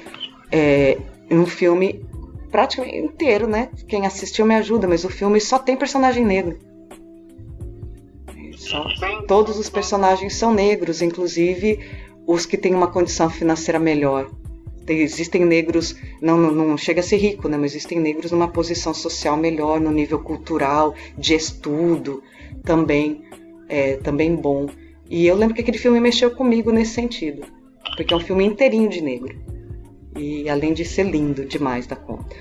[0.51, 0.99] é,
[1.31, 2.05] em um filme
[2.51, 3.71] praticamente inteiro, né?
[3.89, 6.59] Quem assistiu me ajuda, mas o filme só tem personagem negro.
[8.57, 8.85] Só,
[9.27, 11.81] todos os personagens são negros, inclusive
[12.27, 14.31] os que têm uma condição financeira melhor.
[14.87, 18.93] Existem negros, não, não, não, chega a ser rico, né, mas existem negros numa posição
[18.93, 22.23] social melhor, no nível cultural, de estudo,
[22.65, 23.23] também,
[23.69, 24.67] é, também bom.
[25.09, 27.47] E eu lembro que aquele filme mexeu comigo nesse sentido,
[27.97, 29.41] porque é um filme inteirinho de negro.
[30.17, 32.37] E além de ser lindo demais da conta.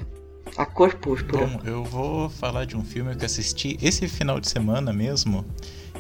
[0.58, 1.46] A cor púrpura.
[1.46, 5.46] Bom, eu vou falar de um filme que assisti esse final de semana mesmo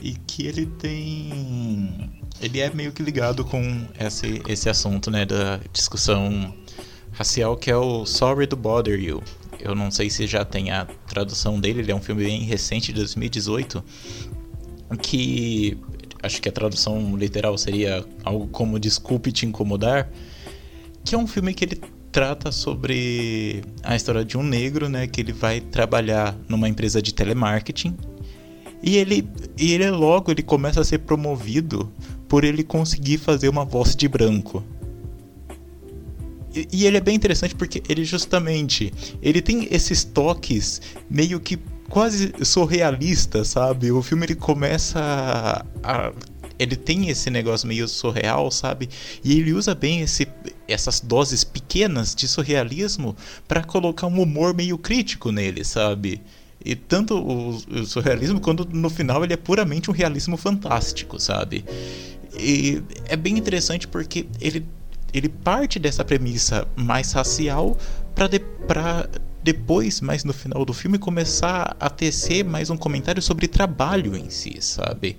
[0.02, 3.61] e que ele tem ele é meio que ligado com
[3.99, 6.53] esse, esse assunto, né, da discussão
[7.11, 9.22] racial, que é o Sorry to Bother You.
[9.59, 12.91] Eu não sei se já tem a tradução dele, ele é um filme bem recente,
[12.91, 13.84] de 2018,
[15.01, 15.77] que
[16.23, 20.09] acho que a tradução literal seria algo como Desculpe te incomodar,
[21.05, 21.81] que é um filme que ele
[22.11, 27.13] trata sobre a história de um negro, né, que ele vai trabalhar numa empresa de
[27.13, 27.95] telemarketing
[28.84, 29.27] e ele,
[29.57, 31.91] e ele logo ele começa a ser promovido
[32.32, 34.64] por ele conseguir fazer uma voz de branco.
[36.56, 41.60] E, e ele é bem interessante porque ele justamente ele tem esses toques meio que
[41.90, 43.91] quase surrealistas, sabe?
[43.91, 46.14] O filme ele começa a, a
[46.58, 48.88] ele tem esse negócio meio surreal, sabe?
[49.22, 50.26] E ele usa bem esse,
[50.70, 53.14] essas doses pequenas de surrealismo
[53.45, 56.22] para colocar um humor meio crítico nele, sabe?
[56.64, 61.66] E tanto o, o surrealismo quanto no final ele é puramente um realismo fantástico, sabe?
[62.34, 64.66] E é bem interessante porque ele,
[65.14, 67.78] ele parte dessa premissa mais racial
[68.16, 68.41] para de,
[69.44, 74.30] depois, mais no final do filme, começar a tecer mais um comentário sobre trabalho em
[74.30, 75.18] si, sabe?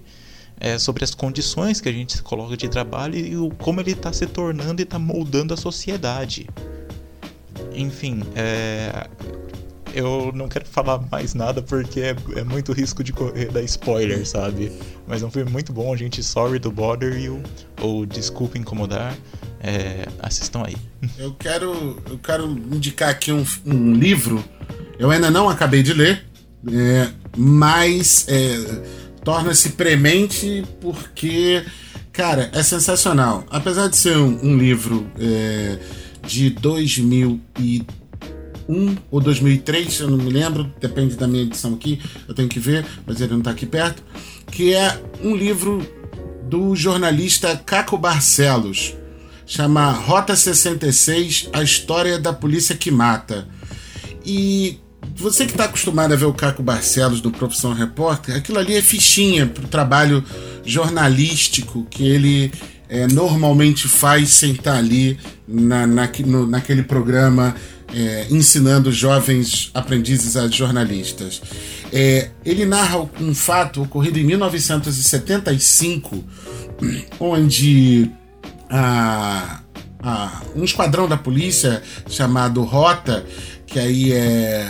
[0.60, 3.92] É, sobre as condições que a gente se coloca de trabalho e o, como ele
[3.92, 6.48] está se tornando e está moldando a sociedade.
[7.74, 9.08] Enfim, é,
[9.94, 14.26] eu não quero falar mais nada porque é, é, muito risco de correr da spoiler,
[14.26, 14.72] sabe?
[15.06, 17.42] Mas é um filme muito bom, gente Sorry to Bother You,
[17.80, 19.16] ou Desculpa Incomodar,
[19.60, 20.76] é, assistam aí.
[21.18, 24.42] Eu quero, eu quero indicar aqui um, um livro,
[24.98, 26.24] eu ainda não acabei de ler,
[26.70, 28.82] é, mas é,
[29.24, 31.64] torna-se premente porque,
[32.12, 33.44] cara, é sensacional.
[33.50, 35.78] Apesar de ser um, um livro é,
[36.26, 38.01] de 2003,
[38.72, 42.58] 2001 ou 2003, eu não me lembro, depende da minha edição aqui, eu tenho que
[42.58, 44.02] ver, mas ele não está aqui perto,
[44.50, 45.86] que é um livro
[46.48, 48.94] do jornalista Caco Barcelos,
[49.46, 53.46] chama Rota 66, a história da polícia que mata.
[54.24, 54.78] E
[55.16, 58.82] você que está acostumado a ver o Caco Barcelos do Profissão Repórter, aquilo ali é
[58.82, 60.24] fichinha para o trabalho
[60.64, 62.52] jornalístico que ele
[62.88, 65.18] é, normalmente faz sem estar ali
[65.48, 67.54] na, na, no, naquele programa
[67.94, 71.42] é, ensinando jovens aprendizes a jornalistas.
[71.92, 76.24] É, ele narra um fato ocorrido em 1975,
[77.20, 78.10] onde
[78.70, 79.60] a,
[80.02, 83.24] a, um esquadrão da polícia chamado Rota,
[83.66, 84.68] que aí é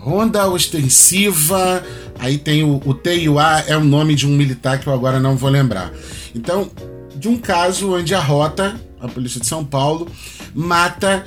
[0.00, 1.82] Ronda Ostensiva,
[2.18, 4.86] aí tem o, o T e o A, é o nome de um militar que
[4.86, 5.92] eu agora não vou lembrar.
[6.34, 6.70] Então,
[7.16, 10.10] de um caso onde a Rota, a polícia de São Paulo,
[10.54, 11.24] mata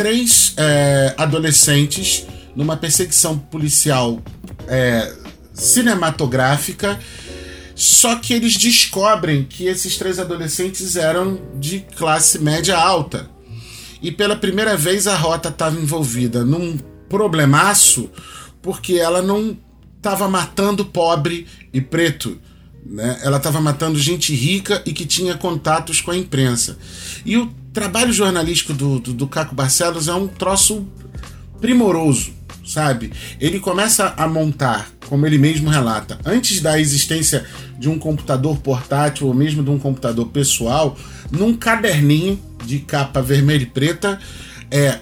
[0.00, 4.18] três é, adolescentes numa perseguição policial
[4.66, 5.12] é,
[5.52, 6.98] cinematográfica.
[7.74, 13.28] Só que eles descobrem que esses três adolescentes eram de classe média alta.
[14.00, 18.08] E pela primeira vez a Rota estava envolvida num problemaço
[18.62, 19.54] porque ela não
[19.98, 22.40] estava matando pobre e preto.
[22.86, 23.20] Né?
[23.22, 26.78] Ela estava matando gente rica e que tinha contatos com a imprensa.
[27.22, 30.86] E o trabalho jornalístico do, do, do Caco Barcelos é um troço
[31.60, 32.32] primoroso,
[32.66, 33.12] sabe?
[33.40, 37.46] Ele começa a montar, como ele mesmo relata, antes da existência
[37.78, 40.96] de um computador portátil ou mesmo de um computador pessoal,
[41.30, 44.18] num caderninho de capa vermelha e preta,
[44.70, 44.98] é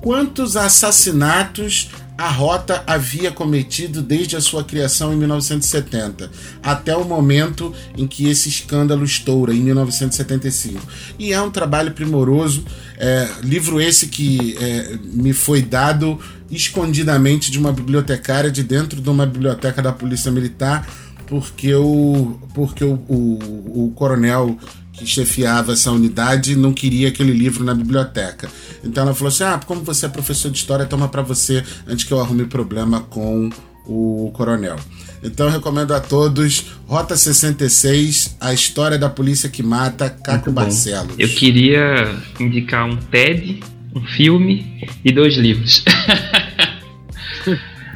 [0.00, 6.28] quantos assassinatos a Rota havia cometido desde a sua criação em 1970,
[6.60, 10.84] até o momento em que esse escândalo estoura, em 1975.
[11.16, 12.64] E é um trabalho primoroso,
[12.96, 16.18] é, livro esse que é, me foi dado
[16.50, 20.88] escondidamente de uma bibliotecária de dentro de uma biblioteca da Polícia Militar,
[21.24, 24.58] porque o, porque o, o, o coronel
[24.98, 28.50] que chefiava essa unidade não queria aquele livro na biblioteca.
[28.82, 32.04] Então ela falou assim: Ah, como você é professor de história, toma para você antes
[32.04, 33.50] que eu arrume problema com
[33.86, 34.76] o coronel.
[35.22, 41.14] Então eu recomendo a todos Rota 66, a história da polícia que mata Caco Barcelos.
[41.18, 43.60] Eu queria indicar um TED,
[43.94, 45.84] um filme e dois livros.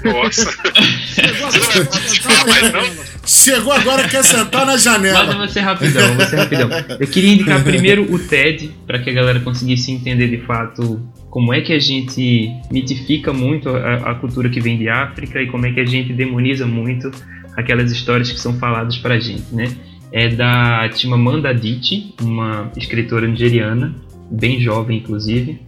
[0.04, 0.50] Nossa.
[3.24, 5.24] Chegou agora, quer sentar na janela.
[5.24, 6.68] Mas eu vou ser rapidão, vou ser rapidão.
[6.98, 11.00] Eu queria indicar primeiro o TED, para que a galera conseguisse entender de fato
[11.30, 15.46] como é que a gente mitifica muito a, a, cultura que vem de África e
[15.46, 17.10] como é que a gente demoniza muito
[17.56, 19.74] aquelas histórias que são faladas pra gente, né?
[20.10, 23.94] É da Chimamanda Adichie, uma escritora nigeriana,
[24.30, 25.58] bem jovem inclusive,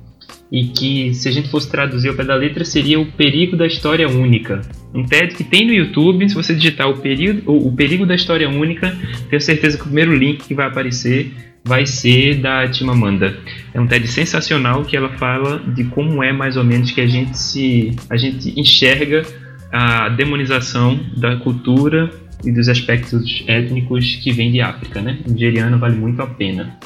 [0.55, 3.66] e que, se a gente fosse traduzir ao pé da letra, seria o perigo da
[3.66, 4.60] história única.
[4.94, 8.48] Um TED que tem no YouTube, se você digitar o, perigo, o, perigo da história
[8.48, 8.97] única,
[9.28, 11.32] tenho certeza que o primeiro link que vai aparecer
[11.64, 13.36] vai ser da Timamanda.
[13.74, 17.06] É um TED sensacional que ela fala de como é mais ou menos que a
[17.09, 19.26] gente se a gente enxerga
[19.72, 22.09] a demonização da cultura
[22.44, 25.18] e dos aspectos étnicos que vêm de África, né?
[25.26, 26.78] O nigeriano vale muito a pena.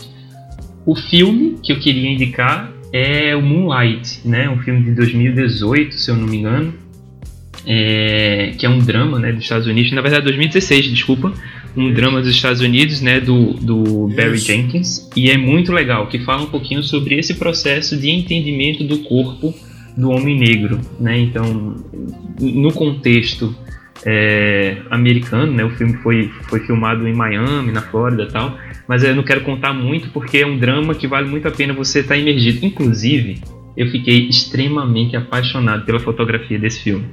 [0.87, 4.49] O filme que eu queria indicar é o Moonlight, né?
[4.49, 6.75] Um filme de 2018, se eu não me engano,
[7.67, 9.93] é, que é um drama, né, dos Estados Unidos.
[9.93, 11.33] Na verdade, 2016, desculpa,
[11.77, 14.47] um drama dos Estados Unidos, né, do, do Barry Isso.
[14.47, 18.99] Jenkins, e é muito legal, que fala um pouquinho sobre esse processo de entendimento do
[19.01, 19.55] corpo
[19.97, 21.19] do homem negro, né?
[21.19, 21.75] Então,
[22.41, 23.53] no contexto
[24.07, 25.65] é, americano, né?
[25.65, 28.57] O filme foi, foi filmado em Miami, na Flórida, e tal.
[28.89, 31.75] Mas eu não quero contar muito porque é um drama que vale muito a pena
[31.75, 32.65] você estar imergido.
[32.65, 33.43] Inclusive,
[33.77, 37.05] eu fiquei extremamente apaixonado pela fotografia desse filme.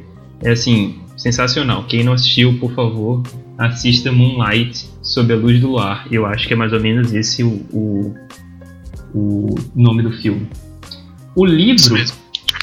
[0.41, 1.83] É assim, sensacional.
[1.83, 3.21] Quem não assistiu, por favor,
[3.57, 6.07] assista Moonlight sob a luz do luar.
[6.09, 8.15] Eu acho que é mais ou menos esse o, o,
[9.13, 10.47] o nome do filme.
[11.35, 11.97] O livro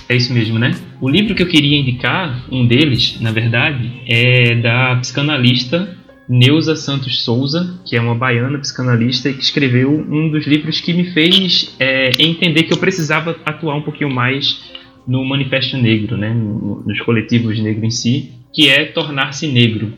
[0.09, 0.73] é isso mesmo, né?
[1.01, 5.97] O livro que eu queria indicar, um deles, na verdade, é da psicanalista
[6.29, 10.93] Neuza Santos Souza, que é uma baiana psicanalista e que escreveu um dos livros que
[10.93, 14.71] me fez é, entender que eu precisava atuar um pouquinho mais
[15.07, 16.33] no Manifesto Negro, né?
[16.33, 19.93] no- nos coletivos negros em si, que é Tornar-se Negro.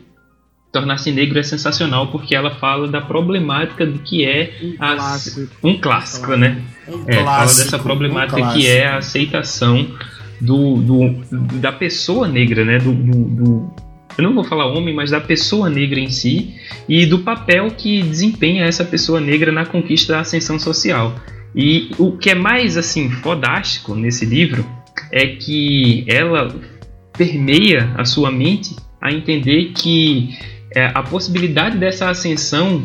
[0.73, 5.47] Tornar-se Negro é sensacional porque ela fala da problemática do que é a- clássico.
[5.63, 6.61] um clássico, né?
[6.87, 8.59] Um É, fala clássico, dessa um problemática clássico.
[8.61, 9.87] que é a aceitação
[10.41, 12.77] do, do- da pessoa negra, né?
[12.79, 13.71] Do, do- do-
[14.17, 16.55] eu não vou falar homem, mas da pessoa negra em si
[16.87, 21.15] e do papel que desempenha essa pessoa negra na conquista da ascensão social.
[21.55, 24.65] E o que é mais assim fodástico nesse livro
[25.11, 26.53] é que ela
[27.17, 30.37] permeia a sua mente a entender que
[30.75, 32.83] é, a possibilidade dessa ascensão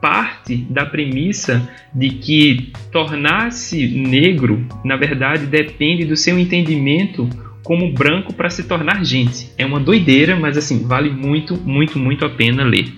[0.00, 7.28] parte da premissa de que tornar-se negro, na verdade, depende do seu entendimento
[7.62, 9.50] como branco para se tornar gente.
[9.56, 12.92] É uma doideira, mas assim, vale muito, muito, muito a pena ler.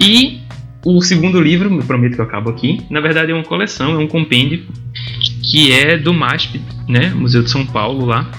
[0.00, 0.40] E
[0.84, 3.98] o segundo livro, me prometo que eu acabo aqui, na verdade é uma coleção, é
[3.98, 4.66] um compêndio
[5.42, 8.30] que é do MASP, né, Museu de São Paulo lá,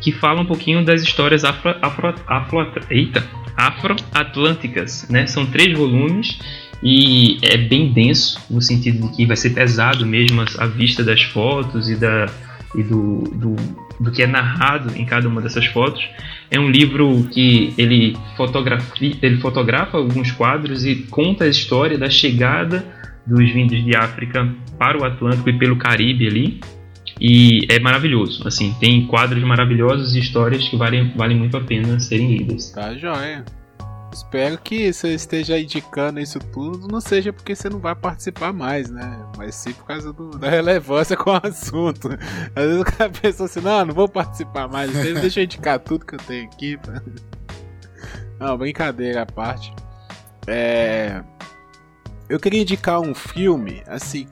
[0.00, 3.26] que fala um pouquinho das histórias afro, afro, afro, eita,
[3.56, 5.26] afro-atlânticas, né?
[5.26, 6.38] São três volumes
[6.82, 11.22] e é bem denso no sentido de que vai ser pesado mesmo a, vista das
[11.22, 12.26] fotos e da
[12.74, 13.56] e do, do,
[14.00, 16.06] do que é narrado em cada uma dessas fotos.
[16.50, 22.10] É um livro que ele fotografia, ele fotografa alguns quadros e conta a história da
[22.10, 22.84] chegada
[23.26, 24.48] dos vindos de África
[24.78, 26.60] para o Atlântico e pelo Caribe ali.
[27.20, 31.98] E é maravilhoso, assim, tem quadros maravilhosos e histórias que valem, valem muito a pena
[32.00, 32.70] serem lidas.
[32.72, 33.44] Tá joia.
[34.14, 38.88] Espero que você esteja indicando isso tudo, não seja porque você não vai participar mais,
[38.88, 39.18] né?
[39.36, 42.08] Mas sim por causa do- da relevância com o assunto.
[42.54, 46.06] Às vezes o cara pensa assim, não, não vou participar mais, deixa eu indicar tudo
[46.06, 46.78] que eu tenho aqui.
[48.38, 49.72] Não, brincadeira à parte.
[50.46, 51.22] É.
[52.28, 54.26] Eu queria indicar um filme, assim,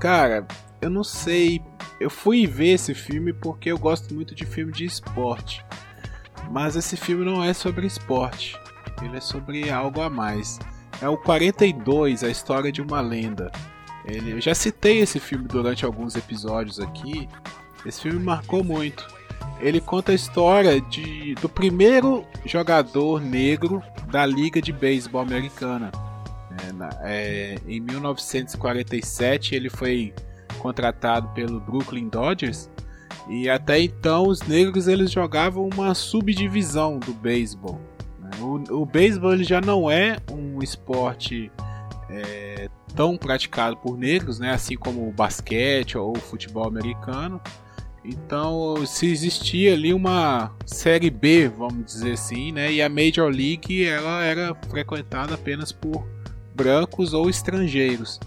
[0.00, 0.46] cara,
[0.80, 1.62] eu não sei.
[2.00, 5.64] Eu fui ver esse filme porque eu gosto muito de filme de esporte.
[6.50, 8.58] Mas esse filme não é sobre esporte.
[9.00, 10.58] Ele é sobre algo a mais.
[11.00, 13.50] É o 42, a história de uma lenda.
[14.04, 17.28] Ele, eu já citei esse filme durante alguns episódios aqui.
[17.86, 19.06] Esse filme marcou muito.
[19.60, 25.90] Ele conta a história de, do primeiro jogador negro da Liga de Beisebol Americana.
[27.02, 30.12] É, é, em 1947 ele foi
[30.58, 32.68] contratado pelo Brooklyn Dodgers
[33.28, 37.80] e até então os negros eles jogavam uma subdivisão do beisebol.
[38.40, 41.50] O, o beisebol já não é um esporte
[42.10, 44.52] é, tão praticado por negros, né?
[44.52, 47.40] assim como o basquete ou o futebol americano.
[48.04, 52.72] Então, se existia ali uma série B, vamos dizer assim, né?
[52.72, 56.04] E a Major League ela era frequentada apenas por
[56.52, 58.18] brancos ou estrangeiros.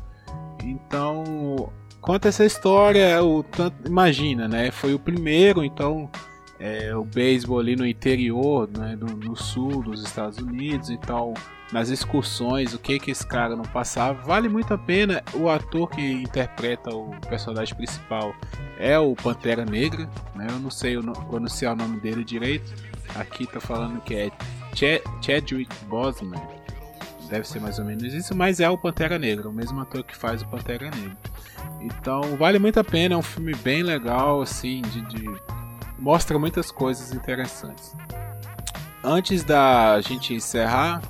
[0.63, 1.69] Então,
[1.99, 4.71] conta essa história, o tanto imagina, né?
[4.71, 6.09] Foi o primeiro, então
[6.65, 11.33] é, o beisebol ali no interior, né, do- no sul dos Estados Unidos, então
[11.71, 15.21] nas excursões, o que que esse cara não passava, vale muito a pena.
[15.33, 18.33] O ator que interpreta o personagem principal
[18.79, 20.47] é o Pantera Negra, né?
[20.49, 22.71] Eu não sei no- pronunciar o nome dele direito.
[23.15, 24.31] Aqui tá falando que é
[24.73, 26.41] Ch Chadwick Boseman.
[27.29, 30.15] Deve ser mais ou menos isso, mas é o Pantera Negra, o mesmo ator que
[30.15, 31.17] faz o Pantera Negra.
[31.81, 35.41] Então vale muito a pena, é um filme bem legal, assim, de, de-
[35.97, 37.93] mostra muitas coisas interessantes.
[39.03, 41.01] Antes da gente encerrar,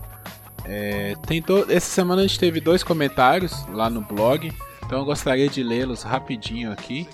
[0.66, 4.52] é, tem essa semana a gente teve dois comentários lá no blog,
[4.86, 7.08] então eu gostaria de lê-los rapidinho aqui.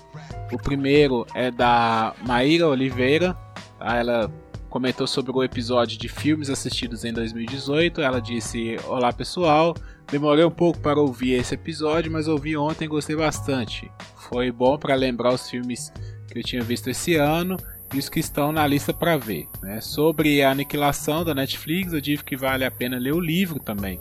[0.52, 3.34] O primeiro é da Maíra Oliveira,
[3.78, 3.96] tá?
[3.96, 4.30] ela
[4.68, 8.00] comentou sobre o episódio de filmes assistidos em 2018.
[8.00, 9.74] Ela disse: Olá pessoal,
[10.10, 13.90] demorei um pouco para ouvir esse episódio, mas ouvi ontem e gostei bastante.
[14.16, 15.92] Foi bom para lembrar os filmes
[16.32, 17.56] que eu tinha visto esse ano
[17.92, 19.46] e os que estão na lista para ver.
[19.62, 19.80] Né?
[19.80, 24.00] Sobre a aniquilação da Netflix, eu digo que vale a pena ler o livro também.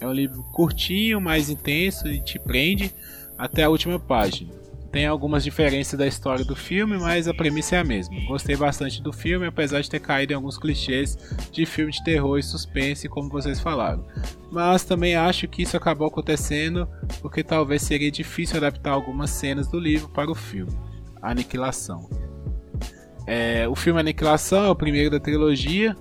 [0.00, 2.92] É um livro curtinho, mais intenso e te prende
[3.36, 4.60] até a última página.
[4.90, 8.16] Tem algumas diferenças da história do filme, mas a premissa é a mesma.
[8.26, 11.16] Gostei bastante do filme, apesar de ter caído em alguns clichês
[11.52, 14.04] de filme de terror e suspense, como vocês falaram.
[14.50, 16.88] Mas também acho que isso acabou acontecendo
[17.20, 20.72] porque talvez seria difícil adaptar algumas cenas do livro para o filme.
[21.22, 22.08] Aniquilação.
[23.26, 25.96] É, o filme Aniquilação é o primeiro da trilogia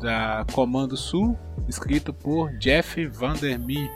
[0.00, 1.36] da Comando Sul,
[1.68, 3.90] escrito por Jeff Vandermeer.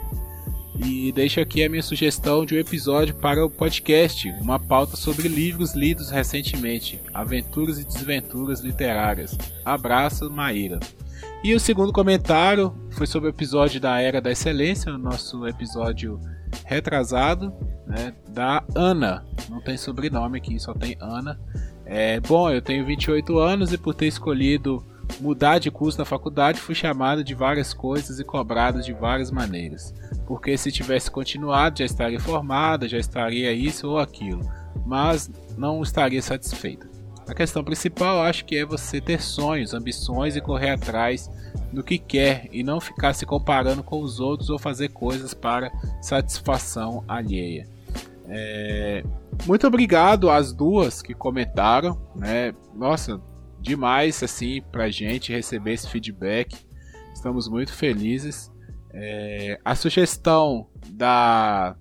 [0.85, 5.29] E deixo aqui a minha sugestão de um episódio para o podcast, uma pauta sobre
[5.29, 9.39] livros lidos recentemente, aventuras e desventuras literárias.
[9.65, 10.81] Abraço, Maíra.
[11.45, 16.19] E o segundo comentário foi sobre o episódio da Era da Excelência, o nosso episódio
[16.65, 17.53] retrasado,
[17.87, 19.25] né, da Ana.
[19.49, 21.39] Não tem sobrenome aqui, só tem Ana.
[21.87, 24.85] É, bom, eu tenho 28 anos e por ter escolhido
[25.21, 29.95] mudar de curso na faculdade, fui chamado de várias coisas e cobrado de várias maneiras.
[30.27, 34.41] Porque se tivesse continuado, já estaria formada, já estaria isso ou aquilo,
[34.87, 36.89] mas não estaria satisfeita.
[37.27, 41.31] A questão principal, acho que é você ter sonhos, ambições e correr atrás
[41.73, 45.73] do que quer e não ficar se comparando com os outros ou fazer coisas para
[46.01, 47.69] satisfação alheia.
[48.27, 49.05] É...
[49.47, 52.55] Muito obrigado às duas que comentaram, né?
[52.75, 53.21] Nossa,
[53.61, 56.57] demais assim pra gente receber esse feedback.
[57.13, 58.53] Estamos muito felizes.
[58.93, 61.75] É, a sugestão da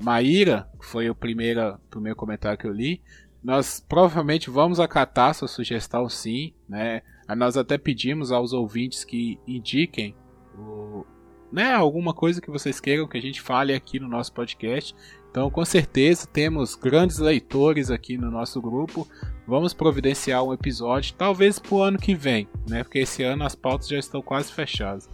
[0.00, 3.02] Maíra, foi o primeiro, primeiro comentário que eu li,
[3.42, 7.02] nós provavelmente vamos acatar sua sugestão sim, né?
[7.34, 10.14] Nós até pedimos aos ouvintes que indiquem
[10.58, 11.04] o,
[11.52, 14.94] né, alguma coisa que vocês queiram que a gente fale aqui no nosso podcast.
[15.30, 19.06] Então, com certeza, temos grandes leitores aqui no nosso grupo.
[19.46, 22.82] Vamos providenciar um episódio, talvez para o ano que vem, né?
[22.82, 25.08] Porque esse ano as pautas já estão quase fechadas.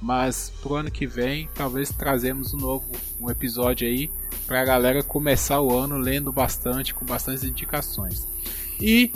[0.00, 2.90] Mas para o ano que vem, talvez trazemos um novo
[3.20, 4.10] um episódio aí
[4.46, 8.26] para a galera começar o ano lendo bastante, com bastantes indicações.
[8.80, 9.12] E